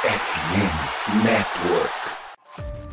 [0.00, 1.92] FM Network.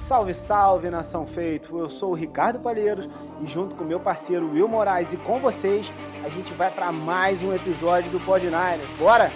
[0.08, 1.78] Salve, salve, nação feito!
[1.78, 3.08] Eu sou o Ricardo Palheiros
[3.44, 5.86] e junto com meu parceiro Will Moraes e com vocês,
[6.24, 8.44] a gente vai para mais um episódio do Pod.
[8.98, 9.30] Bora?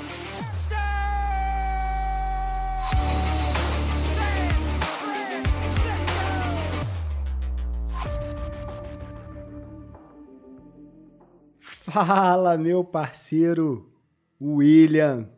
[11.60, 13.94] Fala, meu parceiro
[14.42, 15.30] William.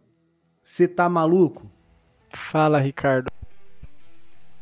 [0.63, 1.80] Você tá maluco?
[2.51, 3.31] Fala, Ricardo.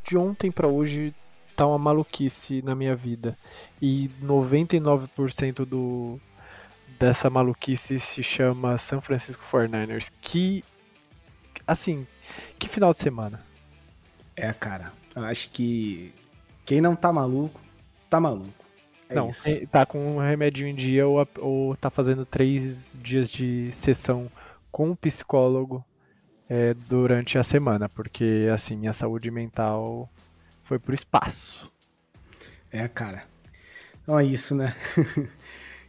[0.03, 1.11] De ontem para hoje
[1.55, 3.35] tá uma maluquice na minha vida.
[3.81, 6.19] E 99% do
[6.99, 10.11] dessa maluquice se chama San Francisco 49ers.
[10.21, 10.63] Que
[11.65, 12.05] assim,
[12.59, 13.43] que final de semana.
[14.35, 14.93] É, cara.
[15.15, 16.13] Eu acho que
[16.67, 17.59] quem não tá maluco,
[18.07, 18.65] tá maluco.
[19.09, 19.49] É não, isso.
[19.71, 24.31] tá com um remédio em dia ou, ou tá fazendo três dias de sessão
[24.71, 25.83] com um psicólogo
[26.49, 30.09] é, durante a semana, porque assim, minha saúde mental
[30.63, 31.71] foi pro espaço.
[32.71, 33.23] É, cara.
[34.01, 34.75] Então é isso, né?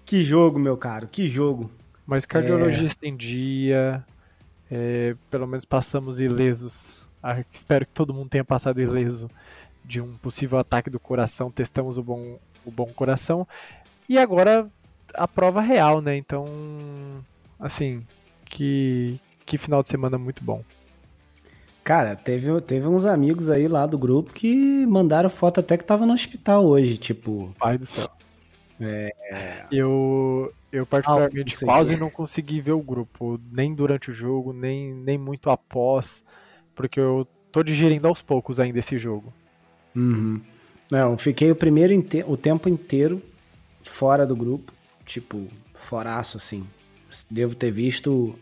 [0.05, 1.71] que jogo, meu caro, que jogo.
[2.07, 4.05] Mas cardiologista em dia,
[4.71, 7.01] é, pelo menos passamos ilesos.
[7.23, 9.31] Ah, espero que todo mundo tenha passado ileso
[9.85, 11.51] de um possível ataque do coração.
[11.51, 13.47] Testamos o bom, o bom coração.
[14.09, 14.69] E agora
[15.15, 16.17] a prova real, né?
[16.17, 16.47] Então,
[17.59, 18.05] assim,
[18.45, 20.63] que, que final de semana muito bom.
[21.83, 26.07] Cara, teve, teve uns amigos aí lá do grupo que mandaram foto até que tava
[26.07, 27.53] no hospital hoje, tipo.
[27.59, 28.09] Pai do céu.
[28.81, 29.13] É.
[29.73, 34.53] Eu, eu particularmente não sei quase não consegui ver o grupo, nem durante o jogo,
[34.53, 36.23] nem, nem muito após,
[36.77, 39.33] porque eu tô digerindo aos poucos ainda esse jogo.
[39.95, 40.41] Uhum.
[40.91, 43.21] Não, fiquei o primeiro inte- o tempo inteiro
[43.83, 44.73] fora do grupo,
[45.05, 46.65] tipo, foraço assim.
[47.29, 48.39] Devo ter visto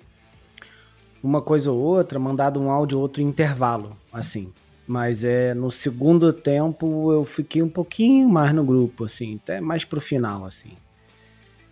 [1.28, 4.52] uma coisa ou outra, mandado um áudio ou outro intervalo, assim.
[4.86, 9.84] Mas é no segundo tempo eu fiquei um pouquinho mais no grupo, assim, até mais
[9.84, 10.72] pro final, assim.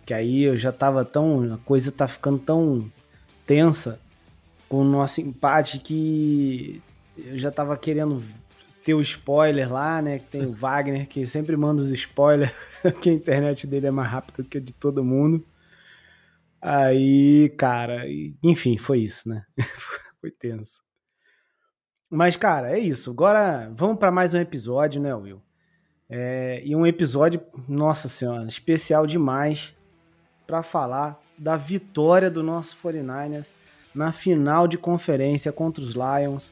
[0.05, 1.55] Que aí eu já tava tão.
[1.55, 2.89] A coisa tá ficando tão
[3.45, 3.99] tensa
[4.69, 6.81] com o nosso empate que
[7.17, 8.21] eu já tava querendo
[8.83, 10.19] ter o spoiler lá, né?
[10.19, 12.53] Que tem o Wagner, que sempre manda os spoilers,
[13.01, 15.43] que a internet dele é mais rápida que a de todo mundo.
[16.69, 18.03] Aí, cara,
[18.43, 19.45] enfim, foi isso, né?
[20.19, 20.81] foi tenso.
[22.11, 23.09] Mas, cara, é isso.
[23.09, 25.41] Agora vamos para mais um episódio, né, Will?
[26.09, 29.73] É, e um episódio, nossa senhora, especial demais
[30.45, 33.53] para falar da vitória do nosso 49ers
[33.95, 36.51] na final de conferência contra os Lions.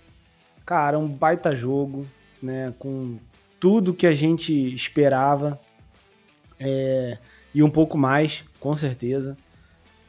[0.65, 2.07] Cara, um baita jogo,
[2.41, 2.73] né?
[2.79, 3.19] Com
[3.59, 5.59] tudo que a gente esperava
[6.57, 7.17] é,
[7.53, 9.35] e um pouco mais, com certeza.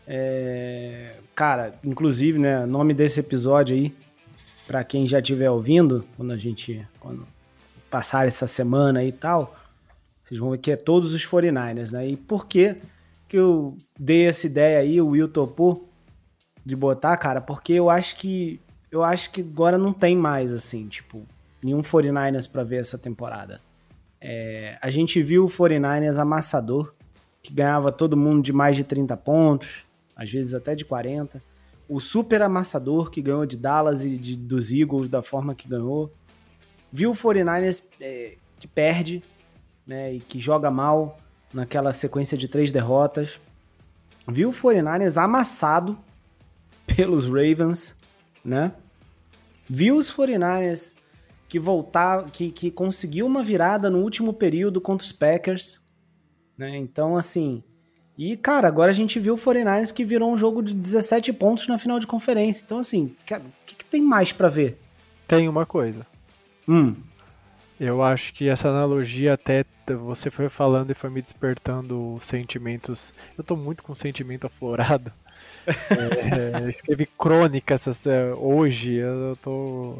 [0.07, 2.65] É, cara, inclusive, né?
[2.65, 3.95] Nome desse episódio aí,
[4.67, 7.27] para quem já estiver ouvindo, quando a gente quando
[7.91, 9.57] passar essa semana e tal,
[10.25, 12.09] vocês vão ver que é todos os 49ers, né?
[12.09, 12.77] E por que
[13.29, 15.89] que eu dei essa ideia aí, o Will topou
[16.65, 17.41] de botar, cara?
[17.41, 21.27] Porque eu acho que eu acho que agora não tem mais assim, tipo,
[21.63, 23.61] nenhum 49ers para ver essa temporada.
[24.21, 26.95] É, a gente viu o 49ers amassador,
[27.43, 29.86] que ganhava todo mundo de mais de 30 pontos,
[30.17, 31.41] às vezes até de 40.
[31.89, 36.11] O super amassador, que ganhou de Dallas e de- dos Eagles da forma que ganhou.
[36.93, 39.23] Viu o 49ers é, que perde,
[39.87, 41.19] né, e que joga mal
[41.53, 43.39] naquela sequência de três derrotas.
[44.27, 45.97] Viu o 49ers amassado
[46.87, 47.95] pelos Ravens,
[48.45, 48.73] né?
[49.69, 50.95] Viu os 49ers
[51.49, 55.79] que voltar, que, que conseguiu uma virada no último período contra os Packers,
[56.59, 56.77] né?
[56.77, 57.63] Então, assim,
[58.17, 61.67] e cara, agora a gente viu o 49ers que virou um jogo de 17 pontos
[61.69, 62.63] na final de conferência.
[62.65, 64.79] Então, assim, o que, que tem mais pra ver?
[65.29, 66.07] Tem uma coisa.
[66.69, 66.95] Hum,
[67.79, 69.65] Eu acho que essa analogia até
[70.03, 73.13] você foi falando e foi me despertando sentimentos.
[73.37, 75.13] Eu tô muito com sentimento aflorado.
[75.91, 79.95] É, eu escrevi crônica essas, é, hoje, eu tô.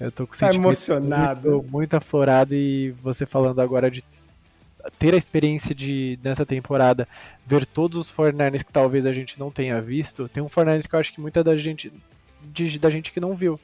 [0.00, 1.50] Eu tô com Tá sentimento emocionado.
[1.52, 4.02] Muito, muito aflorado e você falando agora de
[4.98, 7.08] ter a experiência de nessa temporada
[7.46, 10.28] ver todos os 49ers que talvez a gente não tenha visto.
[10.28, 11.92] Tem um 49ers que eu acho que muita da gente
[12.42, 13.58] de- da gente que não viu,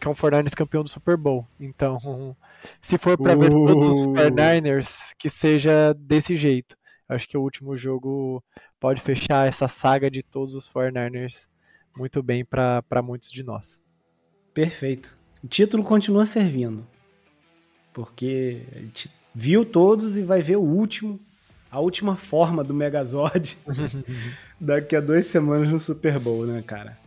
[0.00, 1.46] que é um 49ers campeão do Super Bowl.
[1.58, 1.98] Então,
[2.80, 4.14] se for pra ver todos os Uh.
[4.14, 6.76] 49ers, que seja desse jeito.
[7.08, 8.42] Acho que o último jogo
[8.78, 11.48] pode fechar essa saga de todos os 49ers
[11.96, 13.80] muito bem pra muitos de nós.
[14.54, 15.18] perfeito.
[15.42, 16.86] O título continua servindo.
[17.92, 21.18] Porque a gente viu todos e vai ver o último,
[21.70, 23.56] a última forma do Megazord
[24.60, 26.98] daqui a duas semanas no Super Bowl, né, cara?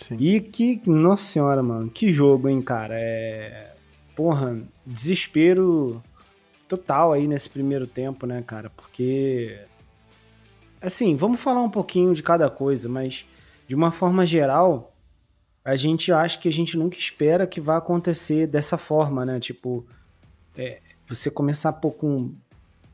[0.00, 0.16] Sim.
[0.18, 2.94] E que, nossa senhora, mano, que jogo, hein, cara.
[2.98, 3.72] É.
[4.16, 6.02] Porra, desespero
[6.68, 8.70] total aí nesse primeiro tempo, né, cara?
[8.70, 9.58] Porque.
[10.80, 13.24] Assim, vamos falar um pouquinho de cada coisa, mas
[13.68, 14.92] de uma forma geral,
[15.64, 19.38] a gente acha que a gente nunca espera que vá acontecer dessa forma, né?
[19.38, 19.86] Tipo,
[20.56, 22.32] é, você começar pô, com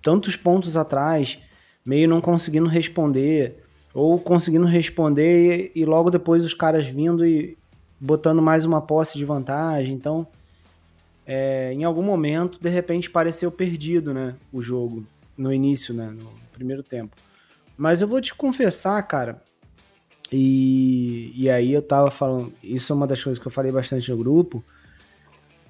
[0.03, 1.39] tantos pontos atrás,
[1.85, 3.63] meio não conseguindo responder,
[3.95, 7.57] ou conseguindo responder e, e logo depois os caras vindo e
[8.01, 9.95] botando mais uma posse de vantagem.
[9.95, 10.27] Então,
[11.27, 14.35] é, em algum momento, de repente, pareceu perdido, né?
[14.53, 15.05] O jogo,
[15.37, 16.09] no início, né?
[16.11, 17.17] No primeiro tempo.
[17.77, 19.43] Mas eu vou te confessar, cara,
[20.31, 24.11] e, e aí eu tava falando, isso é uma das coisas que eu falei bastante
[24.11, 24.63] no grupo,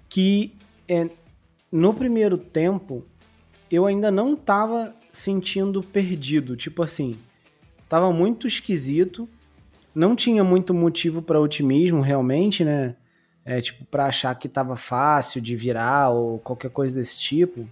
[0.09, 0.55] que
[0.89, 1.09] é,
[1.71, 3.05] no primeiro tempo
[3.71, 7.19] eu ainda não tava sentindo perdido, tipo assim,
[7.89, 9.29] tava muito esquisito,
[9.95, 12.97] não tinha muito motivo para otimismo realmente, né?
[13.49, 17.67] é, tipo, para achar que tava fácil de virar ou qualquer coisa desse tipo.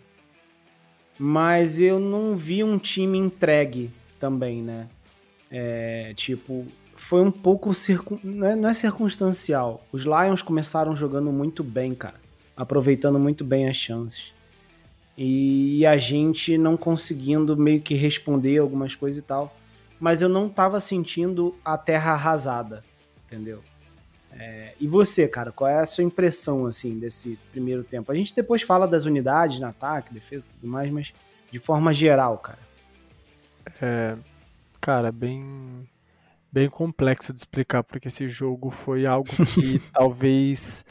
[1.18, 4.88] Mas eu não vi um time entregue também, né?
[5.50, 8.18] É, tipo, foi um pouco circun...
[8.24, 9.84] não, é, não é circunstancial.
[9.92, 12.18] Os Lions começaram jogando muito bem, cara,
[12.56, 14.32] aproveitando muito bem as chances.
[15.16, 19.54] E a gente não conseguindo meio que responder algumas coisas e tal.
[19.98, 22.84] Mas eu não tava sentindo a terra arrasada,
[23.26, 23.62] entendeu?
[24.38, 28.12] É, e você, cara, qual é a sua impressão assim desse primeiro tempo?
[28.12, 31.14] A gente depois fala das unidades no ataque, defesa e tudo mais, mas
[31.50, 32.58] de forma geral, cara.
[33.80, 34.16] É,
[34.80, 35.88] cara, bem
[36.52, 40.84] bem complexo de explicar porque esse jogo foi algo que talvez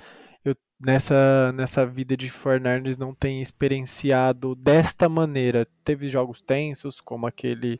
[0.86, 5.68] nessa nessa vida de Fernandes não tenha experienciado desta maneira.
[5.84, 7.80] Teve jogos tensos, como aquele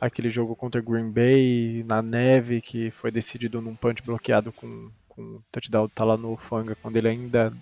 [0.00, 5.40] aquele jogo contra Green Bay na neve que foi decidido num punch bloqueado com com
[5.50, 7.52] touchdown tá lá no Fanga quando ele ainda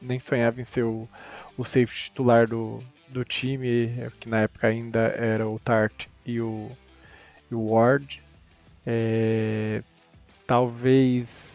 [0.00, 1.08] nem sonhava em ser o,
[1.56, 6.70] o safety titular do, do time, que na época ainda era o Tart e o,
[7.50, 8.22] e o Ward.
[8.86, 9.82] É,
[10.46, 11.53] talvez,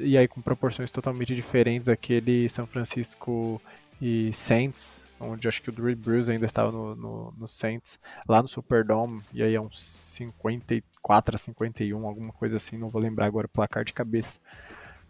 [0.00, 3.60] e aí com proporções totalmente diferentes, aquele São Francisco
[4.00, 7.98] e Saints, onde acho que o Drew Brees ainda estava no, no, no, Saints,
[8.28, 13.00] lá no Superdome, e aí é uns 54 a 51, alguma coisa assim, não vou
[13.00, 14.38] lembrar agora o placar de cabeça.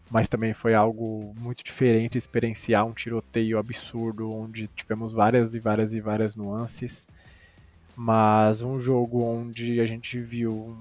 [0.08, 5.92] Mas também foi algo muito diferente experienciar um tiroteio absurdo, onde tivemos várias e várias
[5.92, 7.04] e várias nuances.
[7.96, 10.76] Mas um jogo onde a gente viu um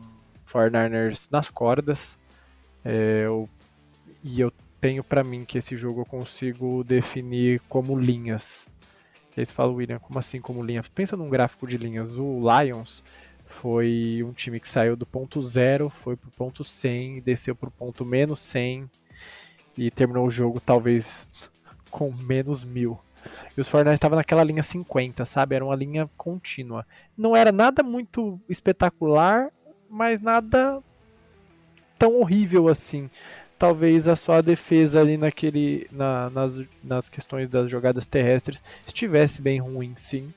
[0.47, 2.19] 49ers nas cordas,
[2.83, 3.49] é, eu,
[4.25, 4.51] e eu
[4.81, 8.67] tenho para mim que esse jogo eu consigo definir como linhas
[9.37, 10.87] aí você fala, William, como assim como linhas?
[10.87, 12.09] Pensa num gráfico de linhas.
[12.17, 13.03] O Lions
[13.45, 18.05] foi um time que saiu do ponto zero, foi pro ponto 100, desceu pro ponto
[18.05, 18.89] menos 100
[19.77, 21.29] e terminou o jogo talvez
[21.91, 22.99] com menos mil.
[23.57, 25.55] E os 49 estavam naquela linha 50, sabe?
[25.55, 26.85] Era uma linha contínua.
[27.17, 29.51] Não era nada muito espetacular,
[29.89, 30.81] mas nada
[31.97, 33.09] tão horrível assim
[33.65, 36.53] talvez a sua defesa ali naquele na, nas,
[36.83, 40.31] nas questões das jogadas terrestres estivesse bem ruim, sim.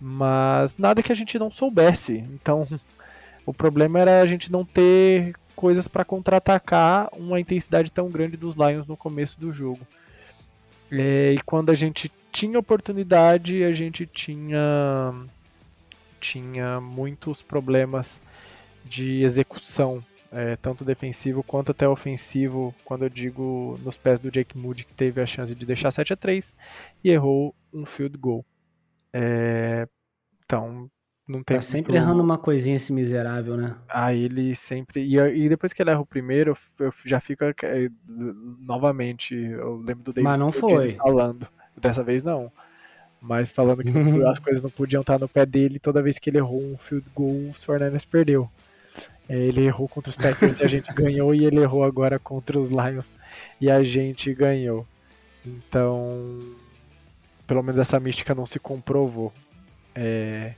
[0.00, 2.24] Mas nada que a gente não soubesse.
[2.34, 2.66] Então,
[3.46, 8.56] o problema era a gente não ter coisas para contra-atacar uma intensidade tão grande dos
[8.56, 9.86] Lions no começo do jogo.
[10.90, 15.14] É, e quando a gente tinha oportunidade, a gente tinha
[16.20, 18.20] tinha muitos problemas
[18.84, 24.56] de execução é, tanto defensivo quanto até ofensivo, quando eu digo nos pés do Jake
[24.56, 26.52] Moody, que teve a chance de deixar 7 a 3
[27.02, 28.44] e errou um field goal.
[29.12, 29.88] É,
[30.44, 30.88] então,
[31.26, 31.56] não tem.
[31.56, 32.02] Tá sempre muito...
[32.02, 33.76] errando uma coisinha esse miserável, né?
[33.88, 35.02] Ah, ele sempre.
[35.02, 37.54] E, e depois que ele erra o primeiro, eu já fico é,
[38.58, 39.34] novamente.
[39.34, 40.92] Eu lembro do David Mas não foi.
[40.92, 41.46] falando.
[41.76, 42.52] Dessa vez não.
[43.20, 43.90] Mas falando que
[44.26, 47.06] as coisas não podiam estar no pé dele, toda vez que ele errou um field
[47.14, 48.50] goal, o Fernandes perdeu.
[49.28, 52.58] É, ele errou contra os Packers e a gente ganhou, e ele errou agora contra
[52.58, 53.10] os Lions
[53.60, 54.86] e a gente ganhou.
[55.46, 56.40] Então,
[57.46, 59.32] pelo menos essa mística não se comprovou.
[59.94, 60.54] É,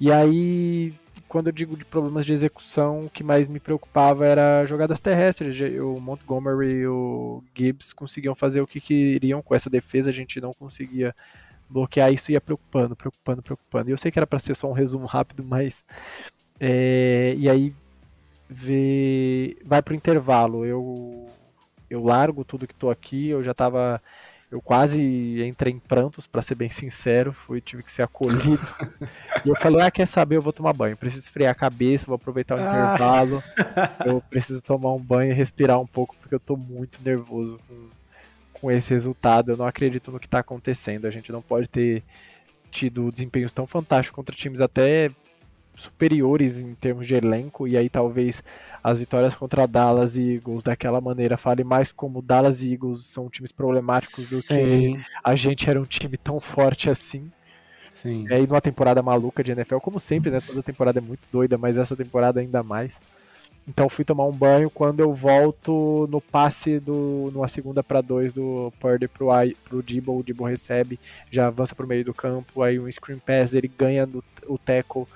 [0.00, 0.94] e aí,
[1.28, 5.58] quando eu digo de problemas de execução, o que mais me preocupava era jogadas terrestres.
[5.80, 10.40] O Montgomery e o Gibbs conseguiam fazer o que queriam com essa defesa, a gente
[10.40, 11.14] não conseguia
[11.68, 13.90] bloquear isso ia preocupando, preocupando, preocupando.
[13.90, 15.84] E eu sei que era para ser só um resumo rápido, mas
[16.60, 17.74] é, e aí
[18.48, 20.64] vê, vai pro intervalo.
[20.64, 21.26] Eu
[21.90, 24.00] eu largo tudo que tô aqui, eu já tava
[24.50, 28.66] Eu quase entrei em prantos, para ser bem sincero, fui tive que ser acolhido.
[29.44, 30.36] e eu falei: "Ah, quer saber?
[30.36, 30.96] Eu vou tomar banho.
[30.96, 32.62] Preciso esfriar a cabeça, vou aproveitar o ah.
[32.62, 33.42] intervalo.
[34.06, 37.88] Eu preciso tomar um banho e respirar um pouco porque eu tô muito nervoso com,
[38.54, 39.50] com esse resultado.
[39.52, 41.06] Eu não acredito no que tá acontecendo.
[41.06, 42.02] A gente não pode ter
[42.70, 45.10] tido desempenhos tão fantásticos contra times até
[45.78, 48.42] superiores em termos de elenco, e aí talvez
[48.82, 53.28] as vitórias contra Dallas e Eagles daquela maneira fale mais como Dallas e Eagles são
[53.28, 54.54] times problemáticos do Sim.
[54.54, 57.30] que a gente era um time tão forte assim.
[57.90, 58.26] Sim.
[58.28, 60.40] E aí numa temporada maluca de NFL, como sempre, né?
[60.40, 62.92] Toda temporada é muito doida, mas essa temporada ainda mais.
[63.68, 68.32] Então fui tomar um banho quando eu volto no passe do numa segunda para dois
[68.32, 69.28] do Purdy pro,
[69.68, 70.98] pro Debo, o Debo recebe,
[71.30, 75.06] já avança pro meio do campo, aí um screen pass, ele ganha do, o tackle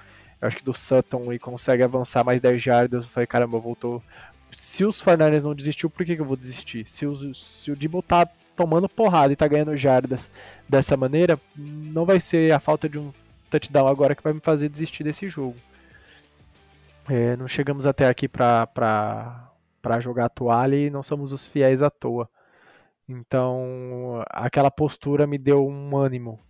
[0.43, 3.05] eu acho que do Sutton e consegue avançar mais 10 jardas.
[3.05, 4.03] Eu falei, caramba, voltou.
[4.51, 6.85] Se os Fernandes não desistiu, por que, que eu vou desistir?
[6.91, 10.29] Se, os, se o Debo tá tomando porrada e tá ganhando jardas
[10.69, 13.13] dessa maneira, não vai ser a falta de um
[13.49, 15.57] touchdown agora que vai me fazer desistir desse jogo.
[17.09, 19.49] É, não chegamos até aqui pra
[20.01, 22.29] jogar a toalha e não somos os fiéis à toa.
[23.09, 26.41] Então, aquela postura me deu um ânimo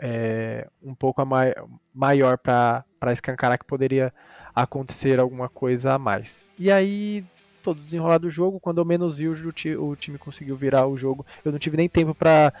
[0.00, 1.54] é, um pouco mai
[1.94, 4.12] maior para escancarar que poderia
[4.54, 6.42] acontecer alguma coisa a mais.
[6.58, 7.24] E aí,
[7.62, 9.34] todo desenrolado do jogo, quando eu menos vi, o,
[9.78, 11.24] o time conseguiu virar o jogo.
[11.44, 12.52] Eu não tive nem tempo para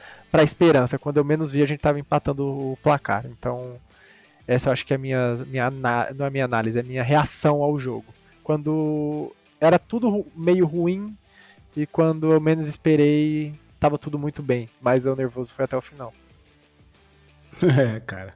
[0.42, 0.98] esperança.
[0.98, 3.24] Quando eu menos vi, a gente estava empatando o placar.
[3.26, 3.76] Então,
[4.46, 6.84] essa eu acho que é a minha, minha não é a minha análise, é a
[6.84, 8.06] minha reação ao jogo.
[8.44, 11.16] Quando era tudo meio ruim
[11.76, 14.68] e quando eu menos esperei, estava tudo muito bem.
[14.80, 16.12] Mas o nervoso foi até o final.
[17.96, 18.34] É, cara.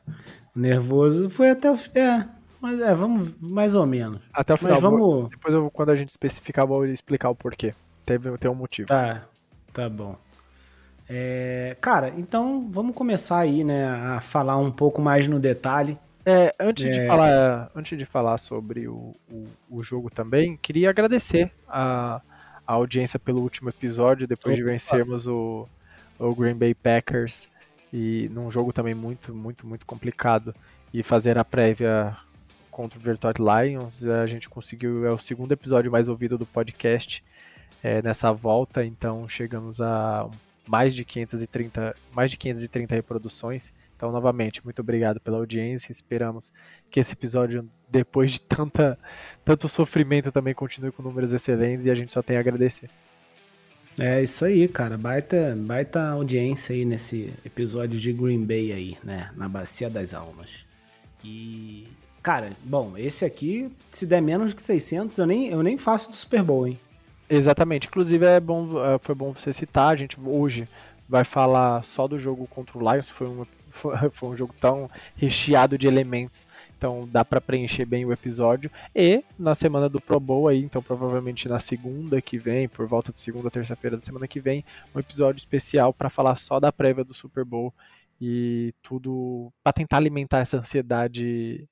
[0.54, 1.75] Nervoso foi até o.
[1.95, 2.26] É,
[2.61, 4.21] mas é, vamos mais ou menos.
[4.33, 4.73] Até o final.
[4.75, 5.31] Mas vamos...
[5.31, 7.75] Depois, eu, quando a gente especificar, vou explicar o porquê.
[8.07, 8.88] Teve, tem um motivo.
[8.88, 9.23] Tá,
[9.73, 10.16] tá bom.
[11.09, 15.99] É, cara, então vamos começar aí, né, a falar um pouco mais no detalhe.
[16.25, 16.90] É, antes, é...
[16.90, 22.23] De falar, antes de falar sobre o, o, o, jogo também, queria agradecer a,
[22.66, 24.57] a audiência pelo último episódio, depois Opa.
[24.57, 25.69] de vencermos o,
[26.19, 27.47] o Green Bay Packers
[27.96, 30.52] e num jogo também muito, muito, muito complicado.
[30.92, 32.16] E fazer a prévia
[32.68, 37.22] contra o Detroit Lions, a gente conseguiu, é o segundo episódio mais ouvido do podcast
[37.84, 40.28] é, nessa volta, então chegamos a
[40.66, 43.72] mais de 530, mais de 530 reproduções.
[43.96, 45.92] Então, novamente, muito obrigado pela audiência.
[45.92, 46.52] Esperamos
[46.90, 48.98] que esse episódio, depois de tanta,
[49.44, 52.90] tanto sofrimento, também continue com números excelentes e a gente só tem a agradecer.
[53.98, 54.98] É isso aí, cara.
[54.98, 59.30] Baita, baita audiência aí nesse episódio de Green Bay aí, né?
[59.36, 60.64] Na Bacia das Almas.
[61.22, 61.86] E,
[62.22, 66.16] cara, bom, esse aqui, se der menos que 600, eu nem, eu nem faço do
[66.16, 66.78] Super Bowl, hein?
[67.30, 67.86] Exatamente.
[67.86, 69.92] Inclusive, é bom, é, foi bom você citar.
[69.92, 70.68] A gente hoje
[71.08, 73.08] vai falar só do jogo contra o Lions.
[73.08, 73.46] Foi um,
[74.12, 76.46] foi um jogo tão recheado de elementos
[76.84, 78.70] então dá para preencher bem o episódio.
[78.94, 83.10] E na semana do Pro Bowl aí, então provavelmente na segunda que vem, por volta
[83.10, 84.62] de segunda, terça-feira da semana que vem,
[84.94, 87.72] um episódio especial para falar só da prévia do Super Bowl
[88.20, 91.66] e tudo para tentar alimentar essa ansiedade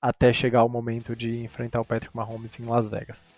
[0.00, 3.30] até chegar o momento de enfrentar o Patrick Mahomes em Las Vegas.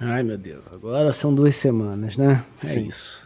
[0.00, 2.44] Ai meu Deus, agora são duas semanas, né?
[2.64, 2.86] É Sim.
[2.88, 3.22] isso.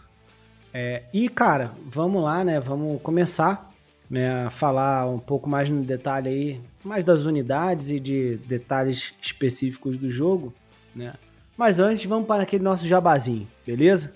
[0.74, 2.60] É, e cara, vamos lá, né?
[2.60, 3.72] Vamos começar
[4.11, 9.96] né, falar um pouco mais no detalhe aí, mais das unidades e de detalhes específicos
[9.96, 10.52] do jogo,
[10.94, 11.14] né?
[11.56, 14.12] Mas antes, vamos para aquele nosso jabazinho, beleza?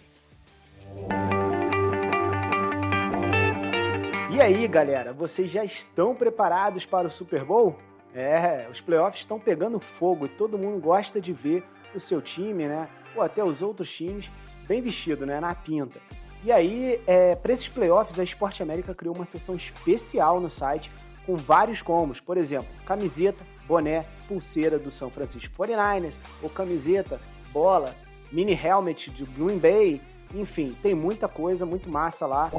[4.30, 7.76] E aí, galera, vocês já estão preparados para o Super Bowl?
[8.14, 11.64] É, os playoffs estão pegando fogo e todo mundo gosta de ver
[11.94, 12.88] o seu time, né?
[13.14, 14.30] Ou até os outros times
[14.66, 15.40] bem vestido, né?
[15.40, 16.00] Na pinta.
[16.44, 20.90] E aí, é, para esses playoffs, a Esporte América criou uma seção especial no site
[21.26, 22.20] com vários combos.
[22.20, 27.20] Por exemplo, camiseta, boné, pulseira do São Francisco 49ers, ou camiseta,
[27.52, 27.94] bola,
[28.30, 30.00] mini helmet do Green Bay.
[30.34, 32.50] Enfim, tem muita coisa, muito massa lá.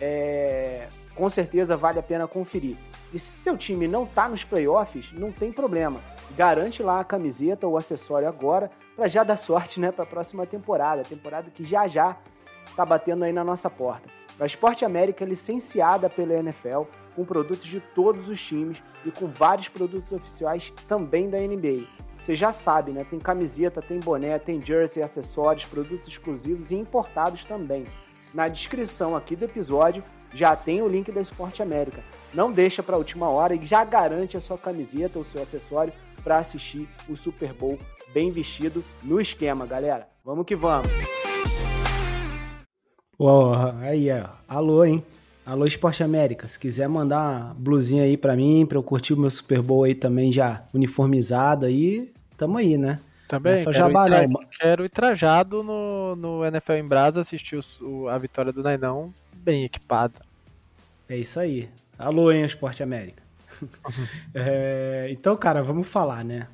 [0.00, 2.76] É, com certeza vale a pena conferir.
[3.12, 6.00] E se seu time não está nos playoffs, não tem problema.
[6.36, 10.46] Garante lá a camiseta ou acessório agora para já dar sorte né, para a próxima
[10.46, 11.02] temporada.
[11.02, 12.16] Temporada que já já
[12.66, 14.08] está batendo aí na nossa porta.
[14.38, 16.82] A Esporte América é licenciada pela NFL,
[17.14, 21.86] com produtos de todos os times e com vários produtos oficiais também da NBA.
[22.20, 23.04] Você já sabe, né?
[23.08, 27.84] Tem camiseta, tem boné, tem jersey, acessórios, produtos exclusivos e importados também.
[28.32, 30.02] Na descrição aqui do episódio
[30.32, 32.02] já tem o link da Esporte América.
[32.32, 35.92] Não deixa para a última hora e já garante a sua camiseta ou seu acessório
[36.24, 37.78] para assistir o Super Bowl
[38.12, 40.08] bem vestido no esquema, galera.
[40.24, 41.23] Vamos que vamos!
[43.16, 44.28] Porra, aí, ó.
[44.48, 45.04] Alô, hein?
[45.46, 46.46] Alô, Esporte América.
[46.46, 49.84] Se quiser mandar uma blusinha aí pra mim, pra eu curtir o meu Super Bowl
[49.84, 52.98] aí também já uniformizado aí, tamo aí, né?
[53.28, 54.40] Também, É só quero, ir não.
[54.58, 59.64] quero ir trajado no, no NFL em Brasa, assistir o- a vitória do Nainão bem
[59.64, 60.14] equipado.
[61.08, 61.68] É isso aí.
[61.98, 63.22] Alô, hein, Esporte América.
[64.34, 66.46] É, então, cara, vamos falar, né?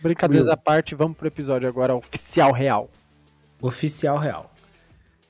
[0.00, 0.52] Brincadeiras Will.
[0.54, 2.88] à parte, vamos pro episódio agora oficial real.
[3.60, 4.52] Oficial real.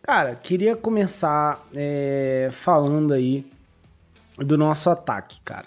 [0.07, 3.45] Cara, queria começar é, falando aí
[4.39, 5.67] do nosso ataque, cara.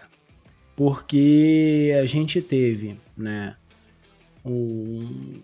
[0.77, 3.57] Porque a gente teve, né,
[4.45, 5.41] um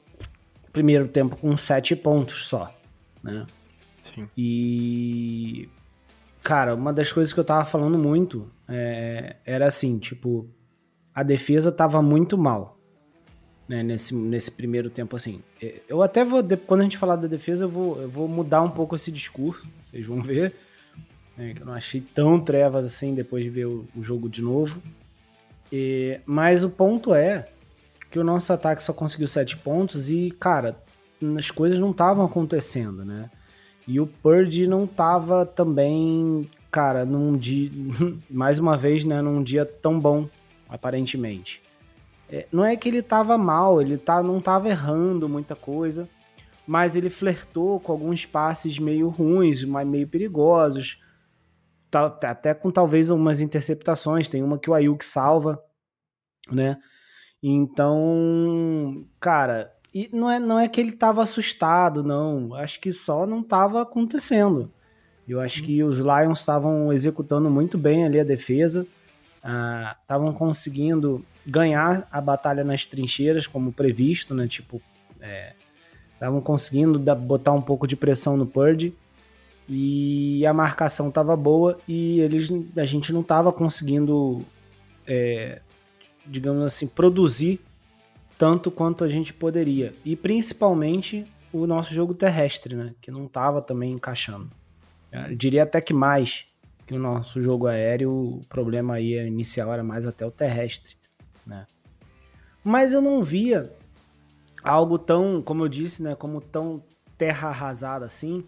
[0.71, 2.73] primeiro tempo com sete pontos só,
[3.21, 3.45] né?
[4.01, 4.29] Sim.
[4.37, 5.67] E,
[6.41, 10.49] cara, uma das coisas que eu tava falando muito é, era assim, tipo,
[11.13, 12.74] a defesa tava muito mal,
[13.67, 15.41] né, nesse, nesse primeiro tempo, assim.
[15.61, 18.61] É, Eu até vou, quando a gente falar da defesa, eu vou, eu vou mudar
[18.61, 20.53] um pouco esse discurso, vocês vão ver,
[21.37, 24.41] né, que eu não achei tão trevas assim depois de ver o, o jogo de
[24.41, 24.81] novo.
[25.71, 27.49] E- mas o ponto é
[28.11, 30.77] que o nosso ataque só conseguiu sete pontos e, cara,
[31.37, 33.29] as coisas não estavam acontecendo, né?
[33.87, 37.69] E o Purdy não tava também, cara, num dia,
[38.29, 40.27] mais uma vez, né, num dia tão bom,
[40.69, 41.61] aparentemente.
[42.29, 46.09] É, não é que ele tava mal, ele tá, não tava errando muita coisa,
[46.65, 50.99] mas ele flertou com alguns passes meio ruins, mas meio perigosos,
[51.91, 55.61] tá- até com talvez umas interceptações, tem uma que o Ayuk salva,
[56.51, 56.77] né?
[57.41, 62.53] Então, cara, e não é, não é que ele tava assustado, não.
[62.55, 64.71] Acho que só não tava acontecendo.
[65.27, 68.85] Eu acho que os Lions estavam executando muito bem ali a defesa,
[70.01, 74.47] estavam conseguindo ganhar a batalha nas trincheiras, como previsto, né?
[74.47, 74.81] Tipo,
[76.13, 78.93] estavam conseguindo dar- botar um pouco de pressão no Purdy
[79.67, 84.45] e a marcação tava boa e eles, a gente não tava conseguindo,
[85.07, 85.61] é,
[86.25, 87.59] digamos assim, produzir
[88.37, 89.93] tanto quanto a gente poderia.
[90.03, 92.93] E principalmente o nosso jogo terrestre, né?
[93.01, 94.49] Que não tava também encaixando.
[95.11, 96.45] Eu diria até que mais
[96.85, 100.95] que o nosso jogo aéreo, o problema aí inicial era mais até o terrestre,
[101.45, 101.65] né?
[102.63, 103.71] Mas eu não via
[104.63, 106.81] algo tão, como eu disse, né, como tão
[107.17, 108.43] terra arrasada assim,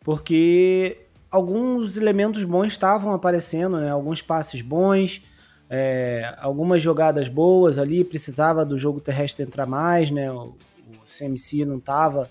[0.00, 3.90] porque alguns elementos bons estavam aparecendo, né?
[3.90, 5.20] Alguns passes bons,
[5.68, 10.30] é, algumas jogadas boas ali, precisava do jogo terrestre entrar mais, né?
[10.30, 10.54] O,
[10.86, 12.30] o CMC não estava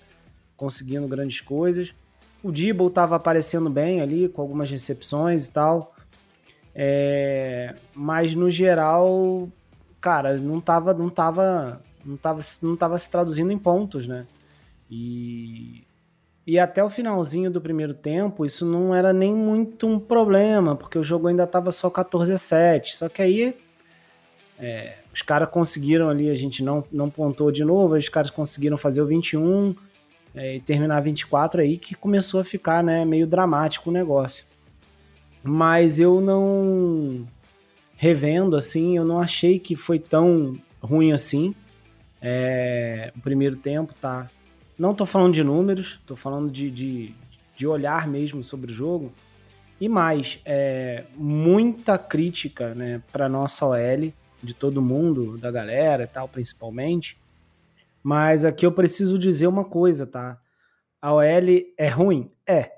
[0.56, 1.92] conseguindo grandes coisas.
[2.42, 5.94] O Dibble estava aparecendo bem ali, com algumas recepções e tal.
[6.74, 9.48] É, mas no geral,
[10.04, 14.26] cara, não tava, não tava, não tava, não tava se traduzindo em pontos, né?
[14.90, 15.82] E,
[16.46, 20.98] e até o finalzinho do primeiro tempo, isso não era nem muito um problema, porque
[20.98, 22.96] o jogo ainda tava só 14 a 7.
[22.96, 23.56] Só que aí
[24.58, 28.76] é, os caras conseguiram ali, a gente não, não pontou de novo, os caras conseguiram
[28.76, 29.74] fazer o 21
[30.34, 34.44] é, e terminar 24 aí, que começou a ficar né, meio dramático o negócio.
[35.42, 37.26] Mas eu não.
[37.96, 41.54] Revendo assim, eu não achei que foi tão ruim assim.
[42.20, 44.30] É, o primeiro tempo, tá?
[44.78, 47.14] Não tô falando de números, tô falando de, de,
[47.56, 49.12] de olhar mesmo sobre o jogo.
[49.80, 56.06] E mais, é, muita crítica né, para nossa OL, de todo mundo, da galera e
[56.06, 57.18] tal, principalmente.
[58.02, 60.38] Mas aqui eu preciso dizer uma coisa, tá?
[61.00, 61.22] A OL
[61.76, 62.30] é ruim?
[62.46, 62.70] É.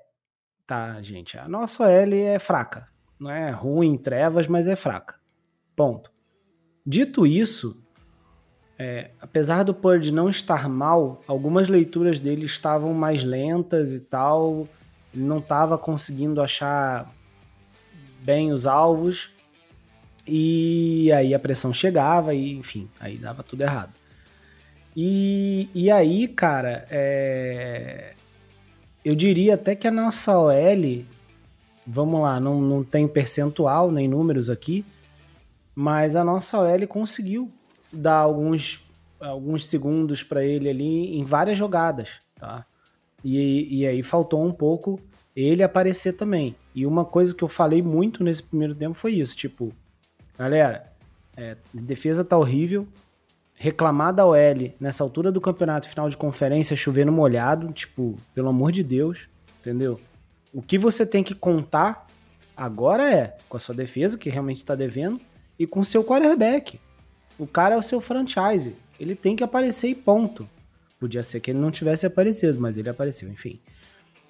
[0.66, 1.38] Tá, gente.
[1.38, 2.88] A nossa OL é fraca.
[3.18, 5.16] Não é ruim trevas, mas é fraca.
[5.74, 6.10] Ponto.
[6.84, 7.76] Dito isso,
[8.78, 14.68] é, apesar do Purdy não estar mal, algumas leituras dele estavam mais lentas e tal.
[15.14, 17.10] Ele não estava conseguindo achar
[18.20, 19.30] bem os alvos.
[20.26, 23.92] E aí a pressão chegava e, enfim, aí dava tudo errado.
[24.94, 28.14] E, e aí, cara, é,
[29.04, 31.04] eu diria até que a nossa OL,
[31.86, 34.84] vamos lá, não, não tem percentual nem números aqui,
[35.74, 37.50] mas a nossa OL conseguiu
[37.92, 38.82] dar alguns,
[39.20, 42.64] alguns segundos para ele ali em várias jogadas, tá?
[43.24, 45.00] E, e aí faltou um pouco
[45.34, 46.56] ele aparecer também.
[46.74, 49.72] E uma coisa que eu falei muito nesse primeiro tempo foi isso, tipo,
[50.38, 50.90] galera,
[51.36, 52.88] é, defesa tá horrível,
[53.54, 58.72] reclamar da OL nessa altura do campeonato, final de conferência, chovendo molhado, tipo, pelo amor
[58.72, 59.28] de Deus,
[59.60, 60.00] entendeu?
[60.52, 62.06] O que você tem que contar
[62.56, 65.20] agora é com a sua defesa, que realmente tá devendo,
[65.58, 66.80] e com o seu quarterback.
[67.38, 68.74] O cara é o seu franchise.
[68.98, 70.48] Ele tem que aparecer e ponto.
[70.98, 73.60] Podia ser que ele não tivesse aparecido, mas ele apareceu, enfim.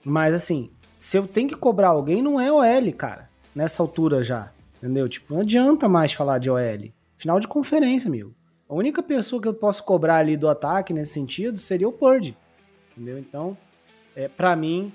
[0.04, 3.30] Mas assim, se eu tenho que cobrar alguém, não é OL, cara.
[3.54, 4.52] Nessa altura já.
[4.76, 5.08] Entendeu?
[5.08, 6.92] Tipo, não adianta mais falar de OL.
[7.16, 8.34] Final de conferência, amigo.
[8.68, 12.36] A única pessoa que eu posso cobrar ali do ataque nesse sentido seria o Purdy.
[12.92, 13.18] Entendeu?
[13.18, 13.56] Então,
[14.14, 14.92] é, para mim,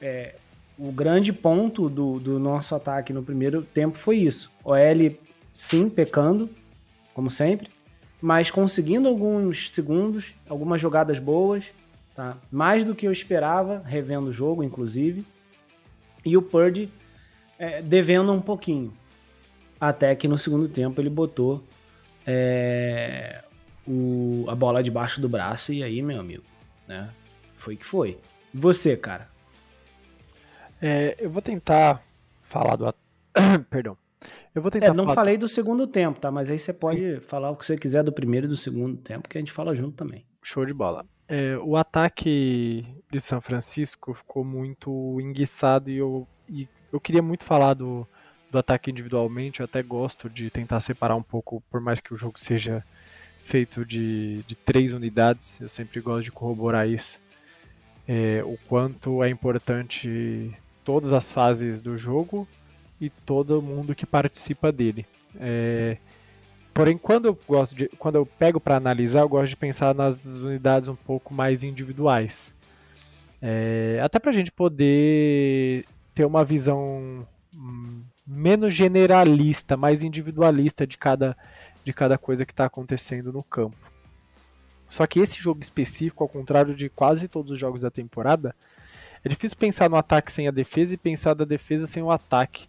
[0.00, 0.36] é,
[0.82, 4.50] o grande ponto do, do nosso ataque no primeiro tempo foi isso.
[4.64, 5.16] OL,
[5.56, 6.50] sim, pecando,
[7.14, 7.70] como sempre,
[8.20, 11.66] mas conseguindo alguns segundos, algumas jogadas boas,
[12.16, 12.36] tá?
[12.50, 15.24] Mais do que eu esperava, revendo o jogo, inclusive.
[16.24, 16.90] E o Purdy
[17.60, 18.92] é, devendo um pouquinho.
[19.80, 21.62] Até que no segundo tempo ele botou
[22.26, 23.40] é,
[23.86, 26.44] o, a bola debaixo do braço e aí, meu amigo,
[26.88, 27.08] né?
[27.56, 28.18] Foi que foi.
[28.52, 29.31] Você, cara?
[30.82, 32.02] É, eu vou tentar
[32.42, 32.92] falar do.
[33.70, 33.96] Perdão.
[34.52, 34.86] Eu vou tentar.
[34.86, 35.14] É, não falar...
[35.14, 36.28] falei do segundo tempo, tá?
[36.30, 39.28] Mas aí você pode falar o que você quiser do primeiro e do segundo tempo,
[39.28, 40.26] que a gente fala junto também.
[40.42, 41.06] Show de bola.
[41.28, 47.44] É, o ataque de São Francisco ficou muito enguiçado e eu, e eu queria muito
[47.44, 48.06] falar do,
[48.50, 49.60] do ataque individualmente.
[49.60, 52.84] Eu até gosto de tentar separar um pouco, por mais que o jogo seja
[53.44, 57.20] feito de, de três unidades, eu sempre gosto de corroborar isso.
[58.06, 60.52] É, o quanto é importante
[60.84, 62.46] todas as fases do jogo
[63.00, 65.06] e todo mundo que participa dele.
[65.38, 65.96] É,
[66.72, 70.24] porém, quando eu gosto de, quando eu pego para analisar, eu gosto de pensar nas
[70.24, 72.52] unidades um pouco mais individuais,
[73.40, 80.96] é, até para a gente poder ter uma visão hum, menos generalista, mais individualista de
[80.96, 81.36] cada
[81.84, 83.76] de cada coisa que está acontecendo no campo.
[84.88, 88.54] Só que esse jogo específico, ao contrário de quase todos os jogos da temporada,
[89.24, 92.66] é difícil pensar no ataque sem a defesa e pensar da defesa sem o ataque.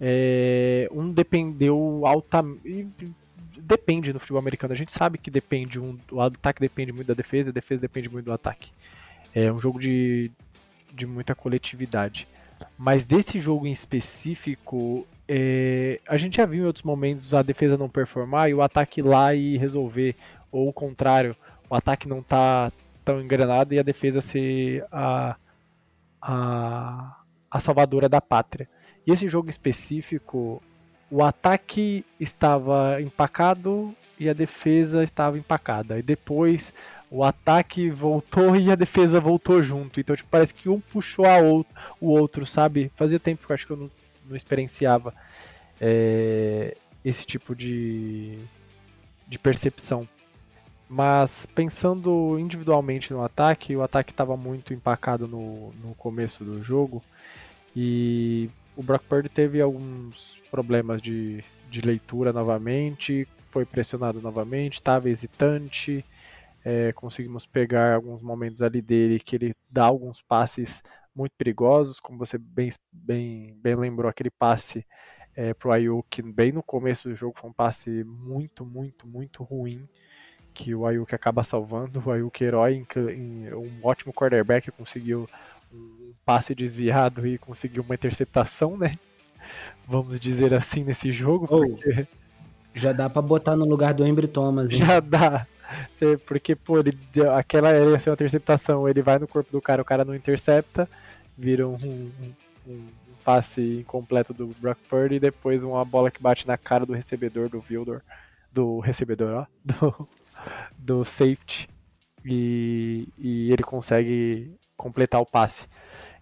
[0.00, 3.12] É, um dependeu altamente.
[3.56, 4.72] Depende no futebol americano.
[4.72, 5.78] A gente sabe que depende.
[5.78, 8.72] Um, o ataque depende muito da defesa, a defesa depende muito do ataque.
[9.34, 10.30] É um jogo de,
[10.92, 12.26] de muita coletividade.
[12.78, 17.76] Mas desse jogo em específico, é, a gente já viu em outros momentos a defesa
[17.76, 20.16] não performar e o ataque ir lá e resolver.
[20.50, 21.36] Ou o contrário,
[21.68, 22.72] o ataque não tá
[23.04, 25.36] tão engrenado e a defesa ser a,
[26.24, 27.16] a,
[27.50, 28.66] a salvadora da pátria.
[29.06, 30.62] E esse jogo específico,
[31.10, 35.98] o ataque estava empacado e a defesa estava empacada.
[35.98, 36.72] E depois
[37.10, 40.00] o ataque voltou e a defesa voltou junto.
[40.00, 42.90] Então, tipo, parece que um puxou a outro, o outro, sabe?
[42.96, 43.90] Fazia tempo que eu acho que eu não,
[44.26, 45.12] não experienciava
[45.78, 48.38] é, esse tipo de,
[49.28, 50.08] de percepção.
[50.88, 57.02] Mas pensando individualmente no ataque, o ataque estava muito empacado no, no começo do jogo.
[57.74, 65.08] E o Brock Purdy teve alguns problemas de, de leitura novamente, foi pressionado novamente, estava
[65.08, 66.04] hesitante.
[66.64, 70.82] É, conseguimos pegar alguns momentos ali dele que ele dá alguns passes
[71.14, 74.84] muito perigosos, como você bem, bem, bem lembrou, aquele passe
[75.36, 79.42] é, para o Ayuk bem no começo do jogo foi um passe muito, muito, muito
[79.42, 79.86] ruim
[80.54, 82.02] que o Ayuk acaba salvando.
[82.06, 82.86] O Ayuk herói,
[83.52, 85.28] um ótimo quarterback, conseguiu
[85.72, 88.96] um passe desviado e conseguiu uma interceptação, né?
[89.86, 91.46] Vamos dizer assim nesse jogo.
[91.50, 92.06] Oh, porque...
[92.74, 94.70] Já dá para botar no lugar do Embry Thomas.
[94.70, 94.78] Hein?
[94.86, 95.46] Já dá.
[96.26, 96.96] Porque, pô, ele,
[97.36, 98.88] aquela ia ser uma interceptação.
[98.88, 100.88] Ele vai no corpo do cara, o cara não intercepta,
[101.36, 102.10] vira um, um,
[102.66, 102.84] um
[103.24, 107.48] passe incompleto do Brock Purdy e depois uma bola que bate na cara do recebedor
[107.48, 108.02] do Vildor.
[108.52, 109.46] Do recebedor, ó.
[109.64, 110.08] Do,
[110.78, 111.68] do safety.
[112.24, 115.66] E, e ele consegue completar o passe.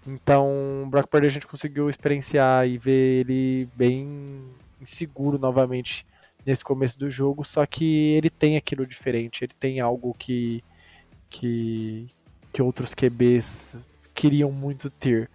[0.06, 4.42] Então, Brock Purdy a gente conseguiu experienciar e ver ele bem
[4.80, 6.04] inseguro novamente
[6.44, 10.62] nesse começo do jogo, só que ele tem aquilo diferente, ele tem algo que
[11.30, 12.08] que,
[12.52, 13.76] que outros QBs
[14.12, 15.30] queriam muito ter.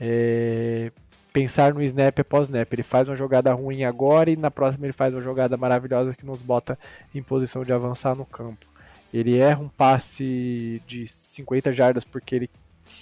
[0.00, 0.90] É,
[1.36, 2.72] pensar no snap após snap.
[2.72, 6.24] Ele faz uma jogada ruim agora e na próxima ele faz uma jogada maravilhosa que
[6.24, 6.78] nos bota
[7.14, 8.64] em posição de avançar no campo.
[9.12, 12.50] Ele erra um passe de 50 jardas porque ele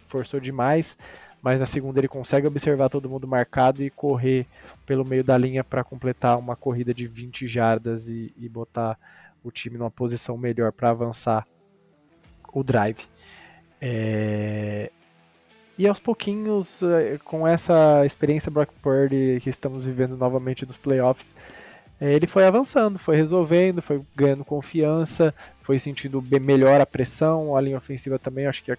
[0.09, 0.99] forçou demais,
[1.40, 4.47] mas na segunda ele consegue observar todo mundo marcado e correr
[4.85, 8.99] pelo meio da linha para completar uma corrida de 20 jardas e, e botar
[9.44, 11.47] o time numa posição melhor para avançar
[12.53, 13.07] o drive.
[13.81, 14.90] É...
[15.77, 21.35] E aos pouquinhos, é, com essa experiência Brock Purdy que estamos vivendo novamente nos playoffs,
[22.01, 27.61] é, ele foi avançando, foi resolvendo, foi ganhando confiança, foi sentindo melhor a pressão, a
[27.61, 28.71] linha ofensiva também, acho que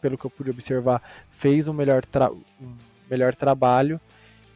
[0.00, 1.02] pelo que eu pude observar,
[1.36, 2.74] fez um melhor, tra um
[3.10, 4.00] melhor trabalho.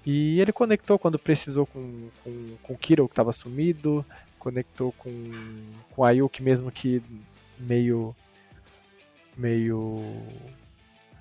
[0.04, 4.04] E ele conectou quando precisou com, com, com o Kiro, que estava sumido,
[4.38, 5.10] conectou com,
[5.90, 7.02] com o Ayuk, mesmo que
[7.58, 8.14] meio.
[9.36, 10.02] meio.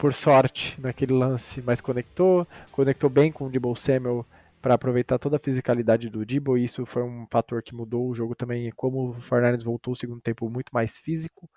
[0.02, 4.26] Por sorte naquele lance, mas conectou, conectou bem com o Debo Samuel
[4.60, 8.16] para aproveitar toda a fisicalidade do Debo, e isso foi um fator que mudou o
[8.16, 11.48] jogo também, como o Fernandes voltou o segundo tempo muito mais físico.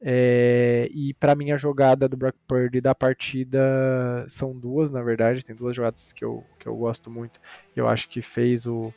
[0.00, 5.44] É, e para mim a jogada do Brock Purdy da partida são duas, na verdade,
[5.44, 7.40] tem duas jogadas que eu, que eu gosto muito.
[7.76, 8.92] Eu acho que fez o,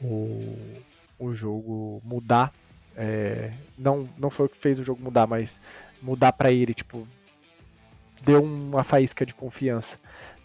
[0.00, 0.56] o,
[1.18, 2.54] o jogo mudar.
[2.96, 5.58] É, não, não foi o que fez o jogo mudar, mas
[6.00, 7.08] mudar para ele, tipo,
[8.24, 9.96] deu uma faísca de confiança.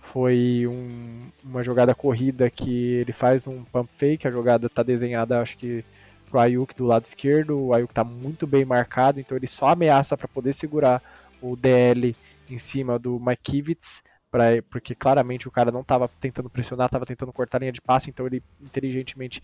[0.02, 5.42] Foi um, uma jogada corrida que ele faz um pump fake, a jogada tá desenhada,
[5.42, 5.84] acho que
[6.30, 10.18] pro Ayuk do lado esquerdo, o Ayuk tá muito bem marcado, então ele só ameaça
[10.18, 11.02] para poder segurar
[11.42, 12.16] o DL
[12.50, 17.34] em cima do Kivitz, pra, porque claramente o cara não estava tentando pressionar, estava tentando
[17.34, 19.42] cortar a linha de passe, então ele inteligentemente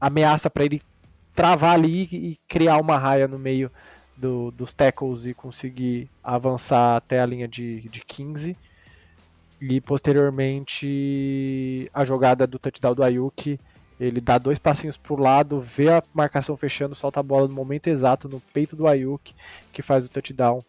[0.00, 0.82] ameaça para ele
[1.34, 3.70] travar ali e criar uma raia no meio
[4.18, 8.56] do, dos tackles e conseguir avançar até a linha de, de 15.
[9.60, 13.58] E posteriormente a jogada do touchdown do Ayuk
[14.00, 17.88] ele dá dois passinhos pro lado, vê a marcação fechando, solta a bola no momento
[17.88, 19.34] exato no peito do Ayuk,
[19.72, 20.62] que faz o touchdown,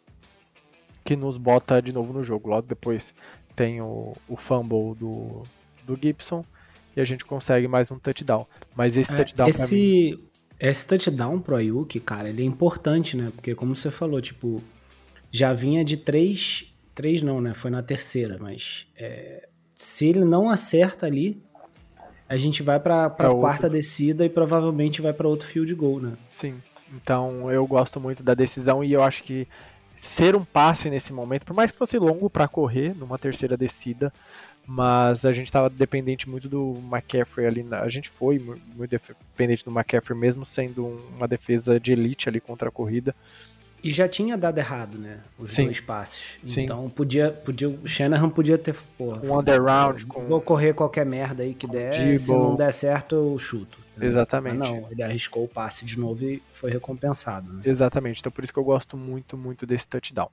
[1.05, 2.49] que nos bota de novo no jogo.
[2.49, 3.13] Logo depois
[3.55, 5.43] tem o, o fumble do,
[5.85, 6.43] do Gibson
[6.95, 8.47] e a gente consegue mais um touchdown.
[8.75, 10.28] Mas esse é, touchdown esse, mim...
[10.59, 13.31] esse touchdown pro Ayuk, cara, ele é importante, né?
[13.33, 14.61] Porque como você falou, tipo,
[15.31, 17.53] já vinha de três, três não, né?
[17.53, 21.41] Foi na terceira, mas é, se ele não acerta ali,
[22.27, 26.13] a gente vai para a quarta descida e provavelmente vai para outro field goal, né?
[26.29, 26.55] Sim.
[26.93, 29.47] Então eu gosto muito da decisão e eu acho que
[29.97, 34.13] ser um passe nesse momento, por mais que fosse longo para correr numa terceira descida,
[34.71, 39.65] mas a gente estava dependente muito do McCaffrey ali, na, a gente foi muito dependente
[39.65, 40.85] do McCaffrey mesmo sendo
[41.17, 43.15] uma defesa de elite ali contra a corrida.
[43.83, 45.21] E já tinha dado errado, né?
[45.39, 45.63] Os Sim.
[45.63, 46.37] dois passes.
[46.45, 46.61] Sim.
[46.61, 48.75] Então podia, podia, o Shanahan podia ter.
[48.95, 50.27] Porra, um underround com.
[50.27, 52.19] Vou correr qualquer merda aí que der.
[52.19, 53.79] Se não der certo, eu chuto.
[53.99, 54.57] Exatamente.
[54.57, 57.51] Mas não, ele arriscou o passe de novo e foi recompensado.
[57.51, 57.61] Né?
[57.65, 58.19] Exatamente.
[58.19, 60.29] Então por isso que eu gosto muito, muito desse touchdown.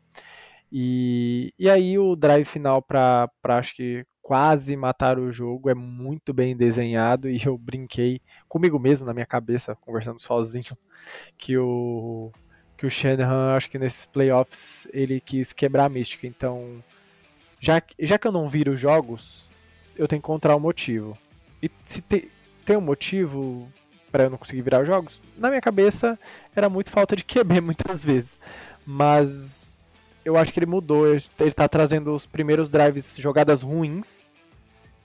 [0.70, 6.34] E, e aí o drive final para acho que quase matar o jogo é muito
[6.34, 10.76] bem desenhado e eu brinquei comigo mesmo na minha cabeça, conversando sozinho,
[11.38, 12.32] que o
[12.76, 16.26] que o Shanahan, acho que nesses playoffs, ele quis quebrar a mística.
[16.26, 16.84] Então,
[17.58, 19.48] já, já que eu não viro jogos,
[19.96, 21.16] eu tenho que encontrar um motivo.
[21.62, 22.30] E se te,
[22.66, 23.66] tem um motivo
[24.12, 26.18] para eu não conseguir virar os jogos, na minha cabeça
[26.54, 28.38] era muito falta de QB muitas vezes.
[28.84, 29.65] Mas
[30.26, 31.06] eu acho que ele mudou.
[31.06, 34.26] Ele, ele tá trazendo os primeiros drives, jogadas ruins,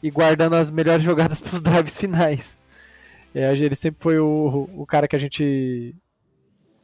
[0.01, 2.57] e guardando as melhores jogadas para os drives finais.
[3.33, 5.95] É, ele sempre foi o, o cara que a gente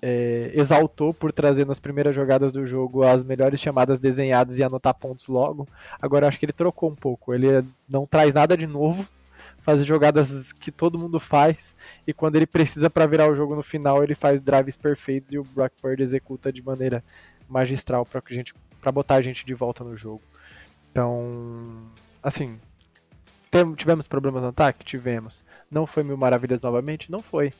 [0.02, 4.94] é, exaltou por trazer nas primeiras jogadas do jogo as melhores chamadas desenhadas e anotar
[4.94, 5.68] pontos logo.
[6.00, 7.34] Agora acho que ele trocou um pouco.
[7.34, 9.06] Ele não traz nada de novo,
[9.64, 13.64] faz jogadas que todo mundo faz e quando ele precisa para virar o jogo no
[13.64, 17.04] final ele faz drives perfeitos e o Brock Purdy executa de maneira
[17.48, 20.22] magistral para que gente para botar a gente de volta no jogo.
[20.92, 21.90] Então,
[22.24, 22.60] assim,
[23.76, 25.44] tivemos problemas no ataque, tivemos.
[25.70, 27.54] Não foi mil maravilhas novamente, não foi.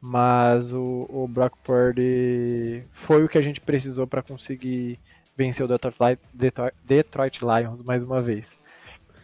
[0.00, 4.98] Mas o, o Brock Purdy foi o que a gente precisou para conseguir
[5.36, 8.52] vencer o Detroit, Detroit, Detroit, Lions mais uma vez.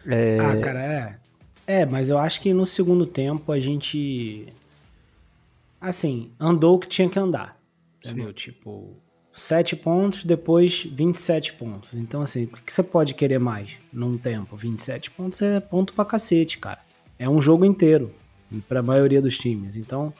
[0.07, 0.39] É...
[0.39, 1.19] Ah, cara, é.
[1.67, 4.47] É, mas eu acho que no segundo tempo a gente.
[5.79, 7.57] Assim, andou o que tinha que andar.
[8.03, 8.29] Entendeu?
[8.29, 8.33] Sim.
[8.33, 8.97] Tipo,
[9.33, 11.93] 7 pontos, depois 27 pontos.
[11.93, 14.55] Então, assim, o que você pode querer mais num tempo?
[14.55, 16.79] 27 pontos é ponto pra cacete, cara.
[17.17, 18.13] É um jogo inteiro,
[18.67, 19.75] pra maioria dos times.
[19.75, 20.13] Então,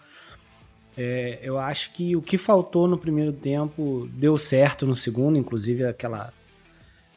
[0.97, 5.85] é, eu acho que o que faltou no primeiro tempo deu certo no segundo, inclusive
[5.85, 6.33] aquela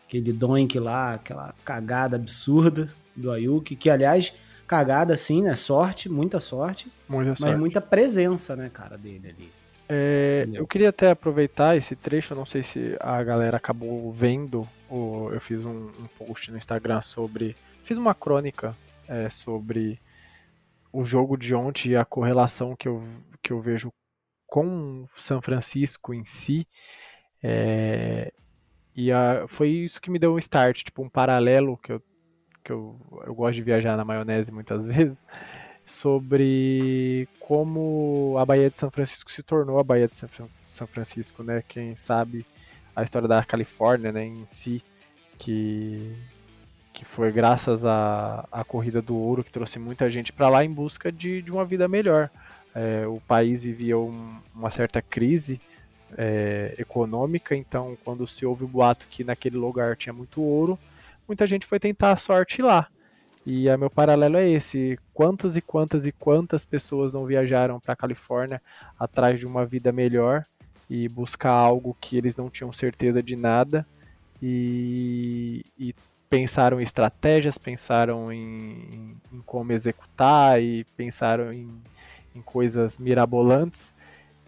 [0.07, 4.33] aquele doink lá, aquela cagada absurda do Ayuki, que aliás,
[4.67, 5.55] cagada sim, né?
[5.57, 7.57] Sorte, muita sorte, muita mas sorte.
[7.59, 9.53] muita presença, né, cara, dele ali.
[9.89, 15.33] É, eu queria até aproveitar esse trecho, não sei se a galera acabou vendo, ou
[15.33, 17.55] eu fiz um, um post no Instagram sobre.
[17.83, 18.75] Fiz uma crônica
[19.07, 20.01] é, sobre
[20.93, 23.03] o jogo de ontem e a correlação que eu,
[23.43, 23.93] que eu vejo
[24.47, 26.67] com São Francisco em si.
[27.43, 28.33] É,
[28.97, 32.03] e a, foi isso que me deu um start, tipo um paralelo que eu,
[32.63, 35.27] que eu, eu gosto de viajar na maionese muitas vezes,
[35.87, 40.15] sobre como a Baía de São Francisco se tornou a Baía de
[40.67, 41.63] São Francisco, né?
[41.69, 42.47] Quem sabe
[42.95, 44.83] a história da Califórnia, né, em si,
[45.39, 46.17] que
[46.95, 50.73] que foi graças à, à corrida do ouro que trouxe muita gente para lá em
[50.73, 52.31] busca de, de uma vida melhor.
[52.73, 55.61] É, o país vivia um, uma certa crise
[56.17, 60.79] é, econômica, então quando se ouve o boato que naquele lugar tinha muito ouro,
[61.27, 62.87] muita gente foi tentar a sorte lá.
[63.47, 67.93] E a meu paralelo é esse: quantas e quantas e quantas pessoas não viajaram para
[67.93, 68.61] a Califórnia
[68.99, 70.45] atrás de uma vida melhor
[70.89, 73.87] e buscar algo que eles não tinham certeza de nada
[74.41, 75.95] e, e
[76.29, 81.71] pensaram em estratégias, pensaram em, em, como executar e pensaram em,
[82.35, 83.95] em coisas mirabolantes.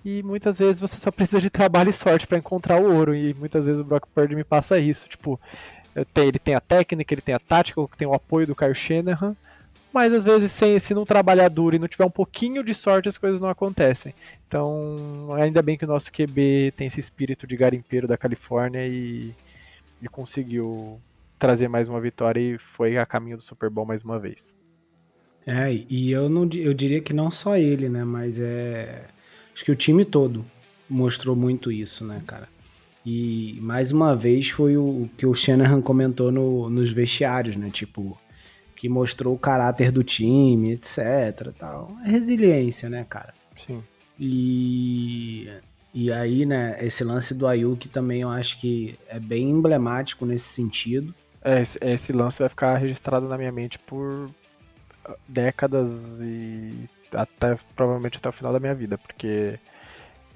[0.04, 3.14] E muitas vezes você só precisa de trabalho e sorte para encontrar o ouro.
[3.14, 5.08] E muitas vezes o Brock Purdy me passa isso.
[5.08, 5.40] Tipo,
[6.16, 9.36] ele tem a técnica, ele tem a tática, tem o apoio do Kyle Shanahan.
[9.92, 13.08] Mas às vezes, sem, se não trabalhar duro e não tiver um pouquinho de sorte,
[13.08, 14.12] as coisas não acontecem.
[14.46, 19.34] Então, ainda bem que o nosso QB tem esse espírito de garimpeiro da Califórnia e,
[20.02, 21.00] e conseguiu
[21.38, 24.54] trazer mais uma vitória e foi a caminho do Super Bowl mais uma vez.
[25.46, 29.04] É, e eu não eu diria que não só ele, né, mas é
[29.54, 30.44] acho que o time todo
[30.90, 32.48] mostrou muito isso, né, cara.
[33.06, 38.18] E mais uma vez foi o, que o Shanahan comentou no, nos vestiários, né, tipo
[38.74, 41.96] que mostrou o caráter do time, etc, tal.
[42.04, 43.32] É resiliência, né, cara.
[43.56, 43.82] Sim.
[44.18, 45.48] E
[45.94, 50.44] e aí, né, esse lance do Ayuk também eu acho que é bem emblemático nesse
[50.44, 51.14] sentido.
[51.42, 54.28] É, esse, esse lance vai ficar registrado na minha mente por
[55.26, 55.90] décadas
[56.20, 59.58] e até provavelmente até o final da minha vida, porque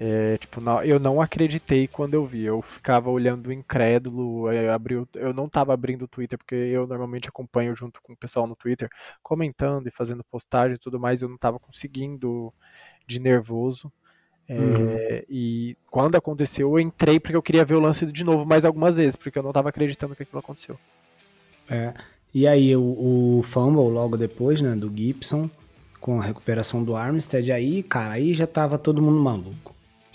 [0.03, 2.43] é, tipo, não, eu não acreditei quando eu vi.
[2.43, 4.51] Eu ficava olhando incrédulo.
[4.51, 8.17] Eu, abri, eu não estava abrindo o Twitter, porque eu normalmente acompanho junto com o
[8.17, 8.89] pessoal no Twitter,
[9.21, 11.21] comentando e fazendo postagem e tudo mais.
[11.21, 12.51] Eu não estava conseguindo
[13.05, 13.93] de nervoso.
[14.49, 15.23] É, uhum.
[15.29, 18.95] E quando aconteceu, eu entrei porque eu queria ver o lance de novo mais algumas
[18.95, 20.79] vezes, porque eu não estava acreditando que aquilo aconteceu.
[21.69, 21.93] É.
[22.33, 22.81] E aí o,
[23.37, 25.47] o fumble logo depois, né, do Gibson,
[25.99, 29.70] com a recuperação do Armstead, aí, cara, aí já tava todo mundo maluco.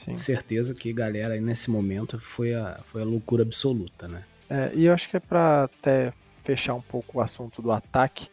[0.07, 0.17] Sim.
[0.17, 4.23] Certeza que, galera, aí nesse momento foi a, foi a loucura absoluta, né?
[4.49, 6.13] É, e eu acho que é pra até
[6.45, 8.29] fechar um pouco o assunto do ataque.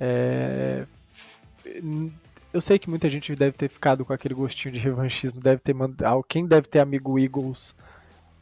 [0.00, 0.84] É...
[2.52, 5.74] Eu sei que muita gente deve ter ficado com aquele gostinho de revanchismo, deve ter
[5.74, 6.22] mandado.
[6.22, 7.74] Quem deve ter amigo Eagles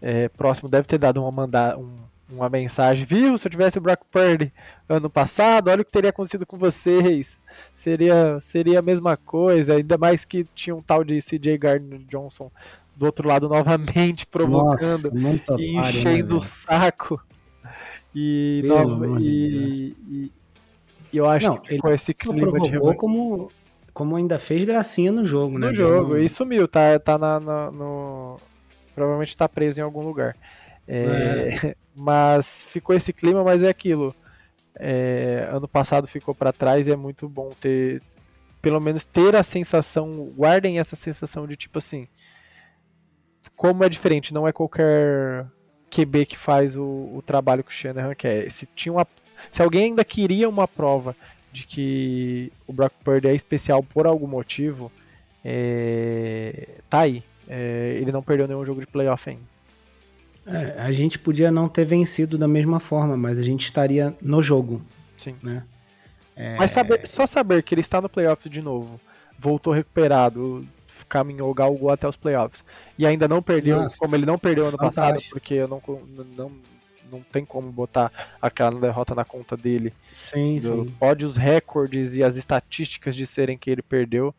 [0.00, 1.76] é, próximo deve ter dado uma, manda...
[1.76, 1.96] um,
[2.34, 3.36] uma mensagem, viu?
[3.36, 4.52] Se eu tivesse o Brock Purdy
[4.88, 7.40] ano passado, olha o que teria acontecido com vocês.
[7.74, 12.50] Seria, seria a mesma coisa, ainda mais que tinha um tal de CJ Gardner Johnson
[12.94, 17.20] do outro lado novamente provocando Nossa, e enchendo né, o saco.
[18.14, 20.30] E, no, e, e,
[21.12, 23.50] e, eu acho Não, que com esse clima de como
[23.92, 25.68] como ainda fez gracinha no jogo, né?
[25.68, 28.38] No jogo, e sumiu, tá, tá na, na no...
[28.94, 30.36] Provavelmente tá preso em algum lugar.
[30.88, 31.76] É, é.
[31.94, 34.14] Mas ficou esse clima, mas é aquilo.
[34.74, 38.02] É, ano passado ficou para trás e é muito bom ter,
[38.60, 42.08] pelo menos ter a sensação, guardem essa sensação de tipo assim,
[43.54, 45.46] como é diferente, não é qualquer
[45.90, 48.50] QB que faz o, o trabalho que o Shanahan quer.
[48.50, 49.06] Se, tinha uma,
[49.50, 51.14] se alguém ainda queria uma prova
[51.52, 54.90] de que o Brock Purdy é especial por algum motivo,
[55.44, 57.22] é, tá aí.
[57.46, 59.51] É, ele não perdeu nenhum jogo de playoff ainda.
[60.46, 64.42] É, a gente podia não ter vencido da mesma forma, mas a gente estaria no
[64.42, 64.82] jogo.
[65.16, 65.36] Sim.
[65.42, 65.64] Né?
[66.34, 66.56] É...
[66.56, 69.00] Mas saber, só saber que ele está no playoff de novo,
[69.38, 70.66] voltou recuperado,
[71.08, 72.64] caminhou, galgou até os playoffs,
[72.98, 75.82] e ainda não perdeu, Nossa, como ele não perdeu ano passado, porque eu não,
[76.36, 76.52] não,
[77.10, 79.92] não tem como botar aquela derrota na conta dele.
[80.14, 80.94] Sim, sim.
[80.98, 84.34] Pode os recordes e as estatísticas de serem que ele perdeu,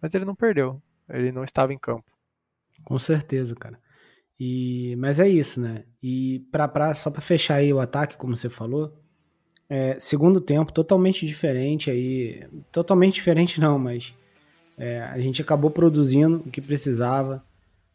[0.00, 0.80] mas ele não perdeu.
[1.08, 2.04] Ele não estava em campo.
[2.84, 3.78] Com certeza, cara.
[4.38, 5.84] E, mas é isso, né?
[6.02, 8.96] E pra, pra, só para fechar aí o ataque, como você falou,
[9.68, 14.14] é, segundo tempo totalmente diferente aí, totalmente diferente não, mas
[14.78, 17.44] é, a gente acabou produzindo o que precisava,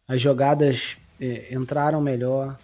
[0.08, 2.60] as jogadas é, entraram melhor,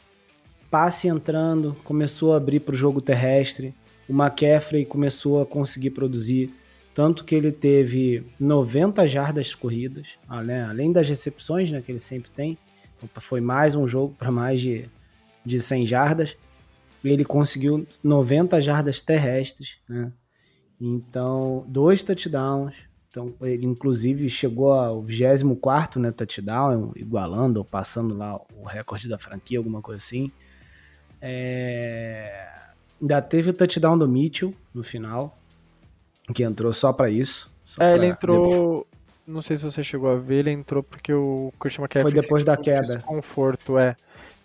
[0.69, 3.73] passe entrando, começou a abrir para o jogo terrestre,
[4.07, 6.53] o McCaffrey começou a conseguir produzir,
[6.93, 10.09] tanto que ele teve 90 jardas corridas,
[10.43, 10.65] né?
[10.65, 12.57] além das recepções né, que ele sempre tem,
[13.19, 14.89] foi mais um jogo para mais de,
[15.45, 16.38] de 100 jardas.
[17.03, 20.12] Ele conseguiu 90 jardas terrestres, né?
[20.79, 22.73] Então, dois touchdowns.
[23.09, 29.17] Então, ele inclusive chegou ao 24 né, touchdown, igualando ou passando lá o recorde da
[29.17, 30.32] franquia, alguma coisa assim.
[31.21, 32.47] É...
[33.01, 35.38] Ainda teve o touchdown do Mitchell no final,
[36.34, 37.51] que entrou só para isso.
[37.65, 37.95] Só é, pra...
[37.95, 38.88] ele entrou
[39.30, 42.43] não sei se você chegou a ver, ele entrou porque o Christian McCaffrey foi depois
[42.43, 42.97] da queda.
[42.97, 43.95] Desconforto, é.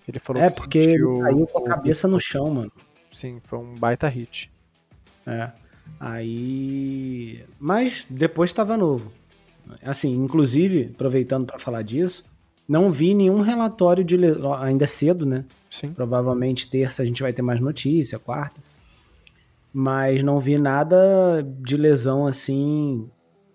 [0.06, 2.72] Ele falou é, porque ele caiu com a cabeça no chão, mano.
[3.10, 4.52] Sim, foi um baita hit.
[5.26, 5.50] É.
[5.98, 7.42] Aí.
[7.58, 9.10] Mas depois estava novo.
[9.82, 12.24] Assim, inclusive, aproveitando para falar disso,
[12.66, 14.16] Não vi nenhum relatório de.
[14.60, 15.44] Ainda é cedo, né?
[15.70, 15.92] Sim.
[15.92, 18.60] Provavelmente terça a gente vai ter mais notícia, quarta.
[19.72, 23.08] Mas não vi nada de lesão assim.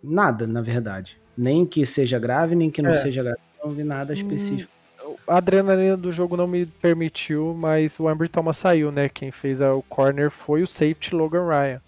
[0.04, 1.18] Nada, na verdade.
[1.38, 2.96] Nem que seja grave, nem que não é.
[2.96, 3.40] seja grave.
[3.64, 4.72] Não vi nada hum, específico.
[5.04, 9.10] Hum, a adrenalina do jogo não me permitiu, mas o Amber Thomas saiu, né?
[9.10, 11.82] Quem fez o corner foi o safety Logan Ryan.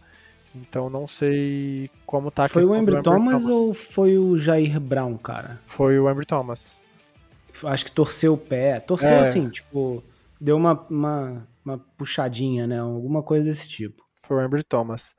[0.54, 5.18] Então não sei como tá Foi o Amber Thomas, Thomas, ou foi o Jair Brown,
[5.18, 5.60] cara?
[5.66, 6.80] Foi o Amber Thomas.
[7.64, 8.80] Acho que torceu o pé.
[8.80, 9.20] Torceu é.
[9.20, 10.04] assim, tipo,
[10.40, 12.80] deu uma, uma, uma puxadinha, né?
[12.80, 14.04] Alguma coisa desse tipo.
[14.24, 15.16] Foi o Amber Thomas.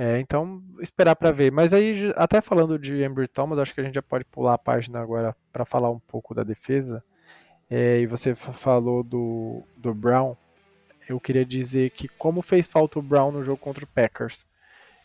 [0.00, 1.52] É, então, esperar para ver.
[1.52, 4.58] Mas aí, até falando de Amber Thomas, acho que a gente já pode pular a
[4.58, 7.04] página agora para falar um pouco da defesa.
[7.70, 10.34] É, e você falou do, do Brown.
[11.06, 14.46] Eu queria dizer que como fez falta o Brown no jogo contra o Packers.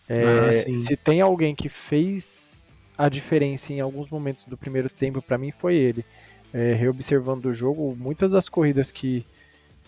[0.08, 2.66] É, ah, se tem alguém que fez
[2.98, 6.06] a diferença em alguns momentos do primeiro tempo, para mim foi ele.
[6.54, 9.26] É, reobservando o jogo, muitas das corridas que,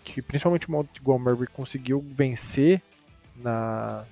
[0.03, 2.81] que principalmente o Montgomery conseguiu vencer
[3.37, 4.03] na,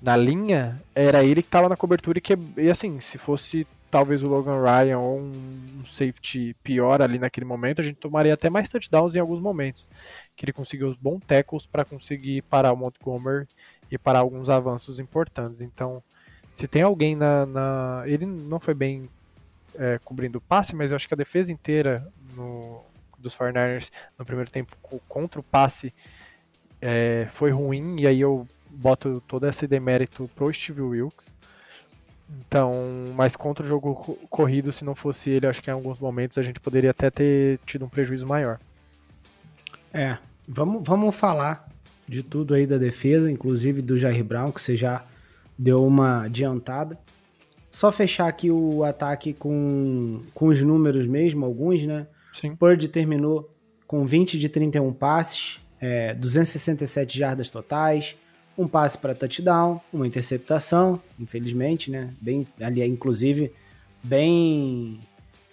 [0.00, 4.22] na linha, era ele que estava na cobertura e que, e assim, se fosse talvez
[4.22, 8.70] o Logan Ryan ou um safety pior ali naquele momento, a gente tomaria até mais
[8.70, 9.88] touchdowns em alguns momentos.
[10.36, 13.46] Que ele conseguiu os bons tackles para conseguir parar o Montgomery
[13.90, 15.60] e parar alguns avanços importantes.
[15.60, 16.02] Então,
[16.54, 17.44] se tem alguém na.
[17.46, 19.08] na ele não foi bem
[19.74, 22.82] é, cobrindo o passe, mas eu acho que a defesa inteira no,
[23.18, 24.76] dos 49ers no primeiro tempo
[25.08, 25.92] contra o passe
[26.80, 31.32] é, foi ruim, e aí eu boto todo esse demérito pro Steve Wilkes.
[32.38, 36.38] Então, mas contra o jogo corrido, se não fosse ele, acho que em alguns momentos
[36.38, 38.58] a gente poderia até ter tido um prejuízo maior.
[39.92, 40.16] É,
[40.46, 41.68] vamos, vamos falar
[42.06, 45.04] de tudo aí da defesa, inclusive do Jair Brown, que você já
[45.58, 46.98] deu uma adiantada.
[47.70, 52.06] Só fechar aqui o ataque com, com os números mesmo, alguns, né?
[52.32, 52.54] Sim.
[52.56, 53.52] Purdy terminou
[53.86, 58.16] com 20 de 31 passes, é, 267 jardas totais,
[58.56, 62.10] um passe para touchdown, uma interceptação, infelizmente, né?
[62.20, 63.52] Bem, ali, inclusive,
[64.02, 65.00] bem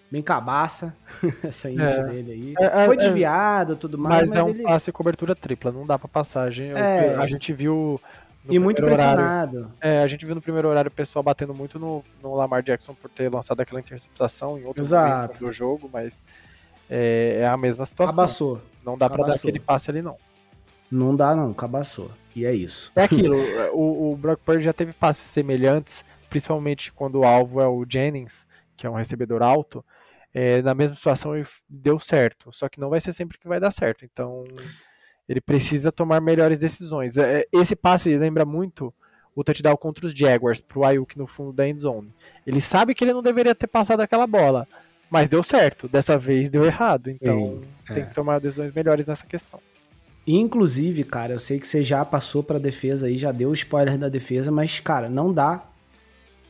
[0.10, 0.96] bem cabaça,
[1.44, 2.04] essa índia é.
[2.04, 2.54] dele aí.
[2.60, 3.00] É, é, Foi é.
[3.00, 4.22] desviado tudo mais.
[4.22, 4.64] Mas, mas é um ele...
[4.64, 6.72] passe cobertura tripla, não dá pra passagem.
[6.72, 7.16] É.
[7.16, 8.00] A gente viu.
[8.50, 9.58] E muito pressionado.
[9.58, 12.64] Horário, é, a gente viu no primeiro horário o pessoal batendo muito no, no Lamar
[12.64, 16.24] Jackson por ter lançado aquela interceptação em outro momento do jogo, mas
[16.90, 18.16] é, é, a mesma situação.
[18.16, 18.62] Cabaçou.
[18.86, 20.16] Não dá pra dar aquele passe ali, não.
[20.90, 21.54] Não dá, não.
[21.54, 22.12] Cabaçou.
[22.36, 22.92] E é isso.
[22.96, 23.38] É aquilo.
[23.74, 28.46] o, o Brock Purdy já teve passes semelhantes, principalmente quando o alvo é o Jennings,
[28.76, 29.84] que é um recebedor alto
[30.34, 31.34] é, na mesma situação
[31.68, 32.52] deu certo.
[32.52, 34.06] Só que não vai ser sempre que vai dar certo.
[34.06, 34.44] Então
[35.28, 37.18] ele precisa tomar melhores decisões.
[37.18, 38.94] É, esse passe lembra muito
[39.36, 42.14] o touchdown contra os Jaguars pro Ayuk no fundo da end zone.
[42.46, 44.68] Ele sabe que ele não deveria ter passado aquela bola,
[45.10, 45.88] mas deu certo.
[45.88, 47.10] Dessa vez deu errado.
[47.10, 48.06] Então Sim, tem é.
[48.06, 49.60] que tomar decisões melhores nessa questão.
[50.28, 53.98] Inclusive, cara, eu sei que você já passou para defesa aí, já deu o spoiler
[53.98, 55.64] da defesa, mas cara, não dá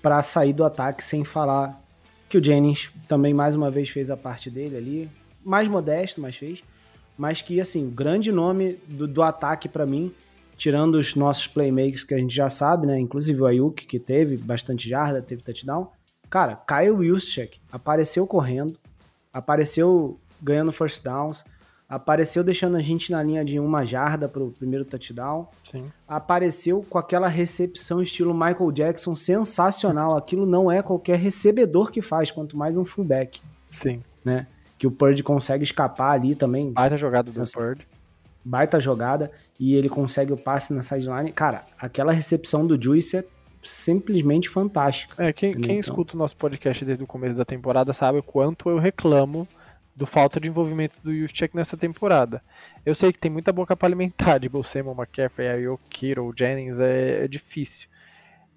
[0.01, 1.79] para sair do ataque sem falar
[2.27, 5.09] que o Jennings também mais uma vez fez a parte dele ali,
[5.45, 6.63] mais modesto, mas fez,
[7.15, 10.11] mas que assim, grande nome do, do ataque para mim,
[10.57, 14.37] tirando os nossos playmakers que a gente já sabe, né, inclusive o Ayuk que teve
[14.37, 15.87] bastante jarda, teve touchdown,
[16.31, 18.75] cara, Kyle Juszczyk apareceu correndo,
[19.31, 21.45] apareceu ganhando first downs,
[21.89, 25.47] apareceu deixando a gente na linha de uma jarda para o primeiro touchdown.
[25.63, 25.85] Sim.
[26.07, 30.15] Apareceu com aquela recepção estilo Michael Jackson sensacional.
[30.17, 33.41] Aquilo não é qualquer recebedor que faz, quanto mais um fullback.
[33.71, 34.01] Sim.
[34.23, 34.47] Né?
[34.77, 36.71] Que o Purdy consegue escapar ali também.
[36.71, 37.87] Baita jogada do Purdy.
[38.43, 39.31] Baita jogada.
[39.59, 41.31] E ele consegue o passe na sideline.
[41.31, 43.25] Cara, aquela recepção do Juice é
[43.63, 45.23] simplesmente fantástica.
[45.23, 45.79] É, quem, quem então...
[45.79, 49.47] escuta o nosso podcast desde o começo da temporada sabe o quanto eu reclamo
[49.97, 52.43] do falta de envolvimento do Juszczyk nessa temporada.
[52.85, 57.23] Eu sei que tem muita boca para alimentar de Bolsemo, McCaffrey, Ayuk, Kiro, Jennings, é,
[57.23, 57.89] é, difícil.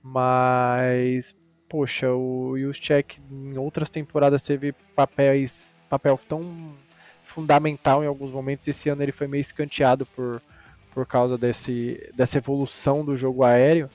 [0.03, 1.35] Mas,
[1.67, 6.75] poxa, o Juszczyk em outras temporadas teve papéis, papel tão
[7.25, 8.69] fundamental em alguns momentos.
[8.69, 10.43] Esse ano ele foi meio escanteado por,
[10.93, 13.89] por causa desse, dessa evolução do jogo aéreo.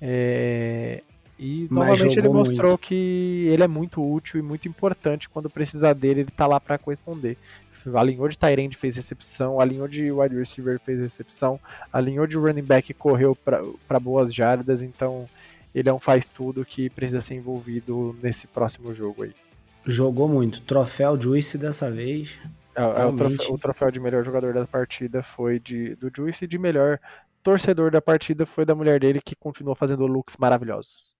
[0.00, 1.02] É,
[1.38, 2.80] e novamente ele mostrou muito.
[2.80, 6.78] que ele é muito útil e muito importante quando precisar dele, ele tá lá para
[6.78, 7.36] corresponder.
[7.94, 11.58] Alinhou de Tyrande fez recepção, alinhou de wide receiver fez recepção,
[11.92, 15.28] alinhou de running back correu para boas jardas, então
[15.74, 19.32] ele é um faz tudo que precisa ser envolvido nesse próximo jogo aí.
[19.86, 20.60] Jogou muito.
[20.62, 22.36] Troféu Juice dessa vez.
[22.74, 26.44] É, é o, troféu, o, troféu, de melhor jogador da partida foi de, do Juice
[26.44, 27.00] e de melhor
[27.42, 31.17] torcedor da partida foi da mulher dele que continuou fazendo looks maravilhosos.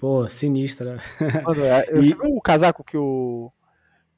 [0.00, 0.98] Pô, sinistra.
[1.44, 2.16] Mano, é, e...
[2.22, 3.52] O casaco que o,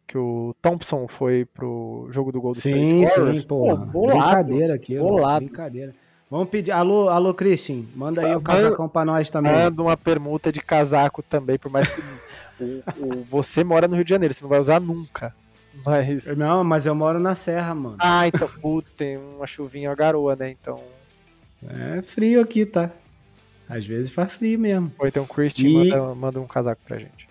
[0.06, 3.40] que o Thompson foi pro jogo do Golden sim, State Warriors.
[3.42, 4.96] Sim, pô, brincadeira aqui.
[4.96, 5.44] Bolado.
[5.44, 5.92] Brincadeira.
[6.30, 6.70] Vamos pedir.
[6.70, 9.52] Alô, alô, Christian, manda aí o um casacão pra nós também.
[9.52, 12.00] Manda uma permuta de casaco também, por mais que
[13.28, 15.34] você mora no Rio de Janeiro, você não vai usar nunca.
[15.84, 16.24] Mas.
[16.36, 17.96] Não, mas eu moro na Serra, mano.
[17.98, 20.50] Ah, então, putz, tem uma chuvinha, uma garoa, né?
[20.50, 20.80] Então.
[21.68, 22.90] É frio aqui, tá?
[23.72, 24.92] Às vezes faz frio mesmo.
[24.98, 25.88] Ou então o Christian e...
[25.88, 27.26] manda, manda um casaco pra gente.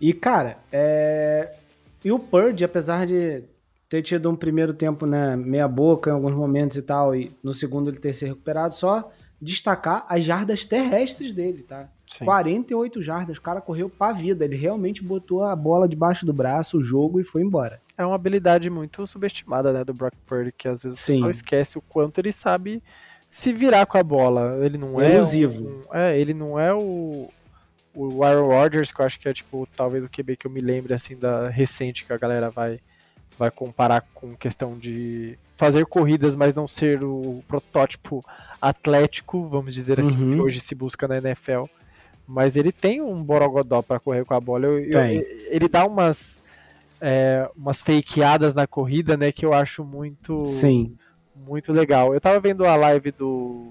[0.00, 1.54] E, cara, é.
[2.02, 3.42] E o Purge, apesar de
[3.88, 7.54] ter tido um primeiro tempo, né, meia boca em alguns momentos e tal, e no
[7.54, 9.10] segundo ele ter se recuperado, só
[9.40, 11.88] destacar as jardas terrestres dele, tá?
[12.06, 12.24] Sim.
[12.24, 16.78] 48 jardas, o cara correu pra vida, ele realmente botou a bola debaixo do braço,
[16.78, 17.80] o jogo e foi embora.
[17.96, 21.20] É uma habilidade muito subestimada, né, do Brock Purdy, que às vezes Sim.
[21.20, 22.82] não esquece o quanto ele sabe
[23.34, 24.64] se virar com a bola.
[24.64, 25.66] Ele não é elusivo.
[25.66, 27.28] Um, é, ele não é o
[27.92, 30.60] o Aaron Rodgers, que eu acho que é tipo talvez o QB que eu me
[30.60, 32.80] lembre assim da recente que a galera vai
[33.36, 38.24] vai comparar com questão de fazer corridas, mas não ser o protótipo
[38.62, 40.34] atlético, vamos dizer assim, uhum.
[40.34, 41.64] que hoje se busca na NFL.
[42.26, 44.66] Mas ele tem um borogodó para correr com a bola.
[44.66, 46.38] Eu, eu, ele dá umas
[47.00, 50.96] é, umas fakeadas na corrida, né, que eu acho muito Sim.
[51.34, 52.14] Muito legal.
[52.14, 53.68] Eu tava vendo a live do,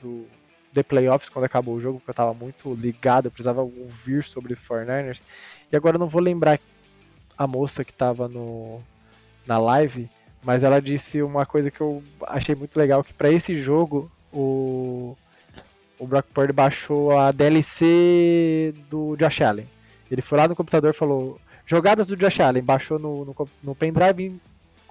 [0.00, 0.26] do
[0.72, 4.54] The Playoffs quando acabou o jogo, porque eu tava muito ligado, eu precisava ouvir sobre
[4.54, 5.20] o 49ers.
[5.70, 6.58] E agora eu não vou lembrar
[7.36, 8.80] a moça que tava no
[9.46, 10.08] na live,
[10.42, 15.16] mas ela disse uma coisa que eu achei muito legal, que para esse jogo o
[15.98, 19.68] o Brock Purdy baixou a DLC do Josh Allen.
[20.10, 23.74] Ele foi lá no computador e falou jogadas do Josh Allen, baixou no, no, no
[23.74, 24.40] pendrive,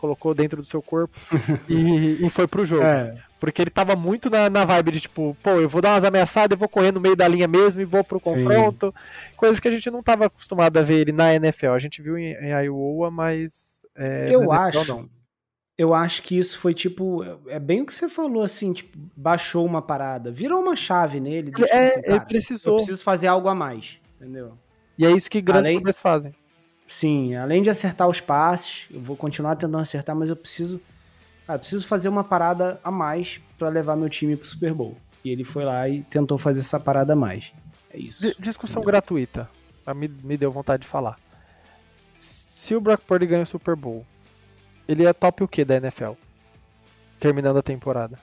[0.03, 1.17] colocou dentro do seu corpo
[1.69, 2.83] e, e foi pro jogo.
[2.83, 3.17] É.
[3.39, 6.55] Porque ele tava muito na, na vibe de tipo, pô, eu vou dar umas ameaçadas,
[6.55, 8.87] eu vou correr no meio da linha mesmo e vou pro confronto.
[8.87, 9.35] Sim.
[9.37, 11.69] Coisas que a gente não tava acostumado a ver ele na NFL.
[11.69, 14.85] A gente viu em, em Iowa, mas é, eu acho.
[14.85, 15.09] Não.
[15.77, 17.23] Eu acho que isso foi tipo.
[17.47, 20.31] É bem o que você falou, assim, tipo, baixou uma parada.
[20.31, 21.49] Virou uma chave nele.
[21.49, 22.73] De, tipo, é, assim, cara, ele precisou.
[22.73, 23.99] Eu preciso fazer algo a mais.
[24.17, 24.57] Entendeu?
[24.97, 26.33] E é isso que grandes além, clubes fazem.
[26.87, 30.79] Sim, além de acertar os passes, eu vou continuar tentando acertar, mas eu preciso.
[31.47, 34.97] Ah, eu preciso fazer uma parada a mais para levar meu time pro Super Bowl.
[35.23, 37.51] E ele foi lá e tentou fazer essa parada a mais.
[37.89, 38.21] É isso.
[38.21, 38.91] D discussão entendeu?
[38.91, 39.49] gratuita.
[39.95, 41.17] Me, me deu vontade de falar.
[42.19, 44.05] Se o Brock Purdy ganha o Super Bowl,
[44.87, 46.13] ele é top o que da NFL?
[47.19, 48.17] Terminando a temporada.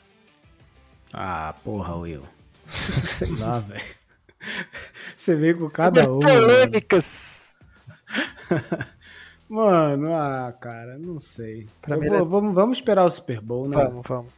[1.13, 2.23] Ah, porra, Will.
[3.05, 3.85] Sei lá, velho.
[5.17, 6.21] Você vem com cada um.
[6.21, 7.30] Polêmicas!
[9.49, 11.67] Mano, ah, cara, não sei.
[11.87, 13.77] Vou, vamos, vamos esperar o Super Bowl, né?
[13.77, 14.33] Vamos, vamos.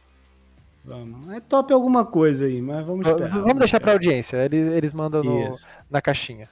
[0.83, 1.29] Vamos.
[1.29, 3.29] É top alguma coisa aí, mas vamos esperar.
[3.29, 4.37] Vamos, vamos deixar pra audiência.
[4.37, 5.51] Eles, eles mandam no,
[5.89, 6.49] na caixinha.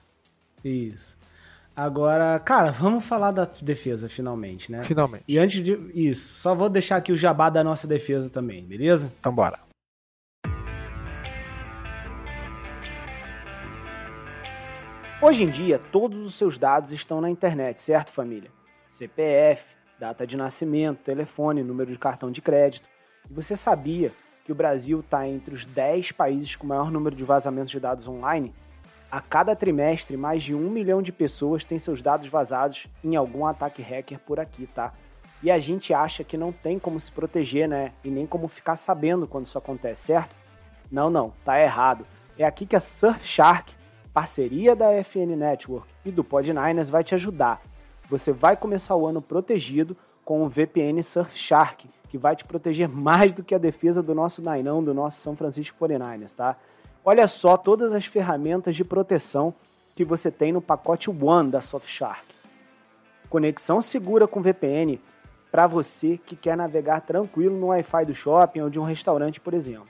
[0.63, 1.17] Isso.
[1.75, 4.83] Agora, cara, vamos falar da defesa finalmente, né?
[4.83, 5.23] Finalmente.
[5.27, 9.11] E antes de isso, só vou deixar aqui o jabá da nossa defesa também, beleza?
[9.19, 9.59] Então bora.
[15.23, 18.49] Hoje em dia, todos os seus dados estão na internet, certo, família?
[18.89, 22.89] CPF, data de nascimento, telefone, número de cartão de crédito.
[23.29, 24.11] E você sabia
[24.43, 28.07] que o Brasil está entre os 10 países com maior número de vazamentos de dados
[28.07, 28.51] online?
[29.11, 33.45] A cada trimestre, mais de um milhão de pessoas têm seus dados vazados em algum
[33.45, 34.91] ataque hacker por aqui, tá?
[35.43, 37.93] E a gente acha que não tem como se proteger, né?
[38.03, 40.35] E nem como ficar sabendo quando isso acontece, certo?
[40.91, 42.07] Não, não, tá errado.
[42.39, 43.71] É aqui que a Surfshark,
[44.13, 47.61] parceria da FN Network e do Pod9ers, vai te ajudar.
[48.09, 49.95] Você vai começar o ano protegido
[50.25, 54.41] com o VPN Surfshark, que vai te proteger mais do que a defesa do nosso
[54.41, 56.57] Nainão, do nosso São Francisco 49ers, tá?
[57.03, 59.53] Olha só todas as ferramentas de proteção
[59.95, 62.25] que você tem no pacote One da Surfshark.
[63.29, 64.99] Conexão segura com VPN
[65.51, 69.53] para você que quer navegar tranquilo no Wi-Fi do shopping ou de um restaurante, por
[69.53, 69.87] exemplo.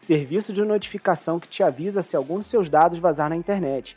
[0.00, 3.96] Serviço de notificação que te avisa se algum dos seus dados vazar na internet.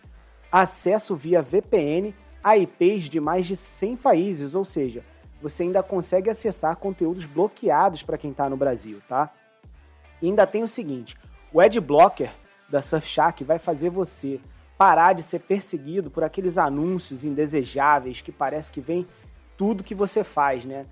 [0.51, 5.03] Acesso via VPN a IPs de mais de 100 países, ou seja,
[5.41, 9.31] você ainda consegue acessar conteúdos bloqueados para quem está no Brasil, tá?
[10.21, 11.15] E ainda tem o seguinte,
[11.53, 12.31] o Adblocker
[12.69, 14.39] da Surfshark vai fazer você
[14.77, 19.07] parar de ser perseguido por aqueles anúncios indesejáveis que parece que vem
[19.55, 20.85] tudo que você faz, né?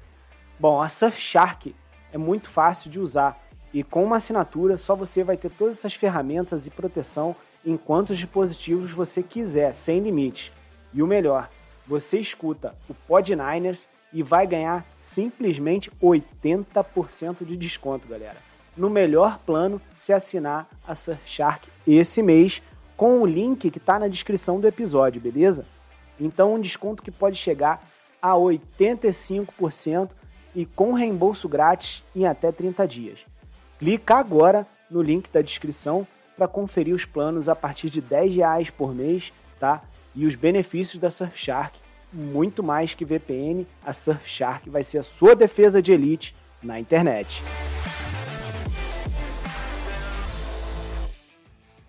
[0.59, 1.75] Bom, a Surfshark
[2.11, 5.93] é muito fácil de usar e com uma assinatura só você vai ter todas essas
[5.93, 10.51] ferramentas e proteção em quantos dispositivos você quiser, sem limite.
[10.93, 11.49] E o melhor,
[11.87, 18.49] você escuta o Pod Niners e vai ganhar simplesmente 80% de desconto, galera
[18.79, 22.61] no melhor plano se assinar a Surfshark esse mês
[22.95, 25.65] com o link que está na descrição do episódio, beleza?
[26.19, 27.85] Então um desconto que pode chegar
[28.21, 30.11] a 85%
[30.55, 33.19] e com reembolso grátis em até 30 dias.
[33.79, 36.05] Clica agora no link da descrição
[36.35, 39.81] para conferir os planos a partir de 10 reais por mês, tá?
[40.13, 41.79] E os benefícios da Surfshark,
[42.11, 47.41] muito mais que VPN, a Surfshark vai ser a sua defesa de elite na internet.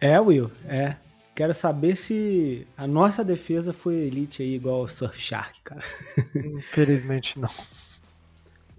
[0.01, 0.95] É, Will, é.
[1.34, 5.82] Quero saber se a nossa defesa foi elite aí igual o Surfshark, cara.
[6.36, 7.51] Infelizmente não.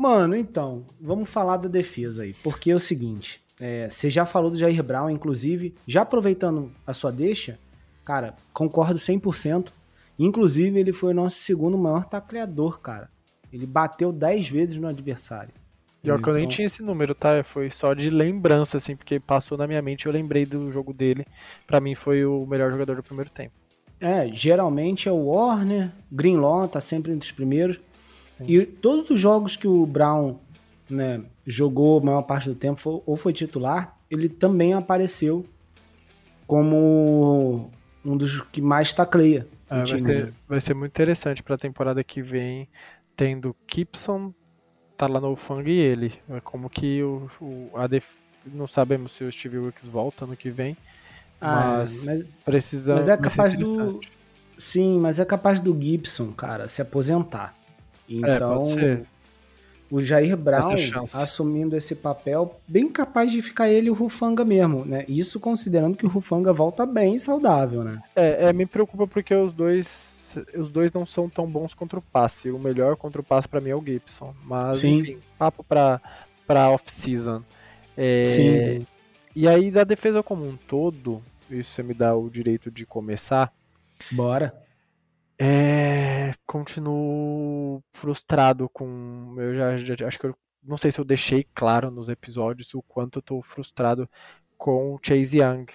[0.02, 2.34] Mano, então, vamos falar da defesa aí.
[2.34, 6.92] Porque é o seguinte, é, você já falou do Jair Brown, inclusive, já aproveitando a
[6.92, 7.60] sua deixa,
[8.04, 9.68] cara, concordo 100%.
[10.18, 13.12] Inclusive, ele foi o nosso segundo maior tacleador, cara.
[13.54, 15.54] Ele bateu 10 vezes no adversário.
[16.02, 17.44] Pior que eu nem então tinha esse número, tá?
[17.44, 21.28] Foi só de lembrança, assim, porque passou na minha mente eu lembrei do jogo dele.
[21.68, 23.54] Para mim foi o melhor jogador do primeiro tempo.
[24.00, 27.80] É, geralmente é o Warner, Greenlaw tá sempre entre os primeiros.
[28.46, 28.54] Sim.
[28.54, 30.38] E todos os jogos que o Brown
[30.90, 35.46] né, jogou a maior parte do tempo ou foi titular, ele também apareceu
[36.46, 37.72] como
[38.04, 39.48] um dos que mais tacleia.
[39.70, 42.68] É, vai, ser, vai ser muito interessante para a temporada que vem,
[43.16, 44.34] tendo Gibson,
[44.98, 46.14] tá lá no Fang e ele.
[46.30, 48.06] É como que o, o a def...
[48.46, 50.76] não sabemos se o Steve Wilkes volta no que vem.
[51.40, 52.96] Ah, mas, mas precisa.
[52.96, 54.00] Mas é capaz do.
[54.58, 57.56] Sim, mas é capaz do Gibson, cara, se aposentar.
[58.18, 59.02] Então, é,
[59.90, 60.76] o Jair Brown
[61.14, 65.06] assumindo esse papel, bem capaz de ficar ele e o Rufanga mesmo, né?
[65.08, 68.02] Isso considerando que o Rufanga volta bem saudável, né?
[68.16, 70.12] É, é me preocupa porque os dois
[70.56, 72.50] os dois não são tão bons contra o passe.
[72.50, 74.34] O melhor contra o passe para mim é o Gibson.
[74.46, 75.00] Mas, Sim.
[75.00, 76.00] enfim, papo pra,
[76.48, 77.44] pra off-season.
[77.98, 78.86] É, Sim.
[79.36, 83.52] E aí, da defesa como um todo, isso você me dá o direito de começar.
[84.12, 84.61] Bora.
[85.44, 89.34] É, continuo frustrado com.
[89.40, 92.82] Eu já, já, acho que eu não sei se eu deixei claro nos episódios o
[92.84, 94.08] quanto eu tô frustrado
[94.56, 95.66] com o Chase Young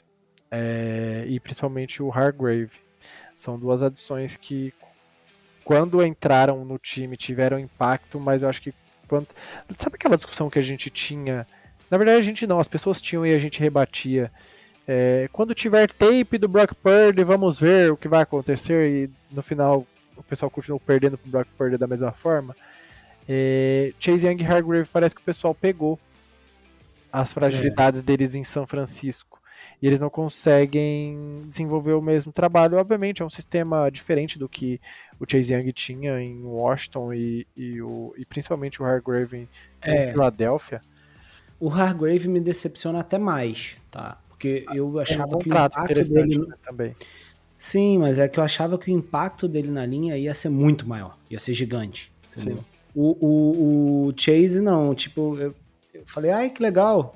[0.53, 2.71] é, e principalmente o Hargrave.
[3.37, 4.73] São duas adições que,
[5.65, 8.73] quando entraram no time, tiveram impacto, mas eu acho que.
[9.09, 9.27] Quando...
[9.79, 11.45] Sabe aquela discussão que a gente tinha?
[11.91, 14.31] Na verdade, a gente não, as pessoas tinham e a gente rebatia.
[14.89, 18.91] É, quando tiver tape do Brock Purdy, vamos ver o que vai acontecer.
[18.91, 22.55] E no final, o pessoal continuou perdendo pro Brock Purdy da mesma forma.
[23.29, 25.99] É, Chase Young e Hargrave parece que o pessoal pegou
[27.13, 28.03] as fragilidades é.
[28.03, 29.41] deles em São Francisco
[29.81, 32.79] e eles não conseguem desenvolver o mesmo trabalho.
[32.79, 34.81] Obviamente, é um sistema diferente do que
[35.19, 39.49] o Chase Young tinha em Washington e, e, o, e principalmente o Hargrave em,
[39.83, 40.13] é.
[40.13, 40.81] Philadelphia.
[41.59, 44.19] O Hargrave me decepciona até mais, tá?
[44.37, 46.97] Porque eu achava é um que o impacto dele né, também.
[47.57, 50.87] Sim, mas é que eu achava que o impacto dele na linha ia ser muito
[50.87, 52.63] maior, ia ser gigante, entendeu?
[52.95, 55.55] O, o, o, Chase não, tipo, eu,
[55.95, 57.15] eu falei, ai que legal,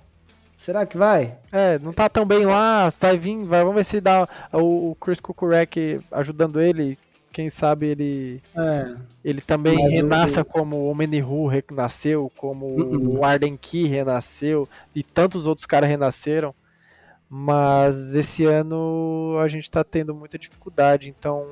[0.56, 1.38] Será que vai?
[1.50, 4.94] É, não tá tão bem lá, vai vir, vai, vamos ver se dá o, o
[4.96, 6.98] Chris Kukurek ajudando ele,
[7.32, 8.94] quem sabe ele é,
[9.24, 13.18] ele também renasça como o Menihu renasceu, como uh -uh.
[13.18, 16.54] o Arden Key renasceu e tantos outros caras renasceram.
[17.32, 21.46] Mas esse ano a gente tá tendo muita dificuldade, então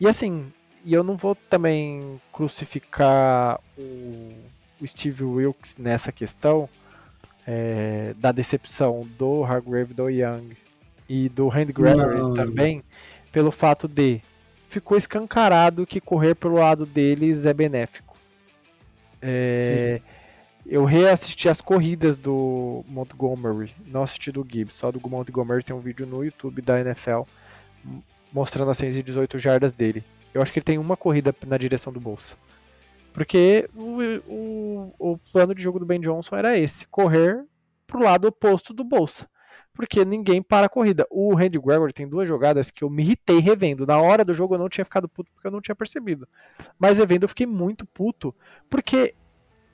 [0.00, 0.52] e assim,
[0.84, 4.32] e eu não vou também crucificar o,
[4.80, 6.68] o Steve Wilkes nessa questão,
[7.46, 10.56] é, da decepção do Hargrave, do Young
[11.08, 12.82] e do Randy Gregory também,
[13.30, 14.20] pelo fato de
[14.68, 18.16] ficou escancarado que correr pelo lado deles é benéfico.
[19.20, 20.00] É,
[20.66, 25.80] eu reassisti as corridas do Montgomery, não assisti do Gibbs, só do Montgomery tem um
[25.80, 27.22] vídeo no YouTube da NFL
[28.32, 30.04] mostrando as 118 jardas dele.
[30.32, 32.34] Eu acho que ele tem uma corrida na direção do Bolsa.
[33.12, 37.44] Porque o, o, o plano de jogo do Ben Johnson era esse: correr
[37.86, 39.28] pro lado oposto do Bolsa.
[39.74, 41.06] Porque ninguém para a corrida.
[41.10, 43.86] O Randy Gregory tem duas jogadas que eu me irritei revendo.
[43.86, 46.28] Na hora do jogo eu não tinha ficado puto porque eu não tinha percebido.
[46.78, 48.34] Mas revendo eu fiquei muito puto.
[48.68, 49.14] Porque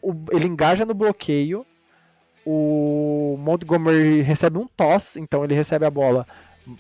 [0.03, 1.65] o, ele engaja no bloqueio.
[2.47, 6.27] O Montgomery recebe um toss, então ele recebe a bola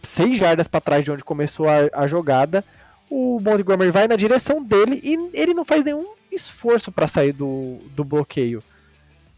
[0.02, 2.64] seis jardas para trás de onde começou a, a jogada.
[3.10, 7.78] O Montgomery vai na direção dele e ele não faz nenhum esforço para sair do,
[7.94, 8.62] do bloqueio.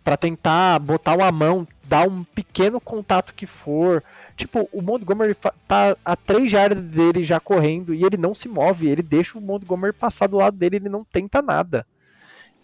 [0.04, 4.02] para tentar botar uma mão, dar um pequeno contato que for.
[4.36, 5.36] Tipo, o Montgomery
[5.68, 8.88] tá a três jardas dele já correndo e ele não se move.
[8.88, 11.86] Ele deixa o Montgomery passar do lado dele, ele não tenta nada.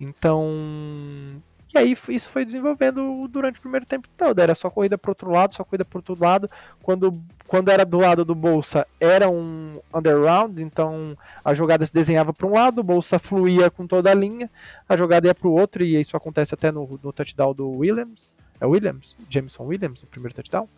[0.00, 1.42] Então.
[1.74, 4.38] E aí isso foi desenvolvendo durante o primeiro tempo todo.
[4.38, 6.48] Era só corrida para outro lado, só corrida para outro lado.
[6.82, 12.32] Quando, quando era do lado do Bolsa, era um underround, então a jogada se desenhava
[12.32, 14.50] para um lado, o Bolsa fluía com toda a linha,
[14.88, 18.32] a jogada ia para o outro, e isso acontece até no, no touchdown do Williams.
[18.60, 19.14] É Williams?
[19.28, 20.68] Jameson Williams, o primeiro touchdown?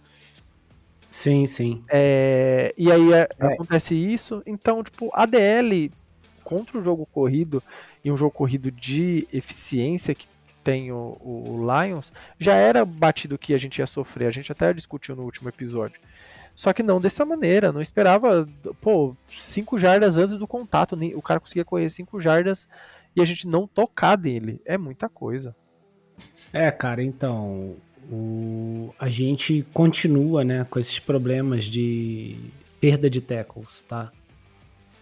[1.11, 1.83] Sim, sim.
[1.89, 3.47] É, e aí é, é.
[3.47, 4.43] acontece isso.
[4.45, 5.91] Então, tipo, a DL
[6.49, 7.63] contra o jogo corrido
[8.03, 10.27] e um jogo corrido de eficiência que
[10.65, 14.29] tem o, o, Lions, já era batido que a gente ia sofrer.
[14.29, 16.01] A gente até discutiu no último episódio.
[16.57, 18.49] Só que não dessa maneira, não esperava,
[18.81, 22.67] pô, 5 jardas antes do contato, nem, o cara conseguia correr 5 jardas
[23.15, 24.59] e a gente não tocar dele.
[24.65, 25.55] É muita coisa.
[26.51, 27.77] É, cara, então,
[28.11, 32.37] o, a gente continua, né, com esses problemas de
[32.81, 34.11] perda de tackles, tá?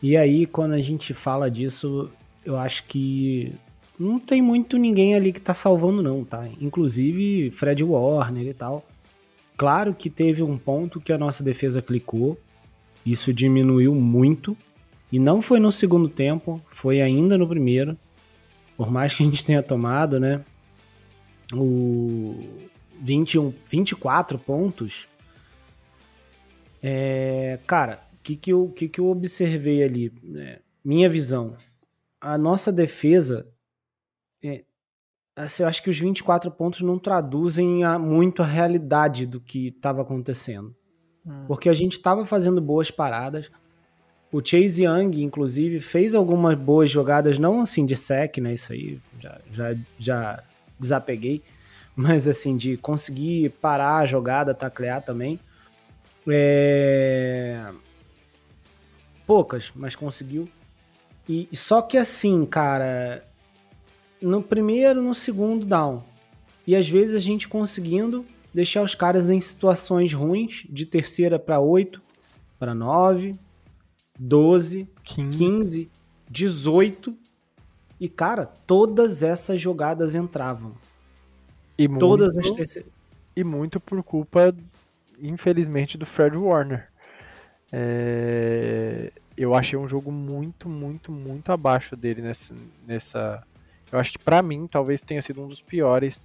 [0.03, 2.11] E aí, quando a gente fala disso,
[2.45, 3.53] eu acho que
[3.99, 6.47] não tem muito ninguém ali que tá salvando, não, tá?
[6.61, 8.87] Inclusive Fred Warner e tal.
[9.57, 12.39] Claro que teve um ponto que a nossa defesa clicou,
[13.05, 14.57] isso diminuiu muito,
[15.11, 17.97] e não foi no segundo tempo, foi ainda no primeiro.
[18.77, 20.45] Por mais que a gente tenha tomado, né?
[21.55, 22.39] O
[23.01, 25.07] 21, 24 pontos.
[26.83, 30.13] É, cara, que, que, eu, que, que eu observei ali?
[30.35, 31.55] É, minha visão.
[32.21, 33.47] A nossa defesa
[34.43, 34.65] é,
[35.37, 39.69] assim, eu acho que os 24 pontos não traduzem a, muito a realidade do que
[39.69, 40.75] estava acontecendo.
[41.25, 41.45] Hum.
[41.47, 43.49] Porque a gente estava fazendo boas paradas.
[44.33, 48.55] O Chase Young, inclusive, fez algumas boas jogadas, não assim de sec, né?
[48.55, 50.43] Isso aí já, já, já
[50.77, 51.45] desapeguei.
[51.95, 55.39] Mas assim, de conseguir parar a jogada, taclear também.
[56.27, 57.73] É...
[59.27, 60.49] Poucas, mas conseguiu.
[61.29, 63.27] E só que assim, cara,
[64.21, 66.03] no primeiro, no segundo down.
[66.67, 68.25] E às vezes a gente conseguindo
[68.55, 72.01] deixar os caras em situações ruins, de terceira para 8,
[72.59, 73.35] para 9,
[74.19, 75.39] 12, 15.
[75.39, 75.91] 15,
[76.31, 77.17] 18.
[78.01, 80.75] E cara, todas essas jogadas entravam.
[81.79, 82.93] E todas muito, as terceiras.
[83.35, 84.55] E muito por culpa,
[85.21, 86.89] infelizmente, do Fred Warner.
[87.73, 89.13] É...
[89.37, 92.55] Eu achei um jogo muito, muito, muito abaixo dele nessa,
[92.87, 93.45] nessa
[93.91, 96.21] eu acho que para mim talvez tenha sido um dos piores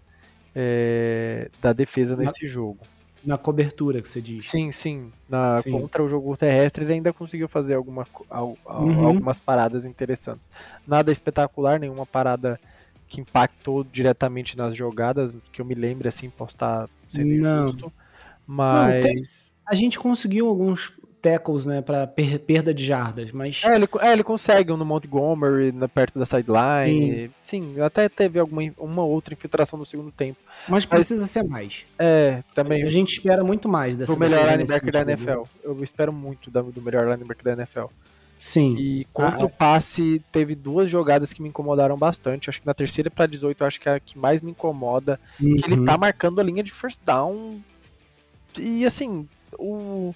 [0.56, 2.80] é, da defesa na, nesse jogo.
[3.24, 4.50] Na cobertura que você diz.
[4.50, 5.12] Sim, sim.
[5.30, 5.72] Na, sim.
[5.72, 9.06] Contra o jogo terrestre ele ainda conseguiu fazer alguma, uhum.
[9.06, 10.50] algumas paradas interessantes.
[10.88, 12.60] Nada espetacular, nenhuma parada
[13.08, 17.64] que impactou diretamente nas jogadas, que eu me lembre assim, posso estar sendo Não.
[17.64, 17.94] injusto.
[18.48, 18.96] Mas.
[18.96, 19.24] Não, tem...
[19.68, 23.62] A gente conseguiu alguns tackles, né, para per perda de jardas, mas...
[23.64, 27.74] É ele, é, ele consegue um no Montgomery, na, perto da sideline, sim.
[27.74, 27.82] sim.
[27.82, 30.40] até teve alguma uma outra infiltração no segundo tempo.
[30.68, 31.86] Mas precisa mas, ser mais.
[31.98, 32.84] É, também.
[32.84, 35.44] A gente espera muito mais dessa Do melhor linebacker da NFL.
[35.64, 37.86] Eu espero muito do, melhor linebacker da NFL.
[38.38, 38.76] Sim.
[38.76, 42.50] E contra ah, o passe, teve duas jogadas que me incomodaram bastante.
[42.50, 45.20] Acho que na terceira para 18, acho que é a que mais me incomoda.
[45.40, 45.56] Uhum.
[45.58, 45.86] Que ele uhum.
[45.86, 47.62] tá marcando a linha de first down.
[48.58, 49.28] E assim,
[49.60, 50.14] o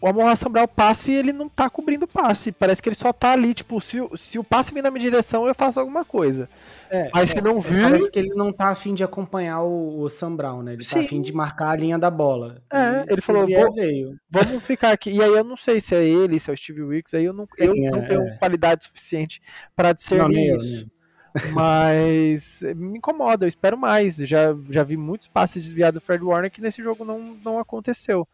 [0.00, 2.50] o Amon Sambral passe ele não tá cobrindo o passe.
[2.50, 5.46] Parece que ele só tá ali, tipo, se, se o passe vir na minha direção,
[5.46, 6.48] eu faço alguma coisa.
[6.90, 7.82] É, Mas é, se não vir.
[7.82, 10.72] Parece que ele não tá afim de acompanhar o, o Sam Brown, né?
[10.72, 10.94] Ele Sim.
[10.94, 12.62] tá afim de marcar a linha da bola.
[12.72, 14.16] É, e ele falou, vier, veio.
[14.30, 15.10] vamos ficar aqui.
[15.10, 17.32] E aí eu não sei se é ele, se é o Steve Wicks, aí eu
[17.32, 18.36] não, Sim, eu é, não tenho é.
[18.38, 19.42] qualidade suficiente
[19.76, 20.86] para discernir não, isso.
[21.52, 24.16] Mas me incomoda, eu espero mais.
[24.16, 28.26] Já, já vi muitos passes desviados do Fred Warner que nesse jogo não, não aconteceu.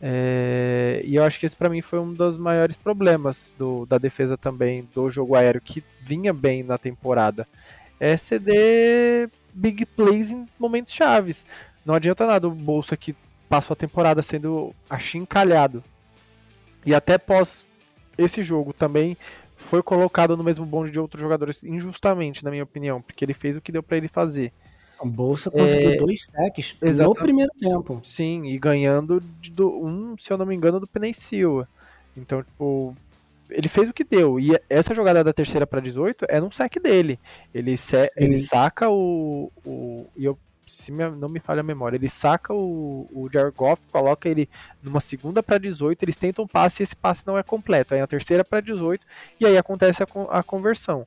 [0.00, 3.98] É, e eu acho que esse para mim foi um dos maiores problemas do, da
[3.98, 7.46] defesa também do jogo aéreo, que vinha bem na temporada.
[7.98, 11.44] É ceder big plays em momentos chaves.
[11.84, 13.14] Não adianta nada o Bolsa que
[13.48, 15.82] passou a temporada sendo achincalhado.
[16.86, 17.64] E até pós
[18.16, 19.16] esse jogo também
[19.56, 23.56] foi colocado no mesmo bonde de outros jogadores injustamente, na minha opinião, porque ele fez
[23.56, 24.52] o que deu para ele fazer.
[25.00, 28.00] O Bolsa conseguiu é, dois sacks no primeiro tempo.
[28.04, 29.20] Sim, e ganhando
[29.52, 31.68] do, um, se eu não me engano, do Penei Silva.
[32.16, 32.96] Então, tipo,
[33.50, 34.40] ele fez o que deu.
[34.40, 37.18] E essa jogada da terceira para 18 é num saque dele.
[37.54, 39.52] Ele, se, ele saca o.
[39.64, 43.56] o e eu, se me, não me falha a memória, ele saca o, o Jared
[43.56, 44.48] Goff, coloca ele
[44.82, 47.94] numa segunda para 18, eles tentam um passe e esse passe não é completo.
[47.94, 49.04] Aí a terceira para 18
[49.40, 51.06] e aí acontece a, a conversão.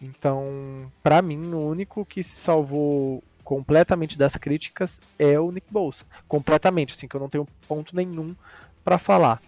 [0.00, 6.04] Então, para mim, o único que se salvou completamente das críticas é o Nick Bolsa.
[6.28, 8.36] Completamente, assim, que eu não tenho ponto nenhum
[8.84, 9.42] para falar.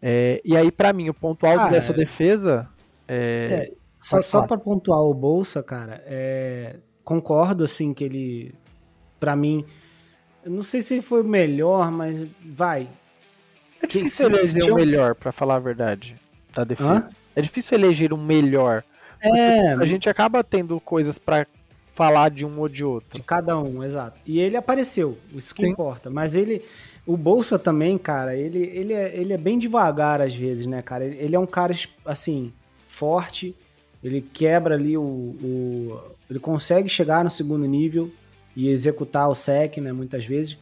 [0.00, 1.94] É, e aí, para mim, o ponto alto ah, dessa é...
[1.94, 2.66] defesa.
[3.06, 3.68] É...
[3.70, 6.76] é só só para pontuar o Bolsa, cara, é...
[7.04, 8.54] concordo, assim, que ele,
[9.20, 9.62] para mim,
[10.42, 12.88] eu não sei se ele foi o melhor, mas vai.
[13.82, 16.14] É difícil que, eleger o melhor, para falar a verdade,
[16.54, 16.90] da defesa.
[16.90, 17.08] Hã?
[17.36, 18.82] É difícil eleger um melhor.
[19.20, 19.74] É.
[19.74, 21.46] A gente acaba tendo coisas para
[21.94, 23.18] falar de um ou de outro.
[23.18, 24.18] De cada um, exato.
[24.26, 25.70] E ele apareceu, isso que Sim.
[25.70, 26.10] importa.
[26.10, 26.62] Mas ele,
[27.06, 31.04] o Bolsa também, cara, ele, ele, é, ele é bem devagar às vezes, né, cara?
[31.04, 31.74] Ele, ele é um cara,
[32.04, 32.52] assim,
[32.88, 33.54] forte,
[34.02, 38.12] ele quebra ali o, o, Ele consegue chegar no segundo nível
[38.54, 40.58] e executar o sec, né, muitas vezes.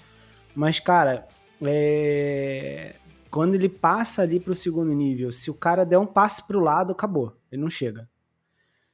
[0.55, 1.27] Mas, cara,
[1.63, 2.95] é...
[3.31, 6.93] quando ele passa ali pro segundo nível, se o cara der um passe pro lado,
[6.93, 7.33] acabou.
[7.51, 8.09] Ele não chega.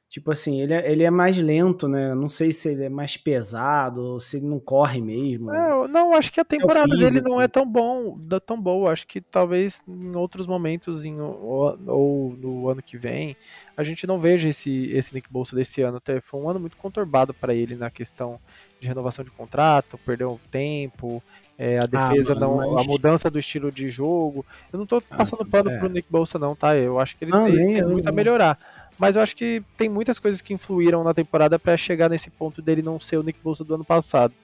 [0.08, 2.14] Tipo assim, ele é, ele é mais lento, né?
[2.14, 5.52] Não sei se ele é mais pesado, se ele não corre mesmo.
[5.52, 8.90] É, não, acho que a temporada é dele não é tão bom, tão boa.
[8.90, 13.36] Acho que talvez em outros momentos, em, ou, ou, no ano que vem,
[13.76, 15.98] a gente não veja esse, esse Nick Bolsa desse ano.
[15.98, 18.40] Até foi um ano muito conturbado para ele na questão
[18.80, 21.22] de renovação de contrato, perdeu tempo,
[21.58, 22.86] é, a ah, defesa ah, mano, não, mas...
[22.86, 24.46] a mudança do estilo de jogo.
[24.72, 25.78] Eu não tô ah, passando ah, pano é.
[25.78, 26.76] pro Nick Bolsa, não, tá?
[26.76, 28.58] Eu acho que ele ah, tem, tem muito a melhorar.
[28.98, 32.60] Mas eu acho que tem muitas coisas que influíram na temporada para chegar nesse ponto
[32.60, 34.34] dele não ser o Nick Bosa do ano passado.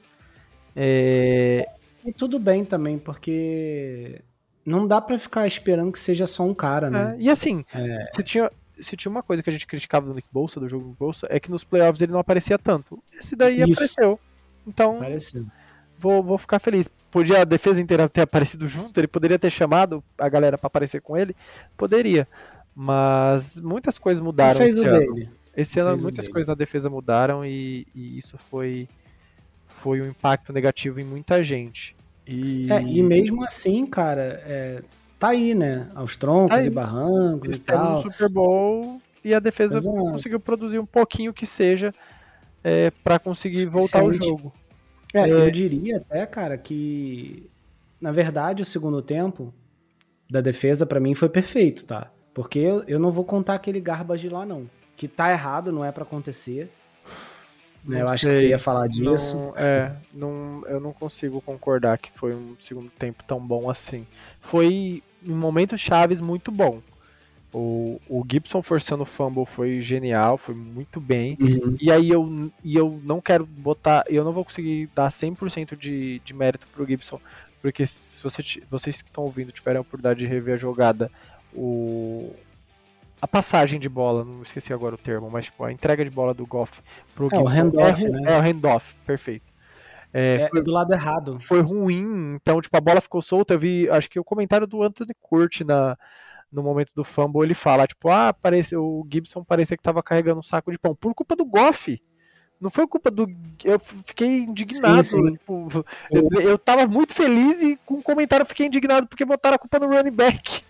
[0.77, 1.69] É...
[2.05, 4.23] E tudo bem também, porque
[4.65, 7.17] não dá para ficar esperando que seja só um cara, né?
[7.19, 8.05] É, e assim, é...
[8.13, 8.51] se, tinha,
[8.81, 11.27] se tinha uma coisa que a gente criticava do Nick Bolsa, do jogo do Bolsa,
[11.31, 13.03] é que nos playoffs ele não aparecia tanto.
[13.13, 13.73] Esse daí Isso.
[13.73, 14.21] apareceu.
[14.67, 15.45] Então, apareceu.
[15.99, 16.89] Vou, vou ficar feliz.
[17.11, 21.01] Podia a defesa inteira ter aparecido junto, ele poderia ter chamado a galera para aparecer
[21.01, 21.35] com ele?
[21.77, 22.29] Poderia.
[22.75, 24.59] Mas muitas coisas mudaram.
[24.59, 25.15] fez esse o ano.
[25.15, 25.29] dele.
[25.57, 28.89] Esse ano muitas coisas na defesa mudaram e, e, isso foi,
[29.69, 31.95] foi um impacto negativo em muita gente.
[32.27, 34.83] E, é, e mesmo assim, cara, é,
[35.19, 35.89] tá aí, né?
[35.95, 37.93] Aos troncos tá e barrancos Eles e tal.
[37.93, 39.97] no Super Bowl e a defesa Exato.
[39.97, 41.95] conseguiu produzir um pouquinho que seja
[42.65, 44.53] é, para conseguir voltar ao jogo.
[45.13, 45.51] É, eu é.
[45.51, 47.49] diria até, cara, que
[48.01, 49.55] na verdade o segundo tempo
[50.29, 52.11] da defesa para mim foi perfeito, tá?
[52.35, 54.69] Porque eu, eu não vou contar aquele garbage lá, não.
[54.97, 56.71] Que tá errado, não é para acontecer.
[57.85, 58.03] Né?
[58.03, 59.37] Eu acho que você ia falar disso.
[59.37, 64.07] Não, é, não, eu não consigo concordar que foi um segundo tempo tão bom assim.
[64.41, 66.81] Foi em momentos chaves muito bom.
[67.53, 71.37] O, o Gibson forçando o fumble foi genial, foi muito bem.
[71.41, 71.77] Uhum.
[71.81, 76.19] E aí eu, e eu não quero botar, eu não vou conseguir dar 100% de,
[76.19, 77.21] de mérito pro Gibson,
[77.63, 81.09] porque se você, vocês que estão ouvindo tiverem a oportunidade de rever a jogada,
[81.55, 82.35] o
[83.21, 86.35] a passagem de bola, não esqueci agora o termo, mas tipo, a entrega de bola
[86.35, 86.79] do Goff
[87.15, 88.21] pro é, o handoff, é, né?
[88.27, 89.47] É o handoff, perfeito.
[90.13, 91.39] É, é, foi, do lado errado.
[91.41, 94.83] Foi ruim, então tipo, a bola ficou solta, eu vi, acho que o comentário do
[94.83, 95.97] Anthony Curti na
[96.53, 100.39] no momento do fumble, ele fala, tipo, ah, parece, o Gibson parecia que tava carregando
[100.39, 102.01] um saco de pão, por culpa do Goff.
[102.61, 103.27] Não foi culpa do.
[103.65, 105.03] Eu fiquei indignado.
[105.03, 105.33] Sim, sim.
[105.33, 109.57] Tipo, eu, eu tava muito feliz e com o comentário eu fiquei indignado porque botaram
[109.57, 110.63] a culpa no running back.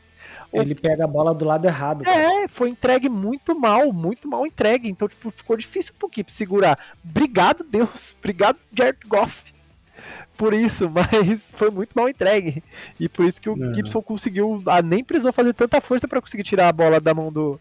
[0.60, 2.04] Ele pega a bola do lado errado.
[2.04, 2.44] Cara.
[2.44, 4.88] É, foi entregue muito mal, muito mal entregue.
[4.88, 6.78] Então, tipo, ficou difícil pro Kip segurar.
[7.04, 8.14] Obrigado, Deus.
[8.18, 9.42] Obrigado, Jared Goff.
[10.36, 12.62] Por isso, mas foi muito mal entregue.
[12.98, 13.74] E por isso que o é.
[13.74, 14.62] Gibson conseguiu.
[14.66, 17.58] Ah, nem precisou fazer tanta força para conseguir tirar a bola da mão do,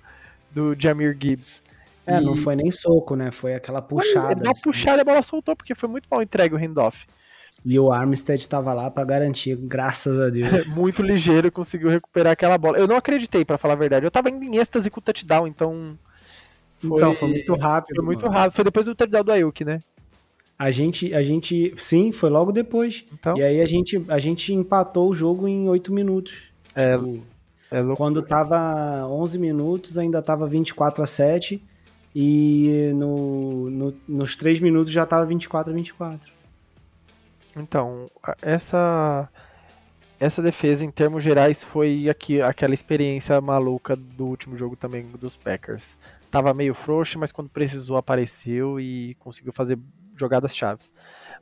[0.51, 1.61] do Jamir Gibbs.
[2.05, 2.21] É, e...
[2.21, 3.31] não foi nem soco, né?
[3.31, 4.35] Foi aquela puxada.
[4.35, 4.61] Foi, uma assim.
[4.61, 7.05] puxada e a bola soltou, porque foi muito mal entregue o handoff.
[7.65, 10.65] E o Armstead estava lá para garantir, graças a Deus.
[10.67, 12.77] Muito ligeiro, conseguiu recuperar aquela bola.
[12.77, 14.05] Eu não acreditei, para falar a verdade.
[14.05, 15.97] Eu tava indo em êxtase com o touchdown, então.
[16.79, 16.97] Foi...
[16.97, 17.95] Então, foi muito rápido.
[17.95, 18.37] Foi muito mano.
[18.37, 18.55] rápido.
[18.55, 19.79] Foi depois do touchdown do Ayuk, né?
[20.59, 21.73] A gente, a gente.
[21.77, 23.05] Sim, foi logo depois.
[23.13, 23.37] Então...
[23.37, 26.51] E aí a gente, a gente empatou o jogo em 8 minutos.
[26.75, 26.97] É.
[26.97, 27.23] Tipo,
[27.71, 27.97] é louco.
[27.97, 31.61] Quando tava 11 minutos, ainda tava 24 a 7.
[32.15, 36.31] E no, no, nos 3 minutos já tava 24 a 24.
[37.55, 38.07] Então,
[38.41, 39.29] essa
[40.19, 45.35] essa defesa em termos gerais foi aqui aquela experiência maluca do último jogo também dos
[45.35, 45.97] Packers.
[46.31, 49.77] Tava meio frouxo, mas quando precisou apareceu e conseguiu fazer
[50.15, 50.91] jogadas chaves.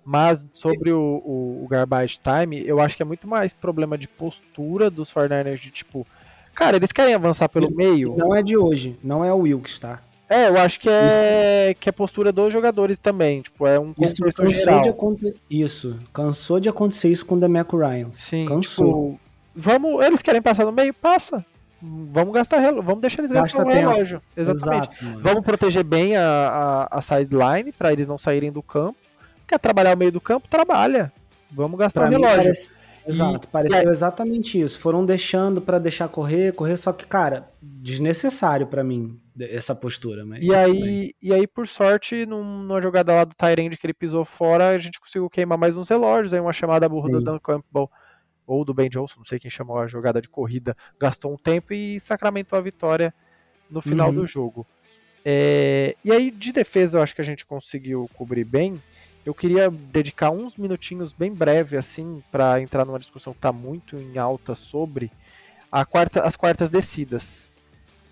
[0.04, 4.08] Mas sobre o, o, o, garbage time, eu acho que é muito mais problema de
[4.08, 6.08] postura dos 49ers de tipo,
[6.56, 8.16] cara, eles querem avançar pelo meio.
[8.18, 10.02] Não é de hoje, não é o Wilkes, tá?
[10.32, 13.42] É, eu acho que é, que é postura dos jogadores também.
[13.42, 14.82] Tipo, é um isso cansou geral.
[14.82, 15.36] de acontecer.
[15.50, 16.00] Isso.
[16.14, 18.14] Cansou de acontecer isso com o Demeco Ryan.
[18.14, 18.46] Sim.
[18.46, 18.86] Cansou.
[18.86, 19.20] Tipo,
[19.54, 20.94] vamos, eles querem passar no meio?
[20.94, 21.46] Passa.
[21.82, 22.84] Vamos gastar relógio.
[22.84, 24.22] Vamos deixar eles gastar o relógio.
[24.38, 25.04] Exatamente.
[25.04, 28.98] Exato, vamos proteger bem a, a, a sideline para eles não saírem do campo.
[29.46, 30.48] Quer trabalhar o meio do campo?
[30.48, 31.12] Trabalha.
[31.52, 32.38] Vamos gastar pra o relógio.
[32.38, 32.81] Parece...
[33.06, 33.92] Exato, e, pareceu é...
[33.92, 34.80] exatamente isso.
[34.80, 40.26] Foram deixando para deixar correr, correr, só que, cara, desnecessário para mim essa postura.
[40.26, 44.26] Mas, e, aí, e aí, por sorte, numa jogada lá do Tyrande que ele pisou
[44.26, 47.14] fora, a gente conseguiu queimar mais uns relógios, aí uma chamada burra Sim.
[47.14, 47.90] do Dan Campbell
[48.46, 51.74] ou do Ben Johnson, não sei quem chamou a jogada de corrida, gastou um tempo
[51.74, 53.14] e sacramentou a vitória
[53.70, 54.16] no final uhum.
[54.16, 54.68] do jogo.
[55.24, 58.82] É, e aí, de defesa, eu acho que a gente conseguiu cobrir bem.
[59.26, 63.96] Eu queria dedicar uns minutinhos bem breve, assim, para entrar numa discussão que está muito
[63.96, 65.12] em alta sobre
[65.90, 67.52] quarta, as quartas descidas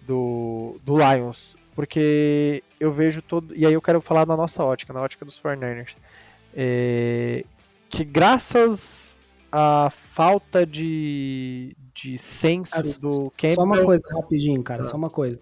[0.05, 1.55] do, do Lions.
[1.75, 3.55] Porque eu vejo todo.
[3.55, 5.95] E aí eu quero falar na nossa ótica, na ótica dos 49ers.
[6.53, 7.43] É,
[7.89, 9.17] que graças
[9.51, 13.55] à falta de, de senso do Campbell...
[13.55, 14.85] Só uma coisa rapidinho, cara, ah.
[14.85, 15.39] só uma coisa.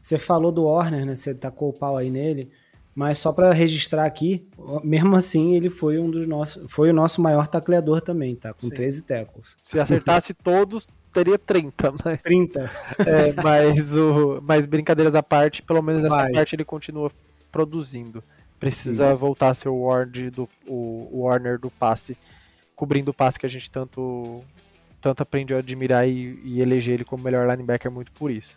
[0.00, 1.16] Você falou do Warner, né?
[1.16, 2.50] Você tacou o pau aí nele.
[2.94, 4.46] Mas só para registrar aqui,
[4.84, 6.70] mesmo assim, ele foi um dos nossos.
[6.70, 8.54] Foi o nosso maior tacleador também, tá?
[8.54, 8.70] Com Sim.
[8.70, 9.56] 13 tackles.
[9.64, 12.22] Se acertasse todos, teria 30, mas.
[12.22, 12.70] 30.
[13.00, 16.32] É, mas, o, mas brincadeiras à parte, pelo menos essa Vai.
[16.32, 17.10] parte ele continua
[17.50, 18.22] produzindo.
[18.60, 19.18] Precisa Isso.
[19.18, 22.16] voltar a ser o, Ward do, o, Warner do passe,
[22.76, 24.42] cobrindo o passe que a gente tanto,
[25.00, 28.56] tanto aprende a admirar e, e eleger ele como melhor linebacker muito por isso.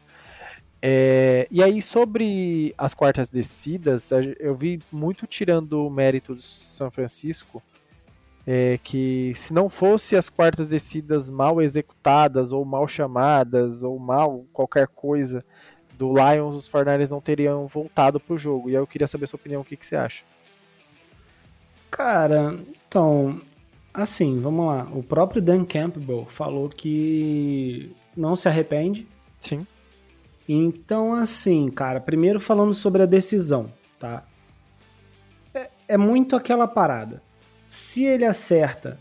[0.81, 4.09] É, e aí, sobre as quartas descidas,
[4.39, 7.61] eu vi muito tirando o mérito do São Francisco,
[8.45, 14.45] é, que se não fosse as quartas descidas mal executadas, ou mal chamadas, ou mal
[14.53, 15.43] qualquer coisa
[15.97, 18.69] do Lions, os Fornales não teriam voltado para o jogo.
[18.69, 20.23] E aí eu queria saber a sua opinião, o que, que você acha?
[21.89, 22.55] Cara,
[22.87, 23.41] então,
[23.91, 24.87] assim, vamos lá.
[24.93, 29.07] O próprio Dan Campbell falou que não se arrepende.
[29.41, 29.65] Sim
[30.47, 34.25] então, assim, cara, primeiro falando sobre a decisão, tá?
[35.53, 37.21] É, é muito aquela parada.
[37.67, 38.97] Se ele acerta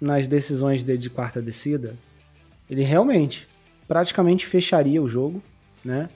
[0.00, 1.96] nas decisões dele de quarta descida,
[2.68, 3.48] ele realmente
[3.88, 5.42] praticamente fecharia o jogo,
[5.84, 6.08] né?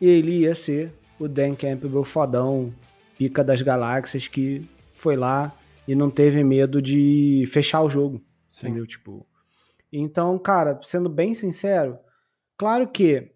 [0.00, 2.72] E ele ia ser o Dan Campbell fodão,
[3.18, 5.52] pica das galáxias que foi lá
[5.86, 8.66] e não teve medo de fechar o jogo, Sim.
[8.66, 8.86] entendeu?
[8.86, 9.26] Tipo,
[9.92, 11.98] então, cara, sendo bem sincero,
[12.56, 13.33] claro que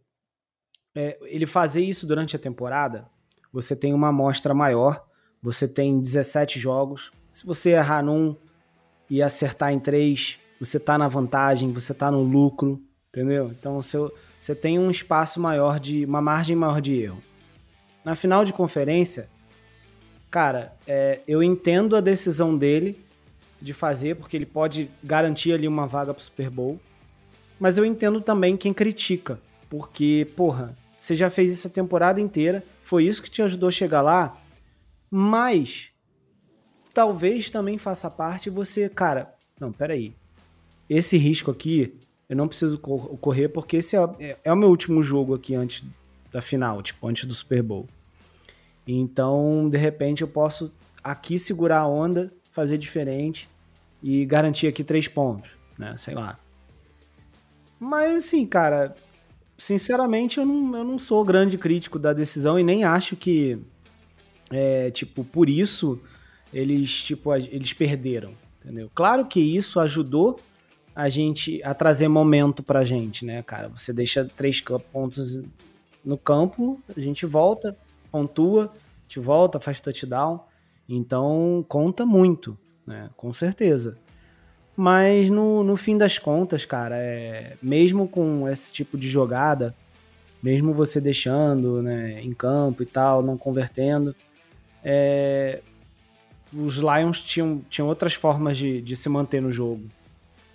[0.99, 3.07] é, ele fazer isso durante a temporada,
[3.53, 5.07] você tem uma amostra maior,
[5.41, 7.13] você tem 17 jogos.
[7.31, 8.35] Se você errar num
[9.09, 13.47] e acertar em três, você tá na vantagem, você tá no lucro, entendeu?
[13.57, 16.05] Então seu, você tem um espaço maior de.
[16.05, 17.23] uma margem maior de erro.
[18.05, 19.29] Na final de conferência,
[20.29, 22.99] cara, é, eu entendo a decisão dele
[23.63, 26.81] de fazer, porque ele pode garantir ali uma vaga pro Super Bowl.
[27.61, 29.39] Mas eu entendo também quem critica.
[29.69, 30.75] Porque, porra,
[31.09, 34.37] você já fez isso a temporada inteira, foi isso que te ajudou a chegar lá,
[35.11, 35.89] mas
[36.93, 40.15] talvez também faça parte você, cara, não, peraí,
[40.89, 41.95] esse risco aqui
[42.29, 45.83] eu não preciso correr porque esse é, é, é o meu último jogo aqui antes
[46.31, 47.87] da final, tipo, antes do Super Bowl.
[48.87, 50.71] Então, de repente, eu posso
[51.03, 53.49] aqui segurar a onda, fazer diferente
[54.03, 55.97] e garantir aqui três pontos, né?
[55.97, 56.39] Sei lá.
[57.81, 58.95] Mas assim, cara,
[59.59, 63.59] sinceramente, eu não, eu não sou grande crítico da decisão e nem acho que,
[64.51, 66.01] é, tipo, por isso
[66.53, 68.33] eles, tipo, eles perderam,
[68.63, 68.91] entendeu?
[68.95, 70.41] Claro que isso ajudou
[70.95, 73.69] a gente a trazer momento pra gente, né, cara?
[73.69, 75.41] Você deixa três pontos
[76.05, 77.77] no campo, a gente volta,
[78.11, 80.41] pontua, gente volta, faz touchdown.
[80.89, 83.11] Então, conta muito, né?
[83.17, 83.99] Com certeza.
[84.81, 89.75] Mas no, no fim das contas, cara, é, mesmo com esse tipo de jogada,
[90.41, 94.15] mesmo você deixando né, em campo e tal, não convertendo,
[94.85, 95.59] é,
[96.53, 99.83] os Lions tinham, tinham outras formas de, de se manter no jogo.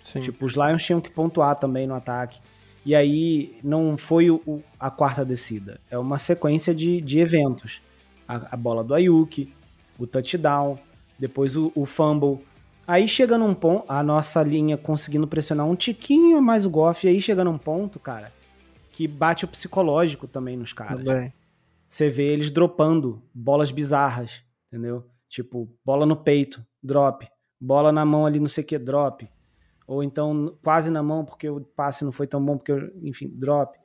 [0.02, 0.20] Sim.
[0.20, 2.40] Tipo, os Lions tinham que pontuar também no ataque.
[2.82, 7.82] E aí não foi o, a quarta descida, é uma sequência de, de eventos.
[8.26, 9.52] A, a bola do Ayuki,
[9.98, 10.78] o touchdown,
[11.18, 12.38] depois o, o fumble
[12.86, 17.10] Aí chega num ponto, a nossa linha conseguindo pressionar um tiquinho mais o Goff, e
[17.10, 18.32] aí chega num ponto, cara,
[18.92, 21.02] que bate o psicológico também nos caras.
[21.02, 21.32] Também.
[21.88, 25.04] Você vê eles dropando bolas bizarras, entendeu?
[25.28, 27.26] Tipo, bola no peito, drop.
[27.60, 29.28] Bola na mão ali, não sei o que, drop.
[29.86, 32.72] Ou então quase na mão porque o passe não foi tão bom, porque,
[33.02, 33.78] enfim, drop.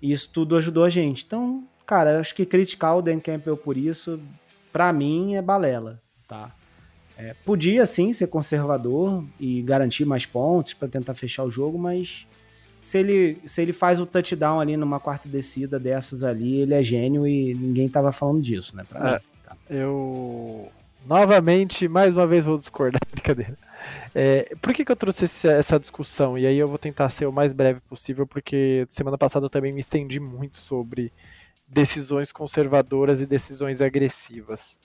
[0.00, 1.24] E isso tudo ajudou a gente.
[1.24, 4.20] Então, cara, acho que criticar o Dan Campbell por isso,
[4.72, 6.54] pra mim, é balela, tá?
[7.16, 12.26] É, podia sim ser conservador e garantir mais pontos para tentar fechar o jogo, mas
[12.80, 16.82] se ele, se ele faz o touchdown ali numa quarta descida dessas ali, ele é
[16.82, 18.84] gênio e ninguém tava falando disso, né?
[18.94, 19.56] É, tá.
[19.70, 20.70] Eu
[21.06, 23.58] Novamente, mais uma vez vou discordar, brincadeira.
[24.14, 26.38] É, por que, que eu trouxe esse, essa discussão?
[26.38, 29.72] E aí eu vou tentar ser o mais breve possível, porque semana passada eu também
[29.72, 31.12] me estendi muito sobre
[31.66, 34.76] decisões conservadoras e decisões agressivas.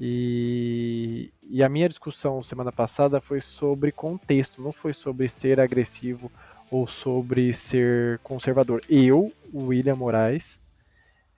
[0.00, 6.30] E, e, a minha discussão semana passada foi sobre contexto, não foi sobre ser agressivo
[6.70, 8.82] ou sobre ser conservador.
[8.90, 10.60] Eu, William Moraes,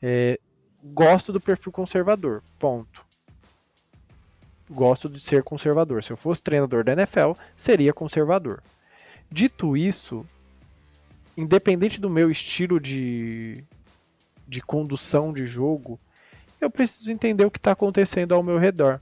[0.03, 0.41] é,
[0.83, 2.43] gosto do perfil conservador.
[2.59, 3.07] Ponto.
[4.69, 6.03] Gosto de ser conservador.
[6.03, 8.63] Se eu fosse treinador da NFL, seria conservador.
[9.31, 10.27] Dito isso,
[11.37, 13.63] independente do meu estilo de,
[14.47, 16.01] de condução de jogo,
[16.61, 19.01] eu preciso entender o que está acontecendo ao meu redor.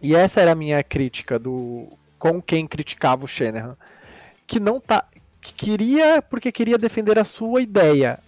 [0.00, 1.88] E essa era a minha crítica do
[2.18, 3.76] com quem criticava o Shanahan,
[4.46, 5.04] que não tá
[5.40, 8.18] que queria porque queria defender a sua ideia.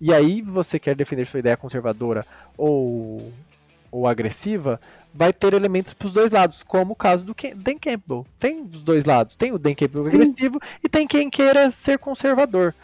[0.00, 3.32] E aí você quer defender sua ideia conservadora ou
[3.90, 4.80] ou agressiva,
[5.14, 8.26] vai ter elementos para os dois lados, como o caso do Dan Campbell.
[8.40, 9.36] Tem dos dois lados.
[9.36, 10.08] Tem o Dan Campbell Sim.
[10.08, 12.74] agressivo e tem quem queira ser conservador.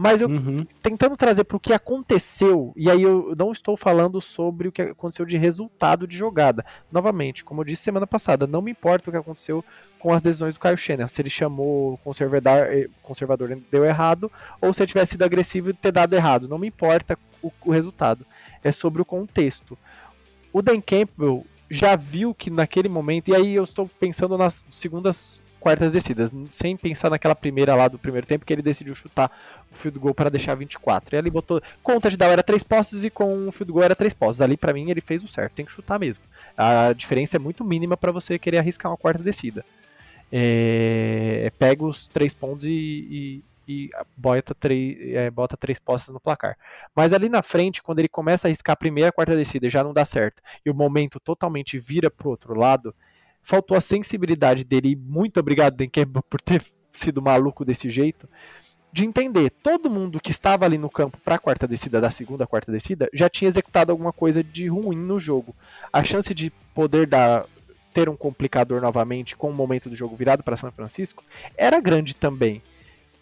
[0.00, 0.64] Mas eu uhum.
[0.80, 4.82] tentando trazer para o que aconteceu, e aí eu não estou falando sobre o que
[4.82, 6.64] aconteceu de resultado de jogada.
[6.92, 9.64] Novamente, como eu disse semana passada, não me importa o que aconteceu
[9.98, 11.08] com as decisões do Caio Schenner.
[11.08, 14.30] Se ele chamou o conservador, eh, conservador e deu errado,
[14.60, 16.46] ou se ele tivesse sido agressivo e ter dado errado.
[16.46, 18.24] Não me importa o, o resultado.
[18.62, 19.76] É sobre o contexto.
[20.52, 25.40] O Dan Campbell já viu que naquele momento, e aí eu estou pensando nas segundas
[25.58, 29.30] quartas descidas, sem pensar naquela primeira lá do primeiro tempo que ele decidiu chutar
[29.70, 31.14] o field goal para deixar 24.
[31.14, 33.96] E ali botou conta de dar era três postes e com o field goal era
[33.96, 34.40] três postes.
[34.40, 36.24] Ali para mim ele fez o certo, tem que chutar mesmo.
[36.56, 39.64] A diferença é muito mínima para você querer arriscar uma quarta descida.
[40.30, 46.20] É, pega os três pontos e, e, e bota, três, é, bota três postes no
[46.20, 46.56] placar.
[46.94, 49.82] Mas ali na frente, quando ele começa a arriscar a primeira, a quarta descida, já
[49.82, 52.94] não dá certo, e o momento totalmente vira pro outro lado,
[53.48, 58.28] faltou a sensibilidade dele, e muito obrigado, Denker, por ter sido maluco desse jeito,
[58.92, 62.46] de entender, todo mundo que estava ali no campo para a quarta descida, da segunda
[62.46, 65.56] quarta descida, já tinha executado alguma coisa de ruim no jogo.
[65.90, 67.46] A chance de poder dar
[67.94, 71.24] ter um complicador novamente com o momento do jogo virado para São Francisco
[71.56, 72.62] era grande também.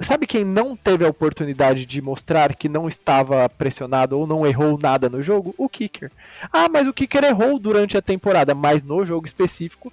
[0.00, 4.78] Sabe quem não teve a oportunidade de mostrar que não estava pressionado ou não errou
[4.78, 5.54] nada no jogo?
[5.56, 6.10] O kicker.
[6.52, 9.90] Ah, mas o kicker errou durante a temporada, mas no jogo específico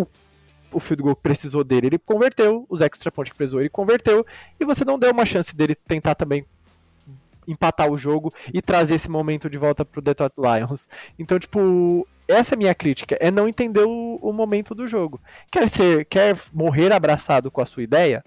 [0.00, 0.06] o,
[0.72, 4.26] o field goal que precisou dele, ele converteu, os extra points que precisou, ele converteu,
[4.58, 6.44] e você não deu uma chance dele tentar também
[7.46, 10.88] empatar o jogo e trazer esse momento de volta pro Detroit Lions.
[11.18, 15.20] Então, tipo, essa é a minha crítica, é não entender o, o momento do jogo.
[15.50, 18.24] Quer ser, quer morrer abraçado com a sua ideia?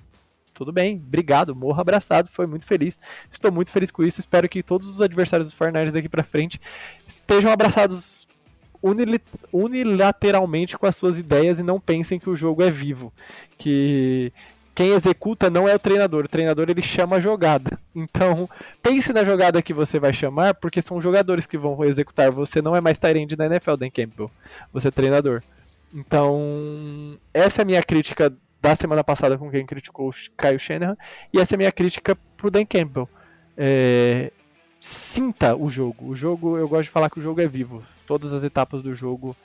[0.53, 2.97] Tudo bem, obrigado, morro abraçado, foi muito feliz.
[3.31, 4.19] Estou muito feliz com isso.
[4.19, 6.59] Espero que todos os adversários dos 49ers daqui para frente
[7.07, 8.26] estejam abraçados
[9.51, 13.13] unilateralmente com as suas ideias e não pensem que o jogo é vivo.
[13.57, 14.31] Que
[14.77, 17.79] quem executa não é o treinador, o treinador ele chama a jogada.
[17.95, 18.47] Então,
[18.79, 22.31] pense na jogada que você vai chamar, porque são jogadores que vão executar.
[22.31, 24.29] Você não é mais Tyrande na NFL, Dan Campbell.
[24.71, 25.41] Você é treinador.
[25.91, 30.97] Então, essa é a minha crítica da semana passada com quem criticou o Kyle Shanahan,
[31.33, 33.09] e essa é a minha crítica pro Dan Campbell.
[33.57, 34.31] É,
[34.79, 36.09] sinta o jogo.
[36.09, 37.83] O jogo, eu gosto de falar que o jogo é vivo.
[38.07, 39.35] Todas as etapas do jogo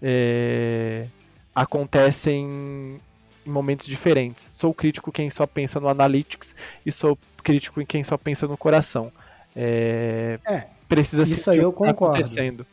[0.00, 1.06] é,
[1.54, 3.00] acontecem
[3.46, 4.44] em momentos diferentes.
[4.52, 6.54] Sou crítico quem só pensa no analytics
[6.84, 9.10] e sou crítico em quem só pensa no coração.
[9.56, 12.16] É, é precisa isso aí eu concordo.
[12.16, 12.66] acontecendo.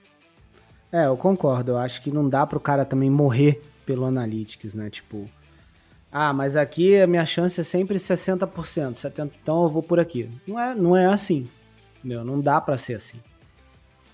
[0.92, 1.72] É, eu concordo.
[1.72, 4.90] Eu acho que não dá pro cara também morrer pelo analytics, né?
[4.90, 5.30] Tipo,
[6.12, 8.50] ah, mas aqui a minha chance é sempre 60%,
[8.96, 10.30] 70%, então eu vou por aqui.
[10.46, 11.48] Não é, não é assim.
[12.00, 12.24] Entendeu?
[12.26, 13.18] Não dá para ser assim.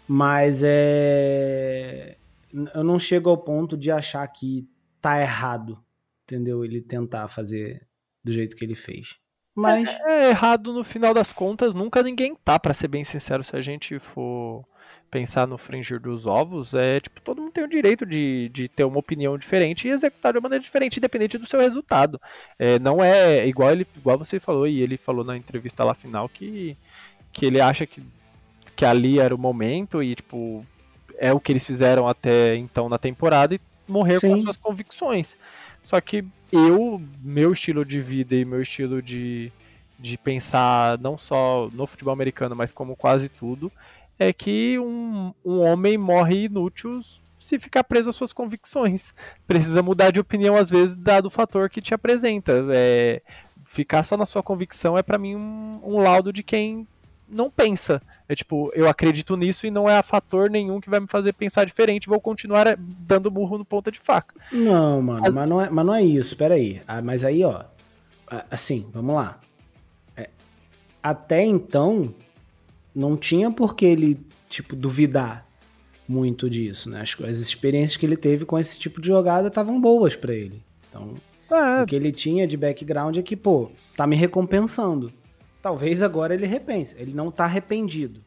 [0.08, 2.18] Mas é.
[2.74, 4.68] Eu não chego ao ponto de achar que
[5.02, 5.84] tá errado,
[6.24, 6.64] entendeu?
[6.64, 7.88] Ele tentar fazer
[8.24, 9.16] do jeito que ele fez.
[9.56, 9.88] Mas.
[9.88, 13.56] É, é errado no final das contas, nunca ninguém tá, para ser bem sincero, se
[13.56, 14.66] a gente for
[15.10, 18.84] pensar no fringir dos ovos, é tipo, todo mundo tem o direito de, de ter
[18.84, 22.20] uma opinião diferente e executar de uma maneira diferente, independente do seu resultado.
[22.58, 26.28] É, não é igual ele, igual você falou, e ele falou na entrevista lá final
[26.28, 26.76] que
[27.32, 28.02] que ele acha que,
[28.84, 30.66] que ali era o momento e, tipo,
[31.18, 34.28] é o que eles fizeram até então na temporada e morrer Sim.
[34.28, 35.38] com as suas convicções.
[35.86, 39.54] Só que eu, meu estilo de vida e meu estilo de,
[39.98, 43.72] de pensar não só no futebol americano, mas como quase tudo,
[44.20, 47.00] é que um, um homem morre inútil
[47.40, 49.16] se ficar preso às suas convicções.
[49.48, 52.66] Precisa mudar de opinião, às vezes, dado o fator que te apresenta.
[52.74, 53.22] É,
[53.66, 56.86] ficar só na sua convicção é, para mim, um, um laudo de quem
[57.34, 58.02] não pensa.
[58.28, 61.66] É tipo, eu acredito nisso e não é fator nenhum que vai me fazer pensar
[61.66, 64.36] diferente, vou continuar eh, dando burro no ponta de faca.
[64.52, 66.82] Não, mano, mas, mas não, é, mas não é isso, peraí.
[66.88, 67.64] Ah, mas aí, ó,
[68.50, 69.40] assim, vamos lá.
[70.16, 70.30] É,
[71.02, 72.14] até então,
[72.96, 75.46] não tinha por que ele, tipo, duvidar
[76.08, 77.02] muito disso, né?
[77.02, 80.62] As, as experiências que ele teve com esse tipo de jogada estavam boas para ele.
[80.90, 81.16] Então,
[81.52, 81.84] é.
[81.84, 85.12] o que ele tinha de background é que, pô, tá me recompensando.
[85.64, 86.94] Talvez agora ele repense.
[87.00, 88.20] Ele não tá arrependido.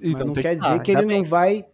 [0.00, 0.62] E mas não, quer que...
[0.62, 1.18] dizer que ele bem.
[1.18, 1.66] não vai.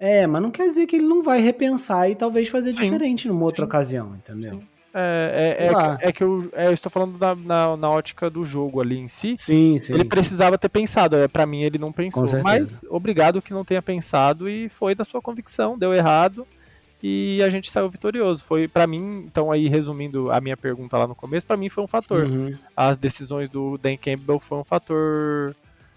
[0.00, 2.80] É, mas não quer dizer que ele não vai repensar e talvez fazer Sim.
[2.82, 3.66] diferente numa outra Sim.
[3.66, 4.54] ocasião, entendeu?
[4.54, 4.66] Sim.
[4.94, 8.30] É, é, é, que, é, que eu, é, eu, estou falando da, na, na, ótica
[8.30, 9.34] do jogo ali em si.
[9.38, 9.92] Sim, sim.
[9.92, 11.16] Ele precisava ter pensado.
[11.16, 12.24] É, para mim, ele não pensou.
[12.42, 15.78] Mas obrigado que não tenha pensado e foi da sua convicção.
[15.78, 16.46] Deu errado
[17.02, 18.44] e a gente saiu vitorioso.
[18.44, 21.82] Foi para mim, então aí resumindo a minha pergunta lá no começo, para mim foi
[21.82, 22.24] um fator.
[22.24, 22.56] Uhum.
[22.76, 25.54] As decisões do Dan Campbell foi um fator.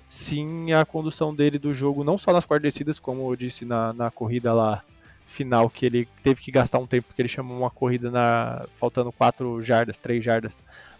[0.09, 3.91] Sim, a condução dele do jogo, não só nas quartas descidas, como eu disse na,
[3.93, 4.81] na corrida lá
[5.27, 9.11] final que ele teve que gastar um tempo porque ele chamou uma corrida na faltando
[9.11, 10.53] 4 jardas, 3 jardas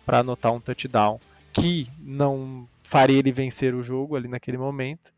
[0.05, 1.19] para anotar um touchdown
[1.53, 5.13] que não faria ele vencer o jogo ali naquele momento.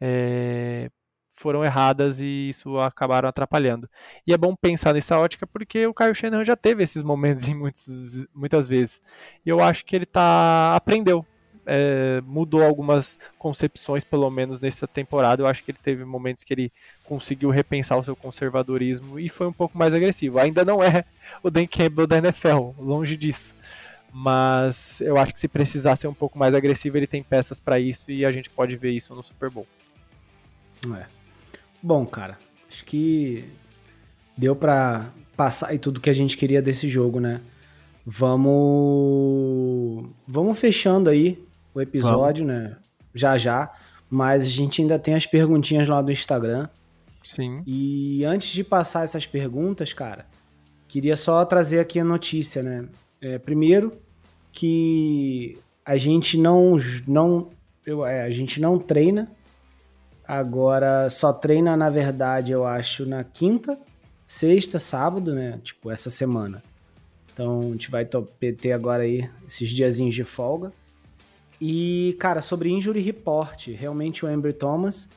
[0.00, 0.90] É,
[1.34, 3.88] foram erradas e isso acabaram atrapalhando.
[4.26, 7.54] E é bom pensar nessa ótica porque o Kyle Shanahan já teve esses momentos em
[7.54, 9.02] muitos, muitas vezes.
[9.44, 11.26] E eu acho que ele tá aprendeu
[11.66, 15.42] é, mudou algumas concepções, pelo menos nessa temporada.
[15.42, 16.72] Eu acho que ele teve momentos que ele
[17.04, 20.38] conseguiu repensar o seu conservadorismo e foi um pouco mais agressivo.
[20.38, 21.04] Ainda não é
[21.42, 23.54] o Dan Campbell da NFL, longe disso.
[24.12, 27.80] Mas eu acho que se precisar ser um pouco mais agressivo, ele tem peças para
[27.80, 29.66] isso e a gente pode ver isso no Super Bowl.
[30.96, 31.23] É.
[31.86, 33.44] Bom, cara, acho que
[34.34, 37.42] deu para passar e tudo que a gente queria desse jogo, né?
[38.06, 38.54] Vamos
[40.26, 41.38] vamos fechando aí
[41.74, 42.62] o episódio, Vamos.
[42.62, 42.76] né?
[43.14, 43.70] Já já.
[44.08, 46.70] Mas a gente ainda tem as perguntinhas lá do Instagram.
[47.22, 47.62] Sim.
[47.66, 50.24] E antes de passar essas perguntas, cara,
[50.88, 52.88] queria só trazer aqui a notícia, né?
[53.20, 53.92] É, primeiro,
[54.50, 56.78] que a gente não.
[57.06, 57.50] não
[57.84, 59.30] eu, é, a gente não treina.
[60.26, 63.78] Agora só treina, na verdade, eu acho, na quinta,
[64.26, 65.60] sexta, sábado, né?
[65.62, 66.62] Tipo, essa semana.
[67.32, 70.72] Então a gente vai ter agora aí esses diazinhos de folga.
[71.60, 75.08] E, cara, sobre injury report, realmente o Amber Thomas,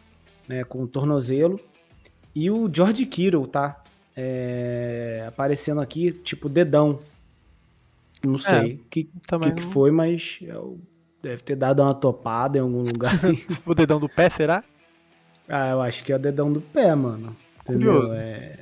[0.48, 1.60] né, com o tornozelo,
[2.36, 3.84] e o George Kittle, tá?
[4.16, 7.00] É, aparecendo aqui, tipo, dedão.
[8.24, 10.80] Não é, sei o que, que, que, foi, mas eu,
[11.22, 13.14] deve ter dado uma topada em algum lugar.
[13.66, 14.64] o dedão do pé, será?
[15.48, 17.36] Ah, eu acho que é o dedão do pé, mano.
[17.61, 18.02] Entendeu?
[18.02, 18.19] Curioso.
[18.19, 18.60] É,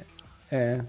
[0.51, 0.81] é.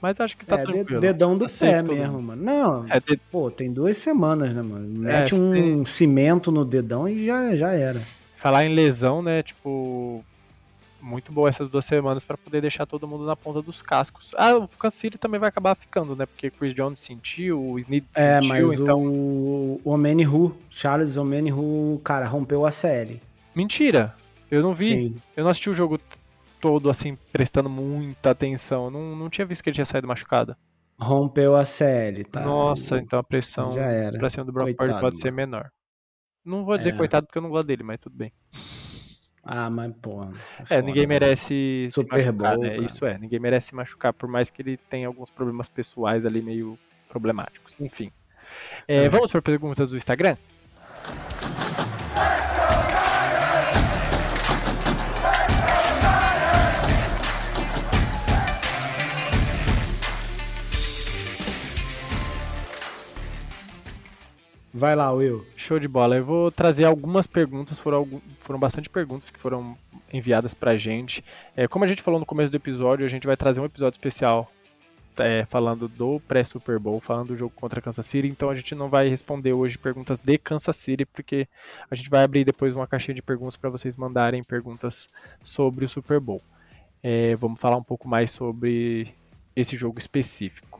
[0.00, 1.00] Mas acho que tá é, tranquilo.
[1.00, 2.42] Dedão do tá pé mesmo, mano.
[2.42, 3.16] Não, é de...
[3.30, 4.86] pô, tem duas semanas, né, mano?
[4.86, 5.84] Mete é, um tem...
[5.86, 8.00] cimento no dedão e já, já era.
[8.36, 10.22] Falar em lesão, né, tipo...
[11.00, 14.34] Muito boa essas duas semanas para poder deixar todo mundo na ponta dos cascos.
[14.38, 16.24] Ah, o City também vai acabar ficando, né?
[16.24, 19.04] Porque Chris Jones sentiu, o Snead é, sentiu, mas então...
[19.04, 23.20] o, o Omenihu, Charles Omenihu, cara, rompeu a série.
[23.54, 24.14] Mentira!
[24.54, 24.86] Eu não vi.
[24.86, 25.16] Sim.
[25.36, 25.98] Eu não assisti o jogo
[26.60, 28.90] todo, assim, prestando muita atenção.
[28.90, 30.56] Não, não tinha visto que ele tinha saído machucado.
[30.98, 32.40] Rompeu a CL, tá?
[32.40, 34.16] Nossa, então a pressão Já era.
[34.16, 35.70] pra cima do Brock Purdy pode ser menor.
[36.44, 36.96] Não vou dizer é.
[36.96, 38.32] coitado porque eu não gosto dele, mas tudo bem.
[39.42, 40.24] Ah, mas pô.
[40.70, 42.76] É, é ninguém merece Super se machucar, né?
[42.78, 46.40] Isso é, ninguém merece se machucar, por mais que ele tenha alguns problemas pessoais ali
[46.40, 46.78] meio
[47.08, 47.74] problemáticos.
[47.78, 48.10] Enfim.
[48.86, 49.08] É, é.
[49.08, 50.36] Vamos para perguntas do Instagram?
[64.76, 65.46] Vai lá, Will.
[65.56, 66.16] Show de bola.
[66.16, 69.78] Eu vou trazer algumas perguntas, foram, foram bastante perguntas que foram
[70.12, 71.24] enviadas pra gente.
[71.56, 73.96] É, como a gente falou no começo do episódio, a gente vai trazer um episódio
[73.96, 74.50] especial
[75.20, 78.88] é, falando do pré-Super Bowl, falando do jogo contra Kansas City, então a gente não
[78.88, 81.46] vai responder hoje perguntas de Kansas City, porque
[81.88, 85.06] a gente vai abrir depois uma caixinha de perguntas para vocês mandarem perguntas
[85.40, 86.42] sobre o Super Bowl.
[87.00, 89.14] É, vamos falar um pouco mais sobre
[89.54, 90.73] esse jogo específico.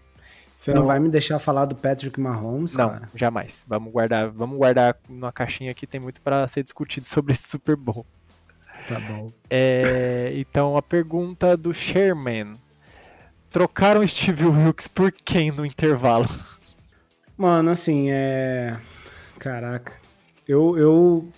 [0.56, 3.08] Você não, não vai me deixar falar do Patrick Mahomes, não, cara?
[3.14, 3.64] jamais.
[3.66, 7.76] Vamos guardar, vamos guardar numa caixinha que tem muito para ser discutido sobre esse Super
[7.76, 8.06] Bowl.
[8.88, 9.30] Tá bom.
[9.48, 12.54] É, então a pergunta do Sherman.
[13.50, 16.26] Trocaram Steve Wilkes por quem no intervalo?
[17.36, 18.76] Mano, assim, é.
[19.38, 19.94] Caraca.
[20.46, 20.76] Eu.
[20.76, 21.28] eu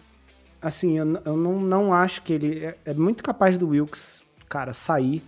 [0.60, 2.64] assim, eu, eu não, não acho que ele.
[2.64, 5.22] É, é muito capaz do Wilkes, cara, sair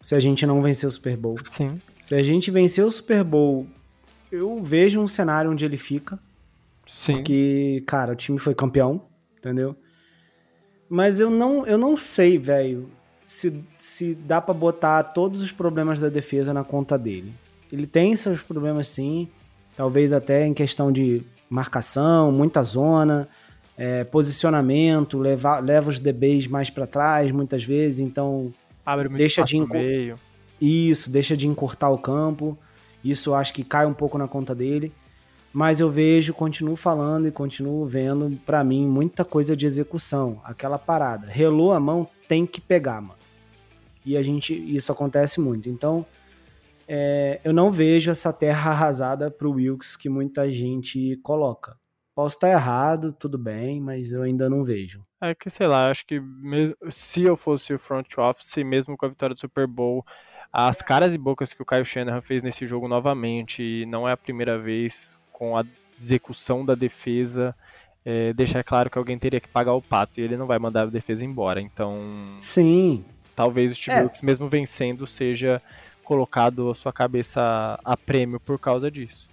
[0.00, 1.38] se a gente não vencer o Super Bowl.
[1.56, 1.80] Sim.
[2.04, 3.66] Se a gente vencer o Super Bowl,
[4.30, 6.18] eu vejo um cenário onde ele fica.
[6.86, 7.14] Sim.
[7.14, 9.02] Porque, cara, o time foi campeão,
[9.38, 9.74] entendeu?
[10.88, 12.88] Mas eu não, eu não sei, velho,
[13.24, 17.32] se, se dá para botar todos os problemas da defesa na conta dele.
[17.72, 19.28] Ele tem seus problemas sim,
[19.76, 23.28] talvez até em questão de marcação, muita zona,
[23.76, 28.52] é, posicionamento, leva, leva os DBs mais para trás muitas vezes, então
[28.84, 30.16] Abre muito deixa de meio.
[30.60, 32.58] Isso, deixa de encurtar o campo.
[33.02, 34.92] Isso acho que cai um pouco na conta dele.
[35.52, 40.40] Mas eu vejo, continuo falando e continuo vendo, para mim, muita coisa de execução.
[40.42, 41.28] Aquela parada.
[41.28, 43.18] Relou a mão, tem que pegar, mano.
[44.04, 45.68] E a gente, isso acontece muito.
[45.68, 46.04] Então,
[46.88, 51.76] é, eu não vejo essa terra arrasada pro Wilkes que muita gente coloca.
[52.14, 55.04] Posso estar errado, tudo bem, mas eu ainda não vejo.
[55.20, 59.06] É que, sei lá, acho que mesmo, se eu fosse o front office, mesmo com
[59.06, 60.04] a vitória do Super Bowl,
[60.56, 64.12] as caras e bocas que o Kyle Shanahan fez nesse jogo novamente, e não é
[64.12, 65.64] a primeira vez com a
[66.00, 67.52] execução da defesa,
[68.04, 70.82] é, deixar claro que alguém teria que pagar o pato e ele não vai mandar
[70.82, 71.60] a defesa embora.
[71.60, 71.92] Então,
[72.38, 73.04] sim,
[73.34, 74.10] talvez o Steve é.
[74.22, 75.60] mesmo vencendo, seja
[76.04, 79.26] colocado a sua cabeça a prêmio por causa disso.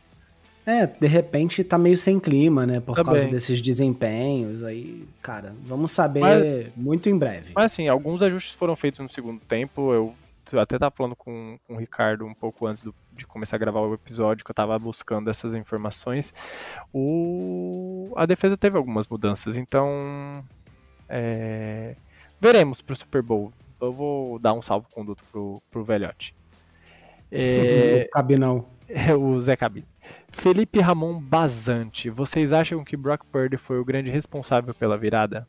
[0.66, 2.80] É, de repente tá meio sem clima, né?
[2.80, 3.14] Por Também.
[3.14, 4.64] causa desses desempenhos.
[4.64, 7.52] Aí, cara, vamos saber mas, muito em breve.
[7.54, 9.94] Mas assim, alguns ajustes foram feitos no segundo tempo.
[9.94, 10.16] Eu
[10.60, 13.82] até tava falando com, com o Ricardo um pouco antes do, de começar a gravar
[13.82, 16.34] o episódio, que eu tava buscando essas informações.
[16.94, 20.44] O, a defesa teve algumas mudanças, então.
[21.08, 21.96] É,
[22.40, 23.52] veremos pro Super Bowl.
[23.80, 26.36] Eu vou dar um salvo conduto pro, pro velhote.
[27.32, 28.66] É, Cabinão.
[28.94, 29.88] É o Zé Cabine.
[30.34, 35.48] Felipe Ramon Bazante, vocês acham que Brock Purdy foi o grande responsável pela virada?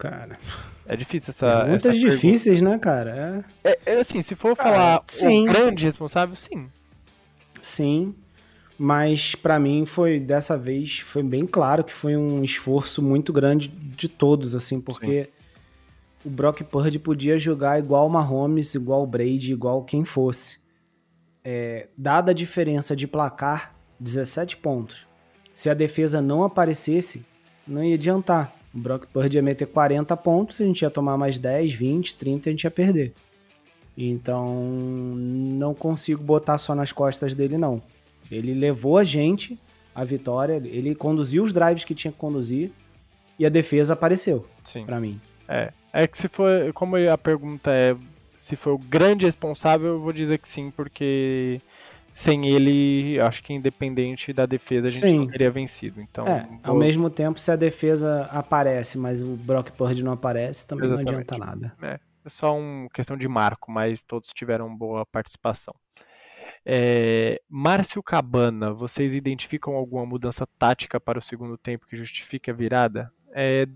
[0.00, 0.38] Cara.
[0.86, 1.66] É difícil essa.
[1.66, 2.70] Muitas difíceis, pergunta.
[2.70, 3.44] né, cara?
[3.62, 3.70] É...
[3.70, 3.98] É, é...
[3.98, 5.42] assim, se for cara, falar sim.
[5.42, 6.68] o grande responsável, sim.
[7.60, 8.14] Sim.
[8.78, 13.68] Mas para mim foi dessa vez foi bem claro que foi um esforço muito grande
[13.68, 15.30] de todos, assim, porque sim.
[16.24, 20.58] o Brock Purdy podia jogar igual o Mahomes, igual o Brady, igual quem fosse.
[21.44, 25.06] É, dada a diferença de placar, 17 pontos.
[25.52, 27.22] Se a defesa não aparecesse,
[27.68, 28.59] não ia adiantar.
[28.74, 32.48] O Brock Purdy ia meter 40 pontos, a gente ia tomar mais 10, 20, 30
[32.48, 33.12] a gente ia perder.
[33.96, 37.82] Então, não consigo botar só nas costas dele, não.
[38.30, 39.58] Ele levou a gente
[39.94, 42.70] à vitória, ele conduziu os drives que tinha que conduzir
[43.38, 44.46] e a defesa apareceu,
[44.86, 45.20] para mim.
[45.48, 47.96] É, é que se for, como a pergunta é
[48.40, 51.60] se foi o grande responsável, eu vou dizer que sim, porque
[52.12, 55.18] sem ele, acho que independente da defesa, a gente Sim.
[55.18, 56.00] não teria vencido.
[56.00, 56.58] Então, é, vou...
[56.62, 61.12] ao mesmo tempo, se a defesa aparece, mas o Brock Purdy não aparece, também Exatamente.
[61.12, 61.76] não adianta nada.
[61.82, 65.74] É, é só uma questão de marco, mas todos tiveram boa participação.
[66.64, 72.54] É, Márcio Cabana, vocês identificam alguma mudança tática para o segundo tempo que justifique a
[72.54, 73.10] virada?
[73.32, 73.66] É,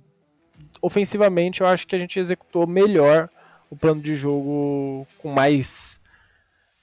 [0.83, 3.31] ofensivamente, eu acho que a gente executou melhor
[3.71, 6.01] o plano de jogo com mais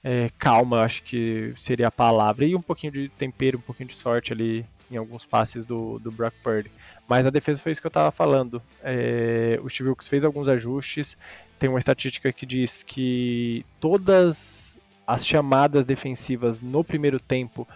[0.04, 2.44] é, calma, acho que seria a palavra.
[2.44, 6.10] E um pouquinho de tempero, um pouquinho de sorte ali em alguns passes do, do
[6.10, 6.70] Brock Purdy.
[7.08, 8.60] Mas a defesa foi isso que eu estava falando.
[8.82, 11.16] É, o Steve Wilkes fez alguns ajustes.
[11.58, 17.66] Tem uma estatística que diz que todas as chamadas defensivas no primeiro tempo,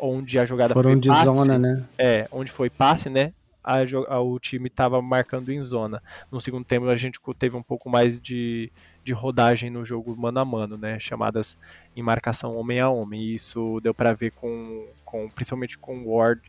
[0.00, 1.84] onde a jogada foram de passe, zona, né?
[1.98, 3.32] É, onde foi passe, né?
[3.62, 3.78] A,
[4.08, 6.02] a, o time estava marcando em zona.
[6.30, 8.72] No segundo tempo a gente teve um pouco mais de,
[9.04, 10.98] de rodagem no jogo mano a mano, né?
[10.98, 11.56] Chamadas
[11.96, 13.20] em marcação homem a homem.
[13.20, 16.42] E isso deu para ver com, com, principalmente com Ward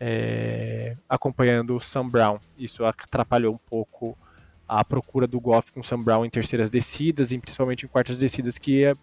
[0.00, 2.38] é, acompanhando o Sam Brown.
[2.58, 4.16] Isso atrapalhou um pouco
[4.66, 8.16] a procura do Goff com o Sam Brown em terceiras descidas, e principalmente em quartas
[8.16, 8.94] descidas, que, é,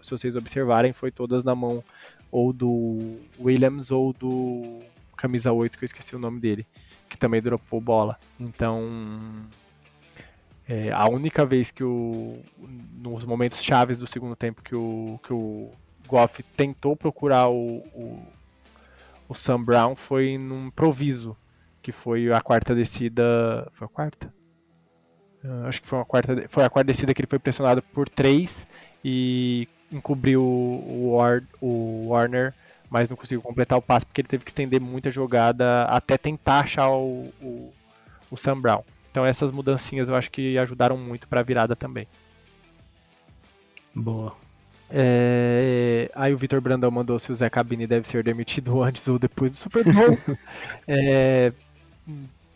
[0.00, 1.82] se vocês observarem, foi todas na mão
[2.30, 4.80] ou do Williams ou do
[5.16, 6.64] camisa 8, que eu esqueci o nome dele,
[7.08, 8.16] que também dropou bola.
[8.38, 8.88] Então,
[10.68, 12.42] é, a única vez que o.
[12.98, 15.70] Nos momentos chaves do segundo tempo que o, que o
[16.06, 18.22] Goff tentou procurar o, o,
[19.28, 21.34] o Sam Brown foi num improviso,
[21.80, 23.66] que foi a quarta descida.
[23.72, 24.34] Foi a quarta?
[25.42, 28.06] Uh, acho que foi, uma quarta, foi a quarta descida que ele foi pressionado por
[28.06, 28.66] três
[29.02, 31.18] e encobriu o,
[31.62, 32.52] o Warner,
[32.90, 36.60] mas não conseguiu completar o passe porque ele teve que estender muita jogada até tentar
[36.60, 37.72] achar o, o,
[38.30, 38.82] o Sam Brown.
[39.18, 42.06] Então essas mudancinhas eu acho que ajudaram muito para a virada também.
[43.92, 44.32] Boa.
[44.88, 49.18] É, aí o Vitor Brandão mandou se o Zé Cabine deve ser demitido antes ou
[49.18, 50.16] depois do Super Bowl.
[50.86, 51.52] é,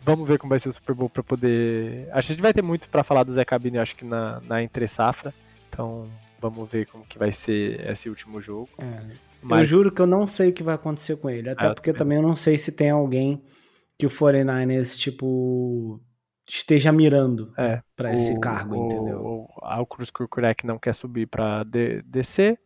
[0.05, 2.07] vamos ver como vai ser o Super Bowl para poder.
[2.13, 4.39] Acho que a gente vai ter muito para falar do Zé Cabine, acho que na,
[4.47, 5.33] na entre safra.
[5.67, 6.07] Então
[6.39, 8.69] vamos ver como que vai ser esse último jogo.
[8.77, 9.01] É,
[9.41, 9.59] Mas...
[9.59, 11.91] Eu juro que eu não sei o que vai acontecer com ele, até ah, porque
[11.91, 13.43] também eu não sei se tem alguém
[13.99, 16.01] que o 49ers, tipo,
[16.57, 19.19] esteja mirando É, pra esse o- cargo, o, entendeu?
[19.21, 21.27] O Alcruz Kurkurek não quer subir
[21.65, 22.59] de- descer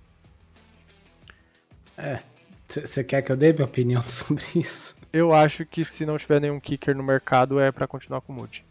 [1.97, 2.19] É.
[2.67, 4.95] Você quer que eu dê minha opinião sobre isso?
[5.11, 8.35] Eu acho que se não tiver nenhum kicker no mercado é pra continuar com o
[8.35, 8.63] Moody.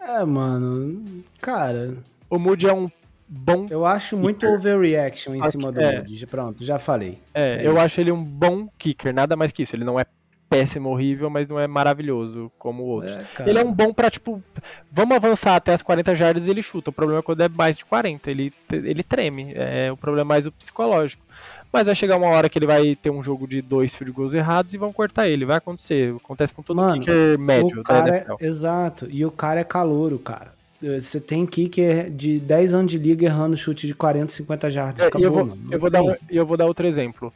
[0.00, 1.22] É, mano.
[1.40, 1.94] Cara,
[2.28, 2.90] O Moody é um
[3.28, 3.66] bom.
[3.70, 4.54] eu acho muito Kicker.
[4.54, 5.98] overreaction em Acho cima do é.
[5.98, 6.26] Moody.
[6.26, 7.18] Pronto, já falei.
[7.32, 7.80] É, É eu isso.
[7.80, 9.74] acho ele um bom kicker, nada mais que isso.
[9.74, 10.04] Ele não é
[10.48, 13.10] péssimo, horrível, mas não é maravilhoso como o outro.
[13.10, 13.48] É.
[13.48, 14.42] Ele é um bom pra, tipo,
[14.90, 16.90] vamos avançar até as 40 jardas e ele chuta.
[16.90, 19.52] O problema é quando é mais de 40, ele, ele treme.
[19.54, 21.24] É, o problema é mais o psicológico.
[21.72, 24.32] Mas vai chegar uma hora que ele vai ter um jogo de dois field goals
[24.32, 25.44] errados e vão cortar ele.
[25.44, 26.14] Vai acontecer.
[26.14, 29.08] Acontece com todo Mano, kicker médio o cara é, Exato.
[29.10, 30.54] E o cara é calouro, cara.
[30.80, 35.00] Você tem kicker de 10 anos de liga errando chute de 40, 50 jardas.
[35.00, 37.32] É, Acabou, eu, vou, eu, vou dar eu vou dar outro exemplo.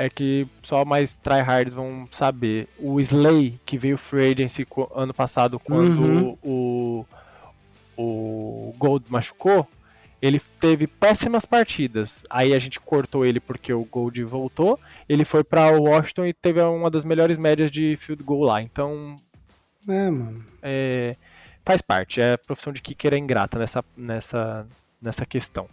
[0.00, 2.68] É que só mais tryhards vão saber.
[2.78, 4.64] O Slay, que veio free agency
[4.94, 6.38] ano passado, quando Uhum.
[6.40, 7.06] o,
[7.96, 9.66] o Gold machucou,
[10.22, 12.24] ele teve péssimas partidas.
[12.30, 14.78] Aí a gente cortou ele porque o Gold voltou.
[15.08, 18.62] Ele foi pra Washington e teve uma das melhores médias de field goal lá.
[18.62, 19.16] Então,
[19.88, 20.44] É, mano.
[20.62, 21.16] é,
[21.64, 22.20] faz parte.
[22.20, 24.64] É, a profissão de kicker é ingrata nessa, nessa,
[25.02, 25.68] nessa questão.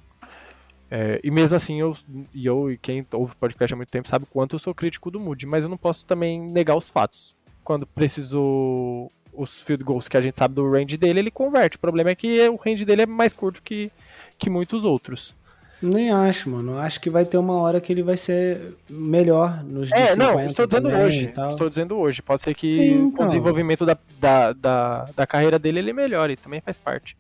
[0.90, 1.96] É, e mesmo assim, eu,
[2.34, 4.74] e eu e quem ouve o podcast há muito tempo sabe o quanto eu sou
[4.74, 7.36] crítico do Moody, mas eu não posso também negar os fatos.
[7.64, 11.78] Quando precisou os field goals que a gente sabe do range dele, ele converte.
[11.78, 13.92] O problema é que o range dele é mais curto que,
[14.38, 15.34] que muitos outros.
[15.82, 16.78] Nem acho, mano.
[16.78, 20.48] Acho que vai ter uma hora que ele vai ser melhor nos É, não, 50
[20.48, 21.34] estou dizendo hoje.
[21.50, 22.22] Estou dizendo hoje.
[22.22, 23.26] Pode ser que Sim, então.
[23.26, 27.18] o desenvolvimento da, da, da, da carreira dele ele melhore, também faz parte.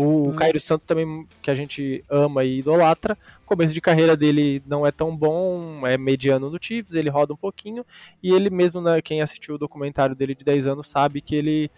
[0.00, 0.36] O Hum.
[0.36, 4.86] Cairo Santos também, que a gente ama e idolatra, o começo de carreira dele não
[4.86, 7.84] é tão bom, é mediano no Chiefs, ele roda um pouquinho,
[8.22, 11.68] e ele mesmo, né, quem assistiu o documentário dele de 10 anos, sabe que ele,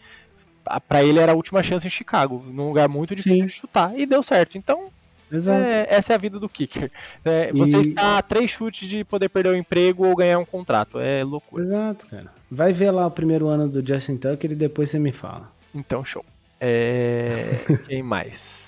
[0.87, 3.47] pra ele era a última chance em Chicago, num lugar muito difícil Sim.
[3.47, 4.59] de chutar, e deu certo.
[4.59, 4.89] Então,
[5.33, 6.91] é, essa é a vida do kicker.
[7.25, 10.45] É, Você E- está a três chutes de poder perder o emprego ou ganhar um
[10.45, 11.63] contrato, é loucura.
[11.63, 12.27] Exato, cara.
[12.51, 15.51] Vai ver lá o primeiro ano do Justin Tucker e depois você me fala.
[15.75, 16.23] Então, show.
[16.61, 17.57] É...
[17.89, 18.61] Quem mais?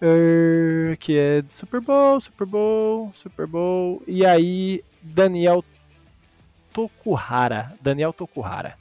[0.00, 4.02] Er, que é Super Bowl, Super Bowl, Super Bowl.
[4.06, 5.64] E aí, Daniel
[6.72, 7.72] Tokuhara.
[7.80, 8.74] Daniel Tokuhara.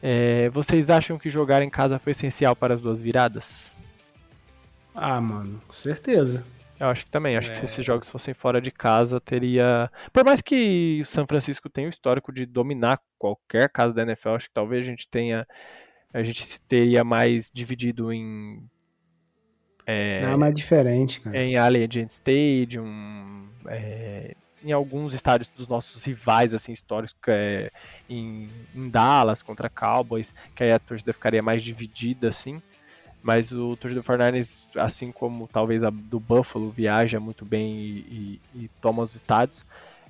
[0.00, 3.76] É, vocês acham que jogar em casa foi essencial para as duas viradas?
[4.94, 6.44] Ah, mano, com certeza.
[6.78, 7.36] Eu acho que também.
[7.36, 7.64] Acho que se É.
[7.64, 9.90] esses jogos fossem fora de casa, teria.
[10.12, 14.30] Por mais que o São Francisco tenha o histórico de dominar qualquer casa da NFL,
[14.36, 15.44] acho que talvez a gente tenha.
[16.12, 18.62] A gente teria mais dividido em.
[19.86, 21.36] É, Não, mas é diferente, cara.
[21.36, 27.70] em Allegiant Stadium, é, em alguns estádios dos nossos rivais assim históricos, é
[28.08, 32.60] em, em Dallas contra Cowboys, que aí a torcida ficaria mais dividida assim.
[33.22, 38.64] Mas o torcedor 49ers, assim como talvez a do Buffalo, viaja muito bem e, e-
[38.64, 39.64] e toma os estádios,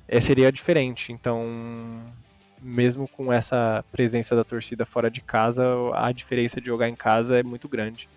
[0.06, 1.10] é, seria diferente.
[1.10, 1.40] Então,
[2.60, 5.64] mesmo com essa presença da torcida fora de casa,
[5.94, 8.08] a diferença de jogar em casa é muito grande.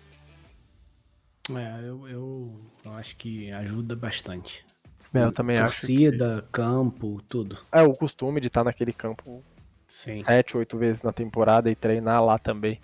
[1.50, 4.64] É, eu, eu, eu acho que ajuda bastante.
[5.12, 5.80] É, eu também acho.
[5.80, 7.58] que- Torcida, campo, tudo.
[7.70, 9.42] É o costume de estar naquele campo
[9.88, 10.22] Sim.
[10.22, 12.80] sete, oito vezes na temporada e treinar lá também.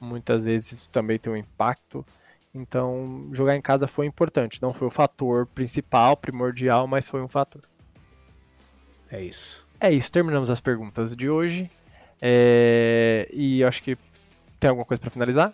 [0.00, 2.06] Muitas vezes isso também tem um impacto.
[2.54, 4.62] Então, jogar em casa foi importante.
[4.62, 7.62] Não foi o fator principal, primordial, mas foi um fator.
[9.10, 9.65] É isso.
[9.80, 11.70] É isso, terminamos as perguntas de hoje.
[12.20, 13.96] É, E acho que
[14.58, 15.52] tem alguma coisa para finalizar?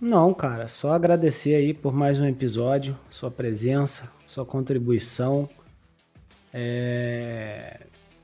[0.00, 5.48] Não, cara, só agradecer aí por mais um episódio, sua presença, sua contribuição.
[6.52, 7.80] É,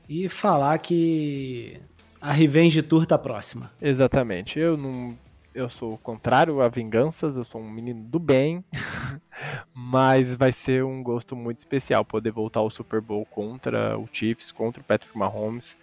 [0.07, 1.79] E falar que
[2.19, 3.71] a Revenge Tour tá próxima.
[3.81, 4.59] Exatamente.
[4.59, 5.17] Eu não.
[5.59, 8.63] Eu sou contrário a vinganças, eu sou um menino do bem,
[9.73, 14.51] mas vai ser um gosto muito especial poder voltar ao Super Bowl contra o Chiefs,
[14.51, 15.77] contra o Patrick Mahomes.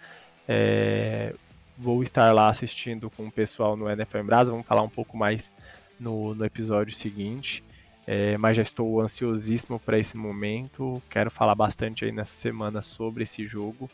[0.47, 1.33] É,
[1.77, 5.15] vou estar lá assistindo com o pessoal no NFL em Brasa, vamos falar um pouco
[5.15, 5.51] mais
[5.99, 7.63] no, no episódio seguinte.
[8.05, 11.03] É, mas já estou ansiosíssimo para esse momento.
[11.09, 13.89] Quero falar bastante aí nessa semana sobre esse jogo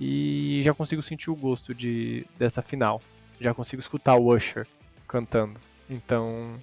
[0.00, 3.02] e já consigo sentir o gosto de dessa final.
[3.38, 4.66] Já consigo escutar o Usher
[5.10, 5.58] cantando.
[5.88, 6.54] Então,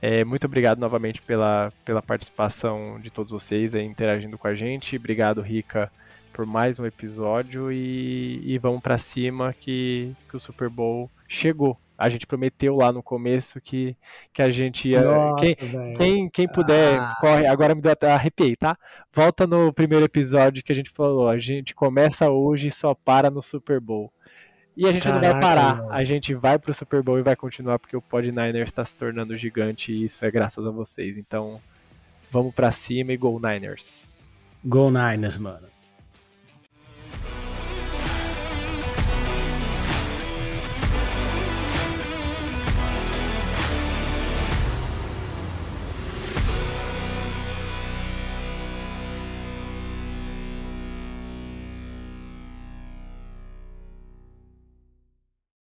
[0.00, 4.96] é, muito obrigado novamente pela, pela participação de todos vocês aí, interagindo com a gente.
[4.96, 5.92] Obrigado, Rica,
[6.32, 11.78] por mais um episódio e, e vamos para cima que, que o Super Bowl chegou.
[11.98, 13.96] A gente prometeu lá no começo que,
[14.32, 15.02] que a gente ia.
[15.02, 15.56] Nossa, quem,
[15.96, 17.16] quem, quem, puder, ah.
[17.20, 17.46] corre.
[17.46, 18.76] Agora me deu até arrepiei, tá?
[19.10, 21.26] Volta no primeiro episódio que a gente falou.
[21.26, 24.12] A gente começa hoje e só para no Super Bowl.
[24.76, 25.76] E a gente Caraca, não vai parar.
[25.76, 25.92] Mano.
[25.92, 28.94] A gente vai pro Super Bowl e vai continuar porque o Pod Niners está se
[28.94, 31.16] tornando gigante e isso é graças a vocês.
[31.16, 31.60] Então,
[32.30, 34.10] vamos para cima e Go Niners.
[34.64, 35.75] Go Niners, mano.